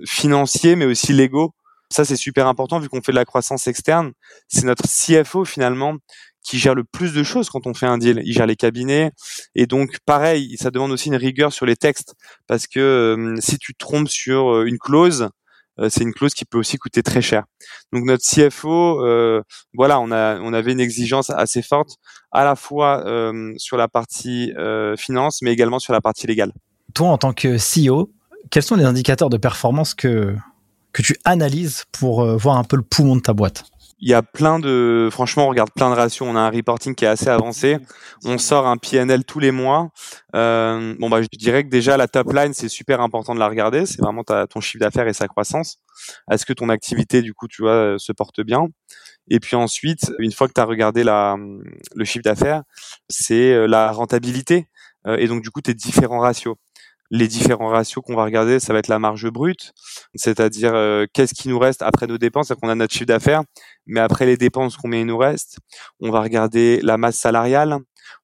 financiers 0.05 0.77
mais 0.77 0.85
aussi 0.85 1.15
légaux 1.15 1.55
ça, 1.93 2.05
c'est 2.05 2.17
super 2.17 2.47
important 2.47 2.79
vu 2.79 2.89
qu'on 2.89 3.03
fait 3.03 3.13
de 3.13 3.17
la 3.17 3.25
croissance 3.25 3.67
externe. 3.67 4.13
C'est 4.49 4.65
notre 4.65 4.85
CFO 4.85 5.45
finalement 5.45 5.97
qui 6.43 6.59
gère 6.59 6.75
le 6.75 6.85
plus 6.85 7.13
de 7.13 7.23
choses 7.23 7.51
quand 7.51 7.67
on 7.67 7.75
fait 7.75 7.87
un 7.87 7.99
deal. 7.99 8.21
Il 8.25 8.33
gère 8.33 8.47
les 8.47 8.57
cabinets 8.57 9.13
et 9.55 9.67
donc 9.67 9.99
pareil, 10.05 10.57
ça 10.59 10.71
demande 10.71 10.91
aussi 10.91 11.09
une 11.09 11.17
rigueur 11.17 11.53
sur 11.53 11.67
les 11.67 11.77
textes 11.77 12.15
parce 12.47 12.67
que 12.67 12.81
euh, 12.81 13.37
si 13.41 13.59
tu 13.59 13.75
trompes 13.75 14.09
sur 14.09 14.53
euh, 14.53 14.65
une 14.65 14.79
clause, 14.79 15.29
euh, 15.79 15.89
c'est 15.89 16.03
une 16.03 16.13
clause 16.13 16.35
qui 16.35 16.45
peut 16.45 16.59
aussi 16.59 16.77
coûter 16.79 17.03
très 17.03 17.23
cher. 17.23 17.45
Donc 17.93 18.05
notre 18.05 18.25
CFO, 18.25 19.01
voilà, 19.75 20.01
on 20.01 20.11
avait 20.11 20.73
une 20.73 20.81
exigence 20.81 21.31
assez 21.31 21.63
forte 21.63 21.97
à 22.31 22.45
la 22.45 22.57
fois 22.57 23.05
sur 23.57 23.77
la 23.77 23.89
partie 23.89 24.53
finance, 24.99 25.41
mais 25.43 25.53
également 25.53 25.79
sur 25.79 25.93
la 25.93 26.01
partie 26.01 26.27
légale. 26.27 26.53
Toi, 26.95 27.09
en 27.09 27.17
tant 27.17 27.33
que 27.33 27.57
CEO, 27.57 28.11
quels 28.51 28.63
sont 28.63 28.77
les 28.77 28.85
indicateurs 28.85 29.31
de 29.31 29.39
performance 29.39 29.95
que 29.95 30.37
que 30.93 31.03
tu 31.03 31.17
analyses 31.25 31.85
pour 31.93 32.23
euh, 32.23 32.37
voir 32.37 32.59
un 32.59 32.65
peu 32.65 32.77
le 32.77 32.83
poumon 32.83 33.17
de 33.17 33.21
ta 33.21 33.33
boîte 33.33 33.65
il 34.03 34.09
y 34.09 34.15
a 34.15 34.23
plein 34.23 34.59
de, 34.59 35.09
franchement, 35.13 35.47
on 35.47 35.49
regarde 35.49 35.71
plein 35.73 35.89
de 35.89 35.95
ratios. 35.95 36.29
On 36.29 36.35
a 36.35 36.41
un 36.41 36.51
reporting 36.51 36.97
qui 36.97 37.05
est 37.05 37.09
assez 37.09 37.29
avancé. 37.29 37.79
On 38.25 38.37
sort 38.37 38.67
un 38.67 38.77
PNL 38.77 39.25
tous 39.25 39.39
les 39.39 39.53
mois. 39.53 39.91
Euh, 40.35 40.97
bon, 40.99 41.09
bah, 41.09 41.23
je 41.23 41.29
dirais 41.39 41.63
que 41.63 41.69
déjà 41.69 41.97
la 41.97 42.09
top 42.09 42.33
line, 42.33 42.53
c'est 42.53 42.69
super 42.69 43.01
important 43.01 43.33
de 43.33 43.39
la 43.39 43.47
regarder. 43.49 43.87
C'est 43.87 44.01
vraiment 44.03 44.25
ta, 44.25 44.49
ton 44.49 44.61
chiffre 44.61 44.81
d'affaires 44.81 45.07
et 45.07 45.13
sa 45.13 45.29
croissance. 45.29 45.77
Est-ce 46.33 46.45
que 46.45 46.53
ton 46.53 46.69
activité, 46.69 47.23
du 47.23 47.33
coup, 47.33 47.47
tu 47.47 47.63
vois, 47.63 47.95
se 47.97 48.11
porte 48.11 48.41
bien? 48.41 48.67
Et 49.31 49.39
puis 49.39 49.55
ensuite, 49.55 50.11
une 50.19 50.33
fois 50.33 50.49
que 50.49 50.53
tu 50.53 50.61
as 50.61 50.65
regardé 50.65 51.05
la, 51.05 51.37
le 51.95 52.05
chiffre 52.05 52.25
d'affaires, 52.25 52.63
c'est 53.09 53.53
euh, 53.53 53.67
la 53.67 53.93
rentabilité. 53.93 54.67
Euh, 55.07 55.17
et 55.17 55.29
donc, 55.29 55.43
du 55.43 55.51
coup, 55.51 55.61
tes 55.61 55.75
différents 55.75 56.19
ratios 56.19 56.57
les 57.13 57.29
différents 57.29 57.69
ratios 57.69 58.03
qu'on 58.03 58.17
va 58.17 58.25
regarder, 58.25 58.59
ça 58.59 58.73
va 58.73 58.79
être 58.79 58.89
la 58.89 58.99
marge 58.99 59.29
brute, 59.31 59.75
c'est-à-dire 60.15 60.75
euh, 60.75 61.05
qu'est-ce 61.13 61.35
qui 61.35 61.51
nous 61.51 61.59
reste 61.59 61.83
après 61.83 62.07
nos 62.07 62.17
dépenses, 62.17 62.49
c'est 62.49 62.59
qu'on 62.59 62.71
a 62.71 62.75
notre 62.75 62.95
chiffre 62.95 63.05
d'affaires, 63.05 63.43
mais 63.87 64.01
après 64.01 64.25
les 64.25 64.39
dépenses, 64.39 64.79
combien 64.79 65.01
il 65.01 65.07
nous 65.07 65.19
reste. 65.19 65.59
On 66.01 66.11
va 66.11 66.23
regarder 66.23 66.81
la 66.83 66.97
masse 66.97 67.17
salariale, 67.17 67.77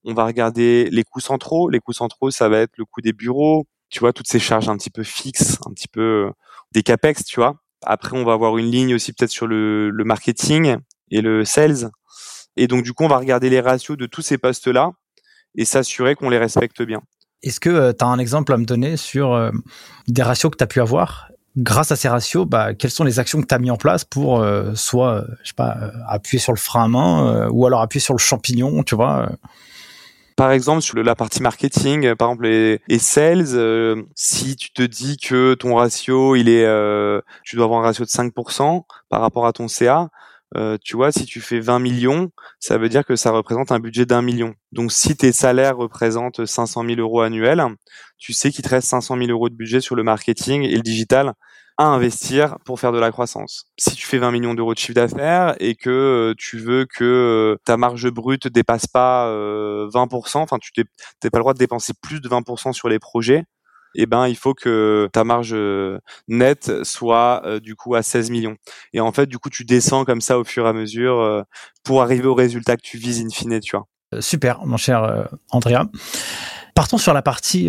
on 0.05 0.15
va 0.15 0.25
regarder 0.25 0.89
les 0.91 1.05
coûts 1.05 1.21
centraux. 1.21 1.69
Les 1.69 1.81
coûts 1.81 1.93
centraux, 1.93 2.31
ça 2.31 2.49
va 2.49 2.61
être 2.61 2.73
le 2.79 2.87
coût 2.87 3.03
des 3.03 3.13
bureaux, 3.13 3.67
tu 3.91 4.01
vois, 4.01 4.15
toutes 4.15 4.27
ces 4.27 4.39
charges 4.39 4.71
un 4.71 4.77
petit 4.79 4.91
peu 4.91 5.03
fixes, 5.03 5.59
un 5.67 5.73
petit 5.75 5.89
peu 5.89 6.01
euh, 6.01 6.31
des 6.73 6.83
capex, 6.83 7.25
tu 7.25 7.41
vois. 7.41 7.57
Après, 7.85 8.17
on 8.17 8.25
va 8.25 8.33
avoir 8.33 8.57
une 8.57 8.71
ligne 8.71 8.95
aussi 8.95 9.13
peut-être 9.13 9.31
sur 9.31 9.47
le, 9.47 9.91
le 9.91 10.05
marketing 10.05 10.79
et 11.11 11.21
le 11.21 11.45
sales. 11.45 11.91
Et 12.57 12.69
donc, 12.69 12.85
du 12.85 12.95
coup, 12.95 13.05
on 13.05 13.09
va 13.09 13.19
regarder 13.19 13.51
les 13.51 13.61
ratios 13.61 13.99
de 13.99 14.07
tous 14.07 14.23
ces 14.23 14.39
postes-là 14.39 14.93
et 15.57 15.67
s'assurer 15.67 16.15
qu'on 16.15 16.31
les 16.31 16.39
respecte 16.39 16.83
bien. 16.83 17.03
Est-ce 17.43 17.61
que 17.61 17.71
euh, 17.71 17.93
tu 17.93 18.05
as 18.05 18.09
un 18.09 18.19
exemple 18.19 18.53
à 18.53 18.57
me 18.57 18.65
donner 18.65 18.97
sur 18.97 19.33
euh, 19.33 19.51
des 20.09 20.23
ratios 20.23 20.51
que 20.51 20.57
tu 20.57 20.65
as 20.65 20.67
pu 20.67 20.81
avoir? 20.81 21.31
Grâce 21.57 21.91
à 21.91 21.97
ces 21.97 22.09
ratios, 22.09 22.47
bah, 22.47 22.75
quelles 22.75 22.91
sont 22.91 23.05
les 23.05 23.19
actions 23.19 23.41
que 23.41 23.47
tu 23.47 23.55
as 23.55 23.59
mis 23.59 23.71
en 23.71 23.77
place 23.77 24.05
pour 24.05 24.41
euh, 24.41 24.75
soit, 24.75 25.25
je 25.43 25.49
sais 25.49 25.55
pas, 25.55 25.77
appuyer 26.09 26.41
sur 26.41 26.53
le 26.53 26.59
frein 26.59 26.85
à 26.85 26.89
main 26.89 27.49
ou 27.51 27.67
alors 27.67 27.81
appuyer 27.81 28.01
sur 28.01 28.15
le 28.15 28.19
champignon, 28.19 28.83
tu 28.83 28.95
vois 28.95 29.31
par 30.37 30.53
exemple 30.53 30.83
sur 30.83 30.97
la 30.97 31.17
partie 31.17 31.43
marketing, 31.43 32.15
par 32.15 32.29
exemple 32.29 32.47
les, 32.47 32.99
sales, 33.01 34.05
si 34.15 34.55
tu 34.55 34.71
te 34.71 34.83
dis 34.83 35.17
que 35.17 35.55
ton 35.55 35.75
ratio 35.75 36.37
il 36.37 36.49
est, 36.49 36.65
tu 37.43 37.57
dois 37.57 37.65
avoir 37.65 37.81
un 37.81 37.83
ratio 37.83 38.05
de 38.05 38.11
5% 38.11 38.85
par 39.09 39.21
rapport 39.21 39.49
à 39.49 39.53
ton 39.53 39.67
CA, 39.67 40.11
euh, 40.57 40.79
tu 40.83 40.97
vois, 40.97 41.13
si 41.13 41.27
tu 41.27 41.41
fais 41.41 41.61
20 41.61 41.79
millions, 41.79 42.31
ça 42.59 42.79
veut 42.79 42.89
dire 42.89 43.05
que 43.05 43.17
ça 43.17 43.31
représente 43.31 43.71
un 43.73 43.81
budget 43.81 44.07
d'un 44.07 44.23
million. 44.23 44.55
Donc, 44.73 44.93
si 44.93 45.17
tes 45.17 45.33
salaires 45.33 45.77
représentent 45.77 46.47
500 46.47 46.85
000 46.87 47.01
euros 47.01 47.21
annuels, 47.21 47.65
tu 48.19 48.33
sais 48.33 48.51
qu'il 48.51 48.65
te 48.65 48.71
reste 48.71 48.89
500 48.89 49.19
000 49.19 49.31
euros 49.31 49.49
de 49.49 49.55
budget 49.55 49.81
sur 49.81 49.95
le 49.95 50.03
marketing 50.03 50.63
et 50.63 50.75
le 50.77 50.83
digital 50.83 51.35
à 51.77 51.85
investir 51.85 52.57
pour 52.65 52.81
faire 52.81 52.91
de 52.91 52.99
la 52.99 53.13
croissance. 53.13 53.67
Si 53.79 53.95
tu 53.95 54.05
fais 54.07 54.19
20 54.19 54.33
millions 54.33 54.55
d'euros 54.55 54.75
de 54.75 54.79
chiffre 54.79 54.95
d'affaires 54.95 55.55
et 55.61 55.77
que 55.77 55.91
euh, 55.91 56.35
tu 56.37 56.59
veux 56.59 56.87
que 56.87 57.05
euh, 57.05 57.57
ta 57.65 57.77
marge 57.77 58.11
brute 58.11 58.49
dépasse 58.49 58.89
pas 58.89 59.29
20%, 59.29 60.39
enfin 60.39 60.59
tu 60.59 60.73
n'as 60.77 61.31
pas 61.31 61.39
le 61.39 61.43
droit 61.43 61.55
de 61.55 61.59
dépenser 61.59 61.93
plus 62.03 62.21
de 62.21 62.29
20% 62.29 62.73
sur 62.73 62.89
les 62.89 62.99
projets, 62.99 63.45
eh 63.95 64.07
ben 64.07 64.29
il 64.29 64.37
faut 64.37 64.55
que 64.55 65.09
ta 65.13 65.25
marge 65.25 65.53
euh, 65.53 65.99
nette 66.29 66.85
soit 66.85 67.43
euh, 67.45 67.61
du 67.61 67.75
coup 67.75 67.95
à 67.95 68.03
16 68.03 68.31
millions. 68.31 68.57
Et 68.93 69.01
en 69.01 69.13
fait, 69.13 69.27
du 69.27 69.39
coup, 69.39 69.51
tu 69.51 69.65
descends 69.65 70.05
comme 70.05 70.21
ça 70.21 70.39
au 70.39 70.45
fur 70.45 70.67
et 70.67 70.69
à 70.69 70.73
mesure 70.73 71.21
euh, 71.21 71.43
pour 71.85 72.03
arriver 72.03 72.27
au 72.27 72.35
résultat 72.35 72.77
que 72.77 72.83
tu 72.83 72.99
vises 72.99 73.21
in 73.21 73.31
fine, 73.31 73.61
tu 73.61 73.77
vois. 73.77 73.87
Super, 74.21 74.65
mon 74.65 74.79
cher 74.79 75.29
Andrea. 75.51 75.85
Partons 76.75 76.97
sur 76.97 77.13
la 77.13 77.21
partie 77.21 77.69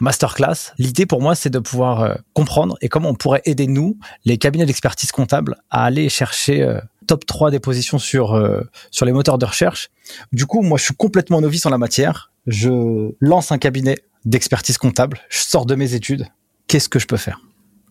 masterclass. 0.00 0.72
L'idée 0.78 1.04
pour 1.04 1.20
moi, 1.20 1.34
c'est 1.34 1.50
de 1.50 1.58
pouvoir 1.58 2.16
comprendre 2.32 2.78
et 2.80 2.88
comment 2.88 3.10
on 3.10 3.14
pourrait 3.14 3.42
aider 3.44 3.66
nous, 3.66 3.98
les 4.24 4.38
cabinets 4.38 4.64
d'expertise 4.64 5.12
comptable, 5.12 5.56
à 5.68 5.84
aller 5.84 6.08
chercher 6.08 6.78
top 7.06 7.26
3 7.26 7.50
des 7.50 7.60
positions 7.60 7.98
sur, 7.98 8.42
sur 8.90 9.04
les 9.04 9.12
moteurs 9.12 9.36
de 9.36 9.44
recherche. 9.44 9.90
Du 10.32 10.46
coup, 10.46 10.62
moi, 10.62 10.78
je 10.78 10.84
suis 10.84 10.94
complètement 10.94 11.42
novice 11.42 11.66
en 11.66 11.70
la 11.70 11.78
matière. 11.78 12.32
Je 12.46 13.12
lance 13.20 13.52
un 13.52 13.58
cabinet 13.58 13.98
d'expertise 14.24 14.78
comptable, 14.78 15.20
je 15.28 15.38
sors 15.38 15.66
de 15.66 15.74
mes 15.74 15.94
études, 15.94 16.26
qu'est-ce 16.66 16.88
que 16.88 16.98
je 16.98 17.06
peux 17.06 17.16
faire? 17.16 17.40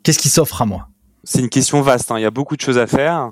Qu'est-ce 0.03 0.19
qui 0.19 0.29
s'offre 0.29 0.61
à 0.61 0.65
moi? 0.65 0.89
C'est 1.23 1.39
une 1.39 1.49
question 1.49 1.81
vaste, 1.81 2.11
hein. 2.11 2.17
il 2.17 2.21
y 2.21 2.25
a 2.25 2.31
beaucoup 2.31 2.55
de 2.55 2.61
choses 2.61 2.77
à 2.77 2.87
faire. 2.87 3.31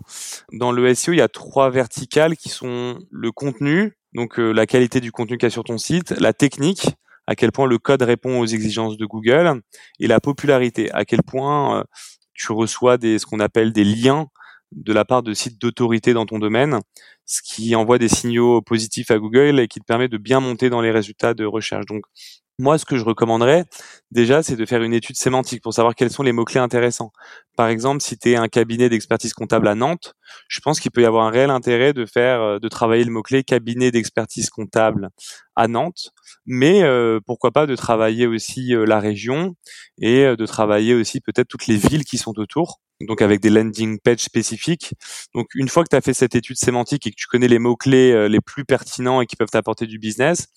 Dans 0.51 0.71
le 0.71 0.93
SEO, 0.93 1.13
il 1.13 1.17
y 1.17 1.21
a 1.21 1.29
trois 1.29 1.69
verticales 1.69 2.35
qui 2.35 2.49
sont 2.49 2.99
le 3.09 3.31
contenu, 3.31 3.97
donc 4.13 4.39
euh, 4.39 4.51
la 4.51 4.65
qualité 4.65 4.99
du 4.99 5.11
contenu 5.11 5.37
qu'il 5.37 5.45
y 5.45 5.47
a 5.47 5.51
sur 5.51 5.63
ton 5.63 5.77
site, 5.77 6.11
la 6.19 6.33
technique, 6.33 6.89
à 7.27 7.35
quel 7.35 7.51
point 7.51 7.65
le 7.65 7.77
code 7.77 8.01
répond 8.01 8.39
aux 8.39 8.45
exigences 8.45 8.97
de 8.97 9.05
Google, 9.05 9.61
et 9.99 10.07
la 10.07 10.19
popularité, 10.19 10.91
à 10.91 11.05
quel 11.05 11.23
point 11.23 11.79
euh, 11.79 11.83
tu 12.33 12.51
reçois 12.51 12.97
ce 13.01 13.25
qu'on 13.25 13.39
appelle 13.39 13.73
des 13.73 13.83
liens 13.83 14.27
de 14.71 14.93
la 14.93 15.05
part 15.05 15.23
de 15.23 15.33
sites 15.33 15.59
d'autorité 15.59 16.13
dans 16.13 16.25
ton 16.25 16.39
domaine, 16.39 16.79
ce 17.25 17.41
qui 17.41 17.75
envoie 17.75 17.97
des 17.97 18.09
signaux 18.09 18.61
positifs 18.61 19.11
à 19.11 19.17
Google 19.17 19.59
et 19.59 19.67
qui 19.67 19.79
te 19.79 19.85
permet 19.85 20.07
de 20.07 20.17
bien 20.17 20.39
monter 20.39 20.69
dans 20.69 20.81
les 20.81 20.91
résultats 20.91 21.33
de 21.33 21.45
recherche. 21.45 21.85
Moi, 22.59 22.77
ce 22.77 22.85
que 22.85 22.97
je 22.97 23.03
recommanderais, 23.03 23.65
déjà, 24.11 24.41
c'est 24.41 24.55
de 24.55 24.65
faire 24.65 24.81
une 24.81 24.93
étude 24.93 25.15
sémantique 25.15 25.61
pour 25.61 25.73
savoir 25.73 25.93
quels 25.93 26.09
sont 26.09 26.23
les 26.23 26.31
mots-clés 26.31 26.59
intéressants. 26.59 27.11
Par 27.55 27.67
exemple, 27.67 28.01
si 28.01 28.17
tu 28.17 28.31
es 28.31 28.35
un 28.35 28.47
cabinet 28.47 28.89
d'expertise 28.89 29.33
comptable 29.33 29.67
à 29.67 29.75
Nantes, 29.75 30.15
je 30.47 30.59
pense 30.59 30.79
qu'il 30.79 30.91
peut 30.91 31.01
y 31.01 31.05
avoir 31.05 31.25
un 31.25 31.29
réel 31.29 31.51
intérêt 31.51 31.93
de 31.93 32.05
faire, 32.05 32.41
euh, 32.41 32.59
de 32.59 32.67
travailler 32.67 33.03
le 33.03 33.11
mot-clé 33.11 33.43
cabinet 33.43 33.91
d'expertise 33.91 34.49
comptable 34.49 35.09
à 35.55 35.67
Nantes, 35.67 36.11
mais 36.45 36.83
euh, 36.83 37.19
pourquoi 37.25 37.51
pas 37.51 37.65
de 37.65 37.75
travailler 37.75 38.27
aussi 38.27 38.73
euh, 38.73 38.85
la 38.85 38.99
région 38.99 39.55
et 39.99 40.23
de 40.23 40.45
travailler 40.45 40.93
aussi 40.93 41.21
peut-être 41.21 41.47
toutes 41.47 41.67
les 41.67 41.77
villes 41.77 42.05
qui 42.05 42.17
sont 42.17 42.37
autour 42.39 42.79
donc 43.01 43.21
avec 43.21 43.41
des 43.41 43.49
landing 43.49 43.99
pages 43.99 44.19
spécifiques. 44.19 44.93
Donc 45.35 45.47
une 45.55 45.69
fois 45.69 45.83
que 45.83 45.89
tu 45.89 45.95
as 45.95 46.01
fait 46.01 46.13
cette 46.13 46.35
étude 46.35 46.57
sémantique 46.57 47.05
et 47.05 47.11
que 47.11 47.15
tu 47.15 47.27
connais 47.27 47.47
les 47.47 47.59
mots-clés 47.59 48.11
euh, 48.11 48.27
les 48.27 48.41
plus 48.41 48.65
pertinents 48.65 49.21
et 49.21 49.25
qui 49.25 49.35
peuvent 49.35 49.49
t'apporter 49.49 49.85
du 49.85 49.99
business, 49.99 50.47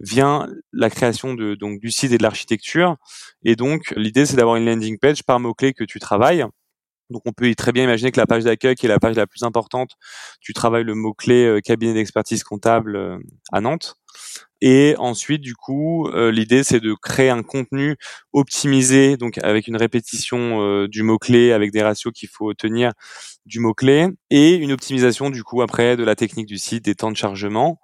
vient 0.00 0.48
la 0.72 0.90
création 0.90 1.34
de, 1.34 1.54
donc 1.54 1.80
du 1.80 1.90
site 1.90 2.12
et 2.12 2.18
de 2.18 2.22
l'architecture. 2.22 2.96
Et 3.44 3.56
donc 3.56 3.92
l'idée 3.96 4.26
c'est 4.26 4.36
d'avoir 4.36 4.56
une 4.56 4.66
landing 4.66 4.98
page 4.98 5.22
par 5.22 5.40
mot-clé 5.40 5.72
que 5.72 5.84
tu 5.84 5.98
travailles. 5.98 6.44
Donc 7.10 7.22
on 7.24 7.32
peut 7.32 7.54
très 7.54 7.72
bien 7.72 7.84
imaginer 7.84 8.12
que 8.12 8.20
la 8.20 8.26
page 8.26 8.44
d'accueil, 8.44 8.74
qui 8.74 8.84
est 8.84 8.88
la 8.88 9.00
page 9.00 9.16
la 9.16 9.26
plus 9.26 9.42
importante, 9.42 9.92
tu 10.40 10.52
travailles 10.52 10.84
le 10.84 10.94
mot-clé 10.94 11.46
euh, 11.46 11.60
cabinet 11.60 11.94
d'expertise 11.94 12.44
comptable 12.44 12.96
euh, 12.96 13.18
à 13.50 13.62
Nantes. 13.62 13.96
Et 14.60 14.94
ensuite, 14.98 15.40
du 15.40 15.54
coup, 15.54 16.08
euh, 16.08 16.30
l'idée 16.32 16.64
c'est 16.64 16.80
de 16.80 16.94
créer 16.94 17.30
un 17.30 17.42
contenu 17.42 17.96
optimisé, 18.32 19.16
donc 19.16 19.38
avec 19.38 19.68
une 19.68 19.76
répétition 19.76 20.86
du 20.86 21.02
mot-clé, 21.02 21.52
avec 21.52 21.72
des 21.72 21.82
ratios 21.82 22.12
qu'il 22.12 22.28
faut 22.28 22.54
tenir 22.54 22.92
du 23.46 23.60
mot-clé, 23.60 24.08
et 24.30 24.54
une 24.54 24.72
optimisation 24.72 25.30
du 25.30 25.42
coup 25.44 25.62
après 25.62 25.96
de 25.96 26.04
la 26.04 26.14
technique 26.16 26.46
du 26.46 26.58
site, 26.58 26.84
des 26.84 26.94
temps 26.94 27.10
de 27.10 27.16
chargement. 27.16 27.80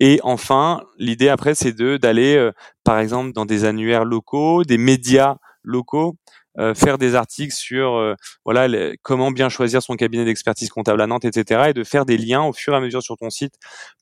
Et 0.00 0.20
enfin, 0.22 0.80
l'idée 0.98 1.28
après 1.28 1.54
c'est 1.54 1.72
d'aller, 1.76 2.50
par 2.84 2.98
exemple, 2.98 3.32
dans 3.32 3.46
des 3.46 3.64
annuaires 3.64 4.04
locaux, 4.04 4.64
des 4.64 4.78
médias 4.78 5.36
locaux 5.64 6.16
euh, 6.58 6.74
faire 6.74 6.98
des 6.98 7.14
articles 7.14 7.54
sur 7.54 7.94
euh, 7.94 8.14
voilà 8.44 8.68
comment 9.02 9.30
bien 9.30 9.48
choisir 9.48 9.82
son 9.82 9.94
cabinet 9.94 10.24
d'expertise 10.24 10.68
comptable 10.68 11.00
à 11.00 11.06
Nantes, 11.06 11.24
etc. 11.24 11.68
et 11.68 11.72
de 11.72 11.84
faire 11.84 12.04
des 12.04 12.18
liens 12.18 12.42
au 12.42 12.52
fur 12.52 12.74
et 12.74 12.76
à 12.76 12.80
mesure 12.80 13.02
sur 13.02 13.16
ton 13.16 13.30
site 13.30 13.54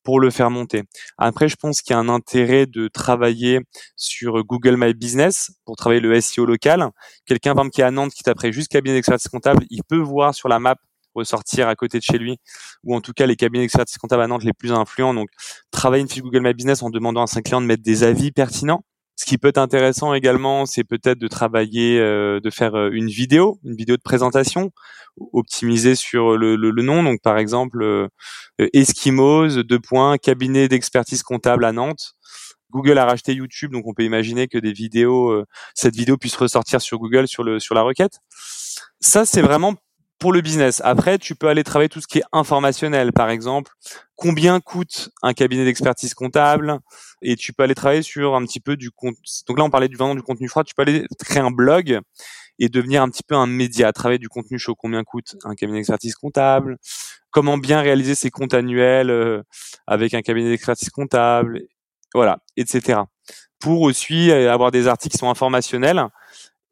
pour 0.03 0.21
le 0.21 0.31
faire 0.31 0.51
monter. 0.51 0.83
Après, 1.19 1.49
je 1.49 1.57
pense 1.57 1.83
qu'il 1.83 1.95
y 1.95 1.97
a 1.97 1.99
un 1.99 2.09
intérêt 2.09 2.67
de 2.67 2.89
travailler 2.89 3.61
sur 3.97 4.43
Google 4.45 4.77
My 4.77 4.95
Business 4.95 5.53
pour 5.65 5.77
travailler 5.77 6.01
le 6.01 6.21
SEO 6.21 6.47
local. 6.47 6.91
Quelqu'un 7.27 7.55
par 7.55 7.65
exemple 7.65 7.75
qui 7.75 7.81
est 7.83 7.85
à 7.85 7.91
Nantes 7.91 8.13
qui 8.13 8.23
taperait 8.23 8.53
juste 8.53 8.69
cabinet 8.69 8.95
d'expertise 8.95 9.29
comptable, 9.29 9.65
il 9.71 9.83
peut 9.85 9.99
voir 9.99 10.35
sur 10.35 10.49
la 10.49 10.59
map 10.59 10.77
ressortir 11.15 11.69
à 11.69 11.75
côté 11.75 11.99
de 11.99 12.05
chez 12.05 12.19
lui, 12.19 12.39
ou 12.85 12.95
en 12.95 13.01
tout 13.01 13.13
cas 13.13 13.27
les 13.27 13.37
cabinets 13.37 13.65
d'expertise 13.65 13.99
comptable 13.99 14.23
à 14.23 14.27
Nantes 14.27 14.45
les 14.45 14.53
plus 14.53 14.73
influents. 14.73 15.15
Donc, 15.15 15.29
travailler 15.71 16.03
une 16.03 16.09
fiche 16.09 16.23
Google 16.23 16.43
My 16.43 16.55
Business 16.55 16.83
en 16.83 16.91
demandant 16.91 17.23
à 17.23 17.27
ses 17.27 17.43
clients 17.43 17.61
de 17.61 17.67
mettre 17.67 17.83
des 17.83 18.05
avis 18.05 18.33
pertinents 18.33 18.85
ce 19.21 19.27
qui 19.27 19.37
peut 19.37 19.49
être 19.49 19.59
intéressant 19.59 20.15
également, 20.15 20.65
c'est 20.65 20.83
peut-être 20.83 21.19
de 21.19 21.29
travailler, 21.29 22.01
euh, 22.01 22.41
de 22.41 22.49
faire 22.49 22.75
euh, 22.75 22.89
une 22.91 23.09
vidéo, 23.09 23.59
une 23.65 23.77
vidéo 23.77 23.99
de 23.99 24.03
présentation, 24.03 24.71
optimisée 25.35 25.95
sur 25.95 26.39
le, 26.39 26.57
nom. 26.57 27.03
Donc 27.03 27.21
par 27.21 27.37
exemple, 27.37 27.83
euh, 27.83 28.09
Eskimos, 28.73 29.63
deux 29.63 29.79
points, 29.79 30.17
cabinet 30.17 30.69
d'expertise 30.69 31.23
comptable 31.23 31.67
à 31.67 31.73
Nantes. 31.73 32.15
Google 32.71 32.97
a 32.97 33.05
racheté 33.05 33.35
YouTube, 33.35 33.73
donc 33.73 33.87
on 33.87 33.93
peut 33.93 34.05
imaginer 34.05 34.49
que 34.49 34.57
des 34.57 34.73
vidéos, 34.73 35.45
cette 35.75 35.97
vidéo 35.97 36.17
puisse 36.17 36.37
ressortir 36.37 36.81
sur 36.81 36.99
Google 36.99 37.29
sur 37.29 37.43
le 37.45 37.61
sur 37.61 37.75
la 37.75 37.83
requête. 37.83 38.21
Ça, 39.01 39.27
c'est 39.27 39.43
vraiment 39.43 39.75
pour 40.21 40.33
le 40.33 40.43
business. 40.43 40.81
Après, 40.85 41.19
tu 41.19 41.35
peux 41.35 41.49
aller 41.49 41.65
travailler 41.65 41.89
tout 41.89 42.01
ce 42.01 42.07
qui 42.07 42.19
est 42.19 42.25
informationnel, 42.31 43.13
par 43.13 43.31
exemple, 43.31 43.73
combien 44.15 44.61
coûte 44.61 45.09
un 45.23 45.33
cabinet 45.33 45.65
d'expertise 45.65 46.13
comptable, 46.13 46.79
et 47.23 47.37
tu 47.37 47.55
peux 47.55 47.63
aller 47.65 47.75
travailler 47.75 48.03
sur 48.03 48.37
un 48.37 48.45
petit 48.45 48.61
peu 48.61 48.77
du 48.77 48.91
compte. 48.91 49.17
Donc 49.49 49.59
là, 49.59 49.65
on 49.65 49.71
parlait 49.71 49.89
du 49.89 49.97
vraiment 49.97 50.15
du 50.15 50.23
contenu 50.23 50.47
froid. 50.47 50.63
Tu 50.63 50.75
peux 50.75 50.83
aller 50.83 51.07
créer 51.19 51.43
un 51.43 51.51
blog 51.51 52.01
et 52.59 52.69
devenir 52.69 53.03
un 53.03 53.09
petit 53.09 53.23
peu 53.23 53.35
un 53.35 53.47
média, 53.47 53.93
travailler 53.93 54.19
du 54.19 54.29
contenu 54.29 54.59
chaud. 54.59 54.75
Combien 54.75 55.03
coûte 55.05 55.37
un 55.45 55.55
cabinet 55.55 55.79
d'expertise 55.79 56.15
comptable? 56.15 56.77
Comment 57.31 57.57
bien 57.57 57.81
réaliser 57.81 58.15
ses 58.15 58.31
comptes 58.31 58.53
annuels 58.53 59.11
euh, 59.11 59.43
avec 59.87 60.13
un 60.13 60.21
cabinet 60.21 60.51
d'expertise 60.51 60.91
comptable? 60.91 61.63
Voilà, 62.15 62.41
etc. 62.59 63.01
Pour 63.59 63.81
aussi 63.83 64.31
euh, 64.31 64.53
avoir 64.53 64.71
des 64.71 64.87
articles 64.87 65.13
qui 65.13 65.19
sont 65.19 65.31
informationnels 65.31 66.05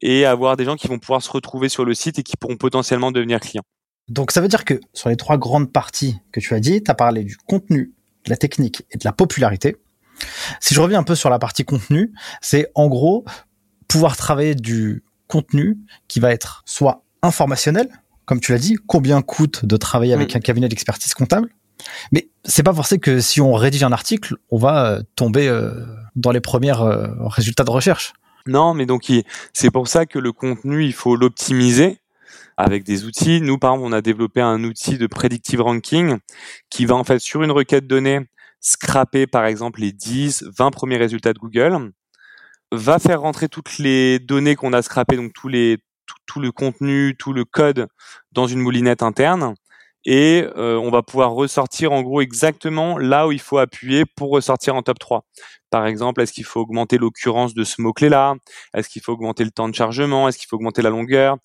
et 0.01 0.25
avoir 0.25 0.57
des 0.57 0.65
gens 0.65 0.77
qui 0.77 0.89
vont 0.89 0.99
pouvoir 0.99 1.23
se 1.23 1.31
retrouver 1.31 1.69
sur 1.69 1.85
le 1.85 1.95
site 1.95 2.19
et 2.19 2.23
qui 2.23 2.37
pourront 2.37 2.57
potentiellement 2.57 3.13
devenir 3.13 3.41
clients. 3.41 3.65
Donc 4.09 4.31
ça 4.31 4.41
veut 4.41 4.49
dire 4.49 4.65
que 4.65 4.81
sur 4.95 5.09
les 5.09 5.17
trois 5.17 5.37
grandes 5.37 5.73
parties 5.73 6.19
que 6.33 6.41
tu 6.41 6.55
as 6.55 6.61
dit, 6.61 6.83
tu 6.83 6.91
as 6.91 6.95
parlé 6.95 7.25
du 7.25 7.37
contenu, 7.37 7.93
de 8.25 8.31
la 8.31 8.37
technique 8.37 8.85
et 8.91 8.99
de 8.99 9.05
la 9.05 9.13
popularité. 9.13 9.77
Si 10.61 10.75
je 10.75 10.81
reviens 10.81 10.99
un 10.99 11.05
peu 11.05 11.15
sur 11.15 11.31
la 11.31 11.39
partie 11.39 11.65
contenu, 11.65 12.13
c'est 12.41 12.71
en 12.75 12.89
gros 12.89 13.25
pouvoir 13.87 14.17
travailler 14.17 14.55
du 14.55 15.05
contenu 15.27 15.79
qui 16.09 16.21
va 16.21 16.33
être 16.33 16.63
soit 16.65 17.05
informationnel, 17.23 17.89
comme 18.25 18.41
tu 18.41 18.53
l'as 18.53 18.59
dit, 18.59 18.77
combien 18.87 19.23
coûte 19.23 19.65
de 19.65 19.77
travailler 19.77 20.15
avec 20.15 20.35
mm. 20.35 20.39
un 20.39 20.41
cabinet 20.41 20.69
d'expertise 20.69 21.15
comptable, 21.15 21.51
mais 22.13 22.29
c'est 22.45 22.63
pas 22.63 22.75
forcément 22.75 23.01
que 23.01 23.21
si 23.21 23.41
on 23.41 23.53
rédige 23.53 23.83
un 23.83 23.93
article, 23.93 24.37
on 24.51 24.59
va 24.59 24.87
euh, 24.87 25.03
tomber 25.17 25.49
euh, 25.49 25.85
dans 26.17 26.31
les 26.31 26.41
premiers 26.41 26.79
euh, 26.79 27.09
résultats 27.21 27.65
de 27.65 27.71
recherche. 27.71 28.13
Non, 28.49 28.73
mais 28.73 28.87
donc 28.87 29.13
c'est 29.53 29.71
pour 29.71 29.89
ça 29.89 30.07
que 30.07 30.19
le 30.19 30.33
contenu, 30.33 30.85
il 30.85 30.95
faut 30.95 31.17
l'optimiser 31.17 31.99
avec 32.57 32.83
des 32.83 33.05
outils. 33.05 33.43
Nous, 33.43 33.59
par 33.59 33.75
exemple, 33.75 33.89
on 33.89 33.93
a 33.93 34.01
développé 34.01 34.41
un 34.41 34.65
outil 34.65 34.97
de 34.97 35.07
predictive 35.07 35.61
ranking 35.61 36.17
qui 36.71 36.87
va 36.87 36.95
en 36.97 37.05
fait 37.05 37.19
sur 37.19 37.43
une 37.43 37.51
requête 37.51 37.87
donnée 37.87 38.21
scraper 38.61 39.27
par 39.27 39.45
exemple 39.45 39.81
les 39.81 39.93
10, 39.93 40.47
20 40.57 40.71
premiers 40.71 40.97
résultats 40.97 41.33
de 41.33 41.39
Google, 41.39 41.93
va 42.73 42.99
faire 42.99 43.21
rentrer 43.21 43.49
toutes 43.49 43.79
les 43.79 44.19
données 44.19 44.57
qu'on 44.57 44.73
a 44.73 44.83
scrapées, 44.83 45.17
donc 45.17 45.33
tous 45.35 45.49
les 45.49 45.79
tout, 46.27 46.41
le 46.41 46.53
contenu, 46.53 47.17
tout 47.19 47.35
le 47.35 47.45
code 47.45 47.87
dans 48.33 48.47
une 48.47 48.61
moulinette 48.61 49.03
interne 49.03 49.55
et 50.11 50.47
euh, 50.57 50.79
on 50.79 50.91
va 50.91 51.03
pouvoir 51.03 51.33
ressortir 51.33 51.93
en 51.93 52.01
gros 52.01 52.23
exactement 52.23 52.97
là 52.97 53.29
où 53.29 53.33
il 53.33 53.41
faut 53.41 53.59
appuyer 53.59 54.07
pour 54.07 54.31
ressortir 54.31 54.75
en 54.75 54.81
top 54.81 54.99
3. 54.99 55.27
Par 55.69 55.87
exemple, 55.87 56.23
est-ce 56.23 56.33
qu'il 56.33 56.45
faut 56.47 56.61
augmenter 56.61 56.97
l'occurrence 56.97 57.53
de 57.53 57.63
ce 57.63 57.83
mot-clé-là? 57.83 58.37
Est-ce 58.75 58.89
qu'il 58.89 59.03
faut 59.03 59.13
augmenter 59.13 59.45
le 59.45 59.51
temps 59.51 59.69
de 59.69 59.75
chargement? 59.75 60.27
Est-ce 60.27 60.39
qu'il 60.39 60.47
faut 60.49 60.57
augmenter 60.57 60.81
la 60.81 60.89
longueur? 60.89 61.37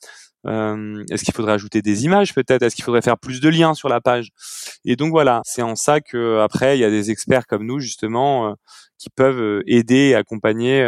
Euh, 0.47 1.03
Est-ce 1.11 1.25
qu'il 1.25 1.33
faudrait 1.33 1.51
ajouter 1.51 1.81
des 1.81 2.05
images 2.05 2.33
peut-être? 2.33 2.61
Est-ce 2.63 2.75
qu'il 2.75 2.85
faudrait 2.85 3.01
faire 3.01 3.17
plus 3.17 3.41
de 3.41 3.49
liens 3.49 3.73
sur 3.73 3.89
la 3.89 3.99
page? 3.99 4.29
Et 4.85 4.95
donc 4.95 5.11
voilà, 5.11 5.41
c'est 5.43 5.61
en 5.61 5.75
ça 5.75 5.99
que 5.99 6.39
après 6.39 6.77
il 6.77 6.79
y 6.81 6.85
a 6.85 6.89
des 6.89 7.11
experts 7.11 7.47
comme 7.47 7.65
nous 7.65 7.79
justement 7.81 8.47
euh, 8.47 8.53
qui 8.97 9.09
peuvent 9.09 9.61
aider 9.67 10.11
et 10.11 10.15
accompagner 10.15 10.81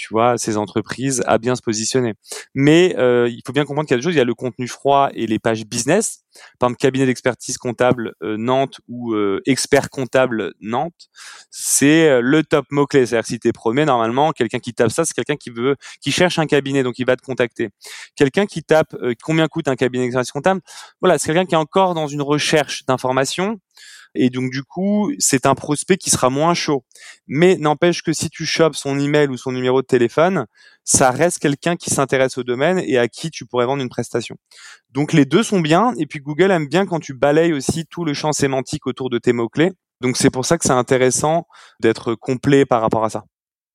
tu 0.00 0.08
vois, 0.14 0.38
ces 0.38 0.56
entreprises 0.56 1.22
à 1.26 1.36
bien 1.36 1.54
se 1.54 1.60
positionner. 1.60 2.14
Mais 2.54 2.94
euh, 2.96 3.28
il 3.28 3.42
faut 3.46 3.52
bien 3.52 3.66
comprendre 3.66 3.86
qu'il 3.86 3.94
y 3.94 3.98
a 3.98 4.00
des 4.00 4.02
choses. 4.02 4.14
Il 4.14 4.18
y 4.18 4.22
a 4.22 4.24
le 4.24 4.34
contenu 4.34 4.66
froid 4.66 5.10
et 5.12 5.26
les 5.26 5.38
pages 5.38 5.66
business. 5.66 6.24
Par 6.58 6.68
exemple, 6.68 6.80
cabinet 6.80 7.04
d'expertise 7.04 7.58
comptable 7.58 8.14
euh, 8.22 8.38
Nantes 8.38 8.80
ou 8.88 9.12
euh, 9.12 9.42
expert 9.44 9.90
comptable 9.90 10.54
Nantes, 10.60 11.10
c'est 11.50 12.22
le 12.22 12.42
top 12.42 12.64
mot 12.70 12.86
clé. 12.86 13.04
C'est-à-dire 13.04 13.26
si 13.26 13.38
t'es 13.38 13.52
premier, 13.52 13.84
normalement, 13.84 14.32
quelqu'un 14.32 14.58
qui 14.58 14.72
tape 14.72 14.90
ça, 14.90 15.04
c'est 15.04 15.12
quelqu'un 15.12 15.36
qui 15.36 15.50
veut, 15.50 15.76
qui 16.00 16.12
cherche 16.12 16.38
un 16.38 16.46
cabinet, 16.46 16.82
donc 16.82 16.98
il 16.98 17.04
va 17.04 17.16
te 17.16 17.22
contacter. 17.22 17.68
Quelqu'un 18.16 18.46
qui 18.46 18.62
tape 18.62 18.96
combien 19.22 19.48
coûte 19.48 19.68
un 19.68 19.76
cabinet 19.76 20.04
d'expertise 20.04 20.32
comptable, 20.32 20.62
voilà, 21.02 21.18
c'est 21.18 21.26
quelqu'un 21.26 21.44
qui 21.44 21.54
est 21.54 21.58
encore 21.58 21.92
dans 21.92 22.06
une 22.06 22.22
recherche 22.22 22.86
d'informations 22.86 23.60
et 24.14 24.30
donc 24.30 24.50
du 24.50 24.62
coup, 24.62 25.12
c'est 25.18 25.46
un 25.46 25.54
prospect 25.54 25.96
qui 25.96 26.10
sera 26.10 26.30
moins 26.30 26.54
chaud. 26.54 26.84
Mais 27.26 27.56
n'empêche 27.56 28.02
que 28.02 28.12
si 28.12 28.30
tu 28.30 28.44
chopes 28.46 28.76
son 28.76 28.98
email 28.98 29.28
ou 29.28 29.36
son 29.36 29.52
numéro 29.52 29.82
de 29.82 29.86
téléphone, 29.86 30.46
ça 30.84 31.10
reste 31.10 31.38
quelqu'un 31.38 31.76
qui 31.76 31.90
s'intéresse 31.90 32.38
au 32.38 32.42
domaine 32.42 32.80
et 32.84 32.98
à 32.98 33.08
qui 33.08 33.30
tu 33.30 33.46
pourrais 33.46 33.66
vendre 33.66 33.82
une 33.82 33.88
prestation. 33.88 34.36
Donc 34.90 35.12
les 35.12 35.24
deux 35.24 35.42
sont 35.42 35.60
bien. 35.60 35.92
Et 35.98 36.06
puis 36.06 36.20
Google 36.20 36.50
aime 36.50 36.66
bien 36.66 36.86
quand 36.86 37.00
tu 37.00 37.14
balayes 37.14 37.52
aussi 37.52 37.86
tout 37.86 38.04
le 38.04 38.14
champ 38.14 38.32
sémantique 38.32 38.86
autour 38.86 39.10
de 39.10 39.18
tes 39.18 39.32
mots-clés. 39.32 39.72
Donc 40.00 40.16
c'est 40.16 40.30
pour 40.30 40.44
ça 40.46 40.58
que 40.58 40.64
c'est 40.64 40.72
intéressant 40.72 41.46
d'être 41.80 42.14
complet 42.14 42.64
par 42.64 42.80
rapport 42.80 43.04
à 43.04 43.10
ça. 43.10 43.24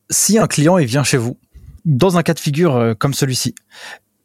Si 0.09 0.37
un 0.37 0.47
client 0.47 0.77
il 0.77 0.87
vient 0.87 1.03
chez 1.03 1.17
vous, 1.17 1.37
dans 1.85 2.17
un 2.17 2.23
cas 2.23 2.33
de 2.33 2.39
figure 2.39 2.75
euh, 2.75 2.93
comme 2.93 3.13
celui-ci, 3.13 3.55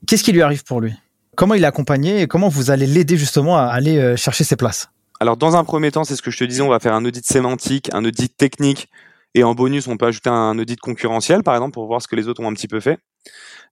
qu'est-ce 0.07 0.25
qui 0.25 0.33
lui 0.33 0.42
arrive 0.42 0.64
pour 0.64 0.81
lui? 0.81 0.94
Comment 1.37 1.55
il 1.55 1.62
est 1.62 1.66
accompagné 1.66 2.23
et 2.23 2.27
comment 2.27 2.49
vous 2.49 2.70
allez 2.70 2.87
l'aider 2.87 3.16
justement 3.16 3.57
à 3.57 3.64
aller 3.64 3.99
euh, 3.99 4.16
chercher 4.16 4.44
ses 4.44 4.57
places? 4.57 4.90
Alors 5.21 5.37
dans 5.37 5.57
un 5.57 5.65
premier 5.65 5.91
temps, 5.91 6.05
c'est 6.05 6.17
ce 6.17 6.23
que 6.23 6.31
je 6.31 6.39
te 6.39 6.45
disais, 6.45 6.63
on 6.63 6.69
va 6.69 6.81
faire 6.81 6.95
un 6.95 7.05
audit 7.05 7.25
sémantique, 7.25 7.91
un 7.93 8.05
audit 8.05 8.35
technique, 8.37 8.89
et 9.35 9.45
en 9.45 9.55
bonus, 9.55 9.87
on 9.87 9.97
peut 9.97 10.07
ajouter 10.07 10.31
un 10.31 10.59
audit 10.59 10.81
concurrentiel, 10.81 11.43
par 11.43 11.55
exemple, 11.55 11.75
pour 11.75 11.87
voir 11.87 12.03
ce 12.03 12.09
que 12.09 12.17
les 12.17 12.27
autres 12.29 12.43
ont 12.43 12.49
un 12.49 12.55
petit 12.55 12.69
peu 12.69 12.81
fait. 12.81 12.99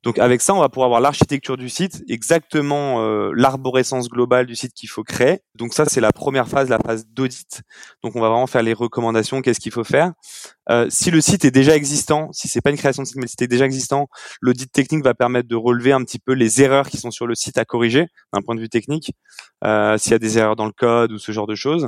Donc 0.05 0.19
avec 0.19 0.41
ça, 0.41 0.55
on 0.55 0.61
va 0.61 0.69
pouvoir 0.69 0.87
avoir 0.87 1.01
l'architecture 1.01 1.57
du 1.57 1.69
site, 1.69 2.05
exactement 2.09 3.03
euh, 3.03 3.33
l'arborescence 3.35 4.09
globale 4.09 4.47
du 4.47 4.55
site 4.55 4.73
qu'il 4.73 4.89
faut 4.89 5.03
créer. 5.03 5.41
Donc 5.57 5.75
ça, 5.75 5.87
c'est 5.87 6.01
la 6.01 6.13
première 6.13 6.49
phase, 6.49 6.69
la 6.69 6.79
phase 6.79 7.07
d'audit. 7.09 7.63
Donc 8.05 8.15
on 8.15 8.21
va 8.21 8.29
vraiment 8.29 8.47
faire 8.47 8.63
les 8.63 8.73
recommandations, 8.73 9.43
qu'est-ce 9.43 9.59
qu'il 9.59 9.73
faut 9.73 9.85
faire. 9.85 10.13
Euh, 10.71 10.87
si 10.89 11.11
le 11.11 11.21
site 11.21 11.45
est 11.45 11.51
déjà 11.51 11.75
existant, 11.75 12.29
si 12.33 12.47
c'est 12.47 12.61
pas 12.61 12.71
une 12.71 12.77
création 12.77 13.03
de 13.03 13.09
site, 13.09 13.17
mais 13.17 13.23
le 13.23 13.29
site 13.29 13.43
déjà 13.49 13.65
existant, 13.65 14.07
l'audit 14.41 14.71
technique 14.71 15.03
va 15.03 15.15
permettre 15.15 15.49
de 15.49 15.57
relever 15.57 15.93
un 15.93 16.05
petit 16.05 16.21
peu 16.21 16.33
les 16.33 16.63
erreurs 16.63 16.89
qui 16.89 16.99
sont 16.99 17.11
sur 17.11 17.27
le 17.27 17.35
site 17.35 17.59
à 17.59 17.65
corriger 17.65 18.07
d'un 18.33 18.43
point 18.43 18.55
de 18.55 18.61
vue 18.61 18.69
technique, 18.69 19.13
euh, 19.65 19.99
s'il 19.99 20.13
y 20.13 20.15
a 20.15 20.21
des 20.21 20.39
erreurs 20.39 20.57
dans 20.57 20.67
le 20.67 20.73
code 20.73 21.11
ou 21.11 21.19
ce 21.19 21.33
genre 21.33 21.47
de 21.49 21.57
choses. 21.57 21.87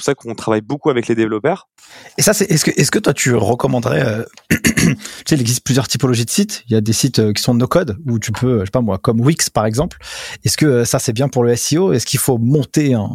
C'est 0.00 0.14
pour 0.14 0.24
ça 0.24 0.28
qu'on 0.30 0.34
travaille 0.34 0.62
beaucoup 0.62 0.88
avec 0.88 1.08
les 1.08 1.14
développeurs. 1.14 1.68
Et 2.16 2.22
ça, 2.22 2.32
c'est 2.32 2.50
est-ce 2.50 2.64
que 2.64 2.70
est-ce 2.70 2.90
que 2.90 2.98
toi 2.98 3.12
tu 3.12 3.34
recommanderais 3.34 4.02
euh, 4.02 4.24
Tu 4.50 4.96
sais, 5.26 5.34
il 5.34 5.40
existe 5.40 5.62
plusieurs 5.62 5.88
typologies 5.88 6.24
de 6.24 6.30
sites. 6.30 6.64
Il 6.68 6.72
y 6.72 6.76
a 6.76 6.80
des 6.80 6.94
sites 6.94 7.18
euh, 7.18 7.32
qui 7.34 7.42
sont 7.42 7.52
no 7.52 7.66
code 7.66 7.98
où 8.06 8.18
tu 8.18 8.32
peux, 8.32 8.60
je 8.60 8.64
sais 8.64 8.70
pas 8.70 8.80
moi, 8.80 8.96
comme 8.96 9.20
Wix 9.20 9.50
par 9.50 9.66
exemple. 9.66 9.98
Est-ce 10.42 10.56
que 10.56 10.64
euh, 10.64 10.84
ça 10.86 10.98
c'est 10.98 11.12
bien 11.12 11.28
pour 11.28 11.44
le 11.44 11.54
SEO 11.54 11.92
Est-ce 11.92 12.06
qu'il 12.06 12.18
faut 12.18 12.38
monter 12.38 12.94
un, 12.94 13.10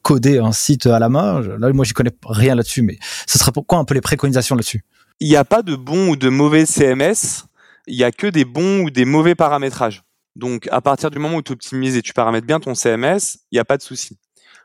coder 0.00 0.38
un 0.38 0.52
site 0.52 0.86
à 0.86 0.98
la 0.98 1.10
main? 1.10 1.42
Là, 1.58 1.70
moi, 1.74 1.84
j'y 1.84 1.92
connais 1.92 2.12
rien 2.24 2.54
là-dessus, 2.54 2.80
mais 2.80 2.98
ce 3.26 3.38
serait 3.38 3.52
pourquoi 3.52 3.76
un 3.76 3.84
peu 3.84 3.92
les 3.92 4.00
préconisations 4.00 4.54
là-dessus? 4.54 4.84
Il 5.20 5.28
n'y 5.28 5.36
a 5.36 5.44
pas 5.44 5.62
de 5.62 5.76
bon 5.76 6.08
ou 6.08 6.16
de 6.16 6.30
mauvais 6.30 6.64
CMS. 6.64 7.44
Il 7.86 7.96
y 7.96 8.04
a 8.04 8.10
que 8.10 8.26
des 8.26 8.46
bons 8.46 8.84
ou 8.84 8.90
des 8.90 9.04
mauvais 9.04 9.34
paramétrages. 9.34 10.02
Donc, 10.34 10.68
à 10.70 10.80
partir 10.80 11.10
du 11.10 11.18
moment 11.18 11.36
où 11.36 11.42
tu 11.42 11.52
optimises 11.52 11.96
et 11.96 12.02
tu 12.02 12.12
paramètres 12.12 12.46
bien 12.46 12.60
ton 12.60 12.74
CMS, 12.74 13.38
il 13.50 13.56
n'y 13.56 13.58
a 13.58 13.64
pas 13.64 13.76
de 13.76 13.82
souci. 13.82 14.18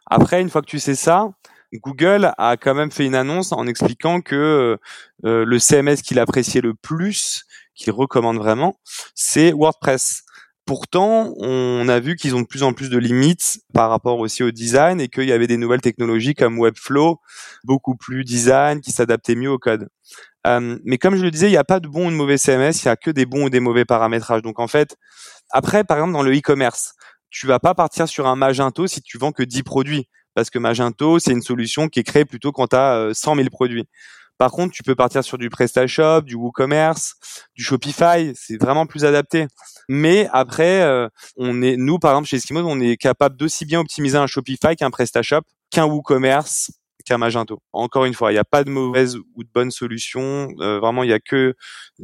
Après, 0.08 0.42
une 0.42 0.50
fois 0.50 0.62
que 0.62 0.68
tu 0.68 0.80
sais 0.80 0.96
ça, 0.96 1.30
Google 1.74 2.32
a 2.38 2.58
quand 2.58 2.76
même 2.76 2.92
fait 2.92 3.06
une 3.06 3.16
annonce 3.16 3.52
en 3.52 3.66
expliquant 3.68 4.22
que 4.22 4.78
euh, 5.26 5.46
le 5.46 5.60
CMS 5.60 6.02
qu'il 6.04 6.20
appréciait 6.20 6.62
le 6.62 6.74
plus, 6.74 7.46
qu'il 7.76 7.94
recommande 7.94 8.38
vraiment, 8.38 8.76
c'est 9.16 9.52
WordPress. 9.52 10.24
Pourtant, 10.66 11.34
on 11.38 11.88
a 11.90 12.00
vu 12.00 12.16
qu'ils 12.16 12.36
ont 12.36 12.42
de 12.42 12.48
plus 12.48 12.64
en 12.64 12.74
plus 12.74 12.90
de 12.90 12.98
limites 12.98 13.60
par 13.74 13.90
rapport 13.90 14.20
aussi 14.20 14.44
au 14.44 14.52
design 14.52 15.02
et 15.02 15.08
qu'il 15.08 15.28
y 15.28 15.32
avait 15.32 15.48
des 15.48 15.58
nouvelles 15.58 15.82
technologies 15.82 16.36
comme 16.36 16.60
Webflow, 16.60 17.20
beaucoup 17.64 17.96
plus 17.96 18.24
design, 18.24 18.80
qui 18.80 18.92
s'adaptaient 18.92 19.36
mieux 19.36 19.50
au 19.50 19.58
code. 19.58 19.88
Euh, 20.48 20.78
mais 20.84 20.98
comme 20.98 21.16
je 21.16 21.24
le 21.24 21.32
disais, 21.32 21.48
il 21.48 21.52
n'y 21.52 21.58
a 21.58 21.64
pas 21.64 21.80
de 21.80 21.88
bon 21.88 22.08
ou 22.08 22.12
de 22.12 22.16
mauvais 22.16 22.38
CMS, 22.38 22.84
il 22.84 22.86
y 22.86 22.90
a 22.90 22.96
que 22.96 23.12
des 23.12 23.26
bons 23.26 23.46
ou 23.46 23.50
des 23.50 23.60
mauvais 23.60 23.86
paramétrages. 23.86 24.42
Donc 24.42 24.60
en 24.60 24.68
fait, 24.68 24.96
après, 25.52 25.84
par 25.84 25.98
exemple, 25.98 26.14
dans 26.14 26.24
le 26.24 26.36
e-commerce, 26.36 26.94
tu 27.32 27.48
vas 27.48 27.60
pas 27.60 27.74
partir 27.74 28.08
sur 28.08 28.28
un 28.28 28.36
Magento 28.36 28.86
si 28.88 29.02
tu 29.02 29.18
vends 29.18 29.32
que 29.32 29.44
10 29.44 29.64
produits, 29.64 30.08
parce 30.36 30.50
que 30.50 30.60
Magento, 30.60 31.18
c'est 31.18 31.32
une 31.32 31.42
solution 31.42 31.88
qui 31.88 32.00
est 32.00 32.04
créée 32.04 32.26
plutôt 32.26 32.52
quand 32.52 32.68
tu 32.68 32.76
as 32.76 33.10
100 33.14 33.36
000 33.36 33.50
produits. 33.50 33.88
Par 34.42 34.50
contre, 34.50 34.74
tu 34.74 34.82
peux 34.82 34.96
partir 34.96 35.24
sur 35.24 35.38
du 35.38 35.52
PrestaShop, 35.52 36.22
du 36.22 36.34
WooCommerce, 36.34 37.14
du 37.56 37.64
Shopify, 37.64 38.34
c'est 38.34 38.60
vraiment 38.60 38.88
plus 38.88 39.06
adapté. 39.06 39.46
Mais 39.88 40.28
après, 40.34 40.82
euh, 40.82 41.08
on 41.38 41.62
est, 41.62 41.78
nous, 41.78 42.00
par 42.00 42.14
exemple, 42.14 42.28
chez 42.28 42.38
Eskimo, 42.38 42.62
on 42.62 42.80
est 42.80 42.98
capable 42.98 43.38
d'aussi 43.38 43.66
bien 43.66 43.80
optimiser 43.80 44.18
un 44.18 44.26
Shopify 44.26 44.76
qu'un 44.76 44.90
PrestaShop, 44.90 45.42
qu'un 45.70 45.86
WooCommerce, 45.86 46.72
qu'un 47.06 47.20
Magento. 47.20 47.62
Encore 47.72 48.06
une 48.06 48.16
fois, 48.16 48.32
il 48.32 48.34
n'y 48.34 48.40
a 48.40 48.44
pas 48.44 48.64
de 48.64 48.72
mauvaise 48.72 49.16
ou 49.36 49.44
de 49.44 49.50
bonne 49.54 49.70
solution. 49.70 50.48
Euh, 50.60 50.80
vraiment, 50.80 51.04
il 51.04 51.08
n'y 51.08 51.14
a 51.14 51.20
que 51.20 51.54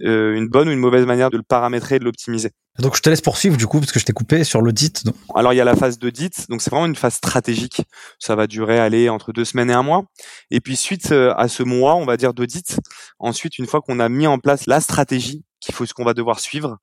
euh, 0.03 0.36
une 0.36 0.47
bonne 0.47 0.69
ou 0.69 0.71
une 0.71 0.80
mauvaise 0.80 1.07
manière 1.07 1.32
de 1.32 1.38
le 1.38 1.43
paramétrer 1.43 1.95
et 1.95 1.99
de 1.99 2.03
l'optimiser. 2.03 2.51
Donc 2.80 2.95
je 2.95 3.01
te 3.01 3.09
laisse 3.09 3.21
poursuivre 3.21 3.57
du 3.57 3.65
coup 3.65 3.80
parce 3.80 3.91
que 3.91 3.99
je 3.99 4.05
t'ai 4.05 4.13
coupé 4.13 4.43
sur 4.43 4.61
l'audit. 4.61 5.03
Alors 5.34 5.53
il 5.53 5.55
y 5.55 5.61
a 5.61 5.65
la 5.65 5.75
phase 5.75 5.97
d'audit, 5.97 6.47
donc 6.49 6.61
c'est 6.61 6.69
vraiment 6.69 6.86
une 6.86 6.95
phase 6.95 7.15
stratégique. 7.15 7.82
Ça 8.19 8.36
va 8.36 8.45
durer 8.45 8.80
aller 8.80 9.09
entre 9.09 9.34
deux 9.34 9.45
semaines 9.45 9.71
et 9.71 9.73
un 9.73 9.84
mois. 9.84 10.05
Et 10.51 10.61
puis 10.61 10.75
suite 10.75 11.11
euh, 11.11 11.34
à 11.38 11.47
ce 11.47 11.63
mois, 11.63 11.95
on 11.95 12.05
va 12.05 12.17
dire 12.17 12.34
d'audit, 12.34 12.80
ensuite 13.19 13.57
une 13.57 13.65
fois 13.65 13.82
qu'on 13.82 13.99
a 13.99 14.09
mis 14.09 14.28
en 14.28 14.38
place 14.38 14.67
la 14.67 14.80
stratégie 14.80 15.43
qu'il 15.59 15.73
faut 15.73 15.86
ce 15.86 15.93
qu'on 15.93 16.05
va 16.05 16.13
devoir 16.13 16.39
suivre 16.39 16.78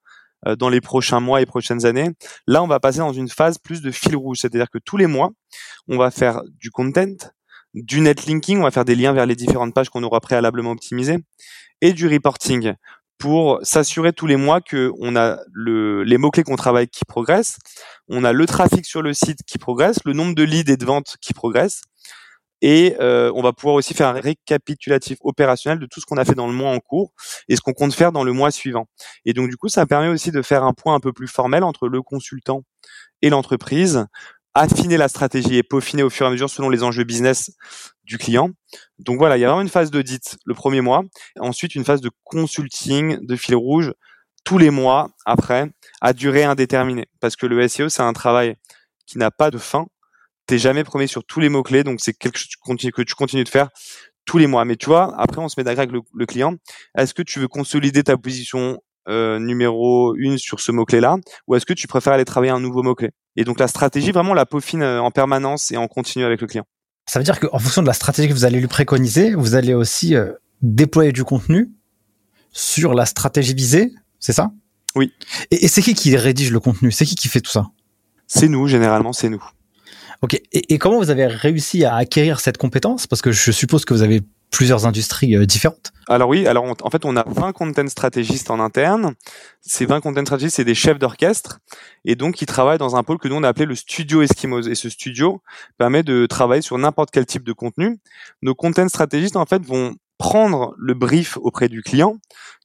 dans 0.59 0.69
les 0.69 0.81
prochains 0.81 1.19
mois 1.19 1.41
et 1.41 1.45
prochaines 1.47 1.85
années, 1.87 2.11
là 2.45 2.61
on 2.61 2.67
va 2.67 2.79
passer 2.79 2.99
dans 2.99 3.13
une 3.13 3.29
phase 3.29 3.57
plus 3.57 3.81
de 3.81 3.89
fil 3.89 4.15
rouge, 4.15 4.39
c'est-à-dire 4.41 4.69
que 4.69 4.77
tous 4.77 4.97
les 4.97 5.07
mois, 5.07 5.31
on 5.87 5.97
va 5.97 6.11
faire 6.11 6.41
du 6.59 6.69
content, 6.69 7.15
du 7.73 7.99
netlinking, 7.99 8.59
on 8.59 8.63
va 8.63 8.71
faire 8.71 8.85
des 8.85 8.95
liens 8.95 9.13
vers 9.13 9.25
les 9.25 9.35
différentes 9.35 9.73
pages 9.73 9.89
qu'on 9.89 10.03
aura 10.03 10.19
préalablement 10.19 10.71
optimisées, 10.71 11.17
et 11.81 11.93
du 11.93 12.07
reporting 12.07 12.73
pour 13.17 13.59
s'assurer 13.63 14.13
tous 14.13 14.27
les 14.27 14.35
mois 14.35 14.61
que 14.61 14.91
on 14.99 15.15
a 15.15 15.37
le, 15.53 16.03
les 16.03 16.17
mots-clés 16.17 16.43
qu'on 16.43 16.55
travaille 16.55 16.87
qui 16.87 17.05
progressent, 17.05 17.57
on 18.09 18.23
a 18.23 18.33
le 18.33 18.45
trafic 18.45 18.85
sur 18.85 19.01
le 19.01 19.13
site 19.13 19.39
qui 19.47 19.57
progresse, 19.57 19.97
le 20.05 20.13
nombre 20.13 20.35
de 20.35 20.43
leads 20.43 20.71
et 20.71 20.77
de 20.77 20.85
ventes 20.85 21.15
qui 21.21 21.33
progressent, 21.33 21.81
et 22.61 22.95
euh, 22.99 23.31
on 23.35 23.41
va 23.41 23.53
pouvoir 23.53 23.75
aussi 23.75 23.93
faire 23.93 24.07
un 24.07 24.19
récapitulatif 24.19 25.17
opérationnel 25.21 25.79
de 25.79 25.85
tout 25.85 25.99
ce 25.99 26.05
qu'on 26.05 26.17
a 26.17 26.25
fait 26.25 26.35
dans 26.35 26.47
le 26.47 26.53
mois 26.53 26.71
en 26.71 26.79
cours 26.79 27.13
et 27.47 27.55
ce 27.55 27.61
qu'on 27.61 27.73
compte 27.73 27.93
faire 27.93 28.11
dans 28.11 28.23
le 28.23 28.33
mois 28.33 28.51
suivant. 28.51 28.87
Et 29.25 29.33
donc 29.33 29.49
du 29.49 29.57
coup, 29.57 29.69
ça 29.69 29.85
permet 29.85 30.07
aussi 30.07 30.31
de 30.31 30.41
faire 30.41 30.63
un 30.63 30.73
point 30.73 30.95
un 30.95 30.99
peu 30.99 31.13
plus 31.13 31.27
formel 31.27 31.63
entre 31.63 31.87
le 31.87 32.01
consultant 32.01 32.63
et 33.21 33.29
l'entreprise 33.29 34.05
affiner 34.55 34.97
la 34.97 35.07
stratégie 35.07 35.57
et 35.57 35.63
peaufiner 35.63 36.01
au 36.01 36.09
fur 36.09 36.25
et 36.25 36.29
à 36.29 36.31
mesure 36.31 36.49
selon 36.49 36.69
les 36.69 36.81
enjeux 36.81 37.03
business 37.03 37.51
du 38.03 38.17
client. 38.17 38.49
Donc 38.97 39.17
voilà, 39.17 39.37
il 39.37 39.41
y 39.41 39.43
a 39.43 39.47
vraiment 39.47 39.61
une 39.61 39.69
phase 39.69 39.91
d'audit 39.91 40.37
le 40.45 40.53
premier 40.53 40.81
mois, 40.81 41.03
ensuite 41.39 41.75
une 41.75 41.85
phase 41.85 42.01
de 42.01 42.09
consulting 42.23 43.25
de 43.25 43.35
fil 43.35 43.55
rouge 43.55 43.93
tous 44.43 44.57
les 44.57 44.69
mois 44.69 45.09
après 45.25 45.69
à 46.01 46.13
durée 46.13 46.43
indéterminée 46.43 47.07
parce 47.19 47.35
que 47.35 47.45
le 47.45 47.67
SEO 47.67 47.89
c'est 47.89 48.03
un 48.03 48.13
travail 48.13 48.55
qui 49.05 49.17
n'a 49.17 49.29
pas 49.29 49.51
de 49.51 49.57
fin. 49.57 49.85
T'es 50.47 50.57
jamais 50.57 50.83
premier 50.83 51.07
sur 51.07 51.23
tous 51.23 51.39
les 51.39 51.49
mots 51.49 51.63
clés, 51.63 51.83
donc 51.83 51.99
c'est 51.99 52.13
quelque 52.13 52.37
chose 52.37 52.49
que 52.91 53.01
tu 53.01 53.15
continues 53.15 53.43
de 53.43 53.49
faire 53.49 53.69
tous 54.25 54.37
les 54.37 54.47
mois. 54.47 54.63
Mais 54.63 54.75
tu 54.75 54.85
vois, 54.85 55.13
après 55.19 55.41
on 55.41 55.49
se 55.49 55.59
met 55.59 55.63
d'accord 55.63 55.83
avec 55.89 56.03
le 56.13 56.25
client. 56.25 56.55
Est-ce 56.97 57.13
que 57.13 57.23
tu 57.23 57.39
veux 57.39 57.47
consolider 57.47 58.03
ta 58.03 58.15
position 58.15 58.79
euh, 59.07 59.37
numéro 59.37 60.15
une 60.15 60.39
sur 60.39 60.59
ce 60.59 60.71
mot-clé-là, 60.71 61.17
ou 61.47 61.55
est-ce 61.55 61.65
que 61.65 61.73
tu 61.73 61.87
préfères 61.87 62.13
aller 62.13 62.25
travailler 62.25 62.51
un 62.51 62.59
nouveau 62.59 62.81
mot-clé? 62.81 63.11
Et 63.35 63.43
donc 63.43 63.59
la 63.59 63.67
stratégie, 63.67 64.11
vraiment, 64.11 64.33
la 64.33 64.45
peaufine 64.45 64.81
euh, 64.81 65.01
en 65.01 65.11
permanence 65.11 65.71
et 65.71 65.77
en 65.77 65.87
continu 65.87 66.23
avec 66.23 66.41
le 66.41 66.47
client. 66.47 66.65
Ça 67.07 67.19
veut 67.19 67.25
dire 67.25 67.39
qu'en 67.39 67.59
fonction 67.59 67.81
de 67.81 67.87
la 67.87 67.93
stratégie 67.93 68.27
que 68.27 68.33
vous 68.33 68.45
allez 68.45 68.59
lui 68.59 68.67
préconiser, 68.67 69.35
vous 69.35 69.55
allez 69.55 69.73
aussi 69.73 70.15
euh, 70.15 70.31
déployer 70.61 71.11
du 71.11 71.23
contenu 71.23 71.71
sur 72.51 72.93
la 72.93 73.05
stratégie 73.05 73.53
visée, 73.53 73.93
c'est 74.19 74.33
ça? 74.33 74.51
Oui. 74.95 75.13
Et, 75.51 75.67
c'est 75.67 75.81
qui 75.81 75.93
qui 75.93 76.15
rédige 76.15 76.51
le 76.51 76.59
contenu? 76.59 76.91
C'est 76.91 77.05
qui 77.05 77.15
qui 77.15 77.27
fait 77.27 77.41
tout 77.41 77.51
ça? 77.51 77.67
C'est 78.27 78.47
nous, 78.47 78.67
généralement, 78.67 79.13
c'est 79.13 79.29
nous. 79.29 79.43
Ok. 80.21 80.35
Et, 80.53 80.73
et, 80.73 80.77
comment 80.79 80.97
vous 80.97 81.09
avez 81.09 81.27
réussi 81.27 81.83
à 81.83 81.95
acquérir 81.95 82.39
cette 82.39 82.57
compétence? 82.57 83.05
Parce 83.05 83.21
que 83.21 83.31
je 83.31 83.51
suppose 83.51 83.83
que 83.85 83.93
vous 83.93 84.01
avez 84.01 84.21
plusieurs 84.51 84.85
industries 84.85 85.35
euh, 85.35 85.45
différentes. 85.45 85.91
Alors 86.07 86.29
oui, 86.29 86.47
alors 86.47 86.65
en 86.65 86.89
fait 86.89 87.03
on 87.05 87.15
a 87.17 87.23
20 87.27 87.51
content 87.53 87.87
stratégistes 87.87 88.51
en 88.51 88.59
interne. 88.59 89.15
Ces 89.61 89.85
20 89.85 90.01
content 90.01 90.21
stratégistes, 90.21 90.57
c'est 90.57 90.63
des 90.63 90.75
chefs 90.75 90.99
d'orchestre 90.99 91.59
et 92.05 92.15
donc 92.15 92.41
ils 92.41 92.45
travaillent 92.45 92.77
dans 92.77 92.95
un 92.95 93.03
pôle 93.03 93.17
que 93.17 93.27
nous 93.27 93.35
on 93.35 93.43
a 93.43 93.49
appelé 93.49 93.65
le 93.65 93.75
studio 93.75 94.21
Eskimos 94.21 94.67
et 94.67 94.75
ce 94.75 94.89
studio 94.89 95.41
permet 95.77 96.03
de 96.03 96.25
travailler 96.25 96.61
sur 96.61 96.77
n'importe 96.77 97.11
quel 97.11 97.25
type 97.25 97.43
de 97.43 97.53
contenu. 97.53 97.97
Nos 98.41 98.55
content 98.55 98.87
stratégistes 98.87 99.35
en 99.35 99.45
fait 99.45 99.63
vont 99.65 99.95
prendre 100.17 100.73
le 100.77 100.93
brief 100.93 101.37
auprès 101.37 101.67
du 101.69 101.81
client. 101.81 102.17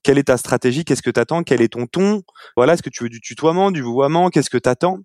Quelle 0.02 0.18
est 0.18 0.24
ta 0.24 0.36
stratégie? 0.36 0.84
Qu'est-ce 0.84 1.02
que 1.02 1.10
tu 1.10 1.20
attends 1.20 1.42
Quel 1.42 1.62
est 1.62 1.72
ton 1.72 1.86
ton? 1.86 2.22
Voilà, 2.56 2.74
est-ce 2.74 2.82
que 2.82 2.90
tu 2.90 3.02
veux 3.02 3.10
du 3.10 3.20
tutoiement, 3.20 3.70
du 3.70 3.82
vouvoiement? 3.82 4.30
Qu'est-ce 4.30 4.50
que 4.50 4.58
tu 4.58 4.68
attends 4.68 4.98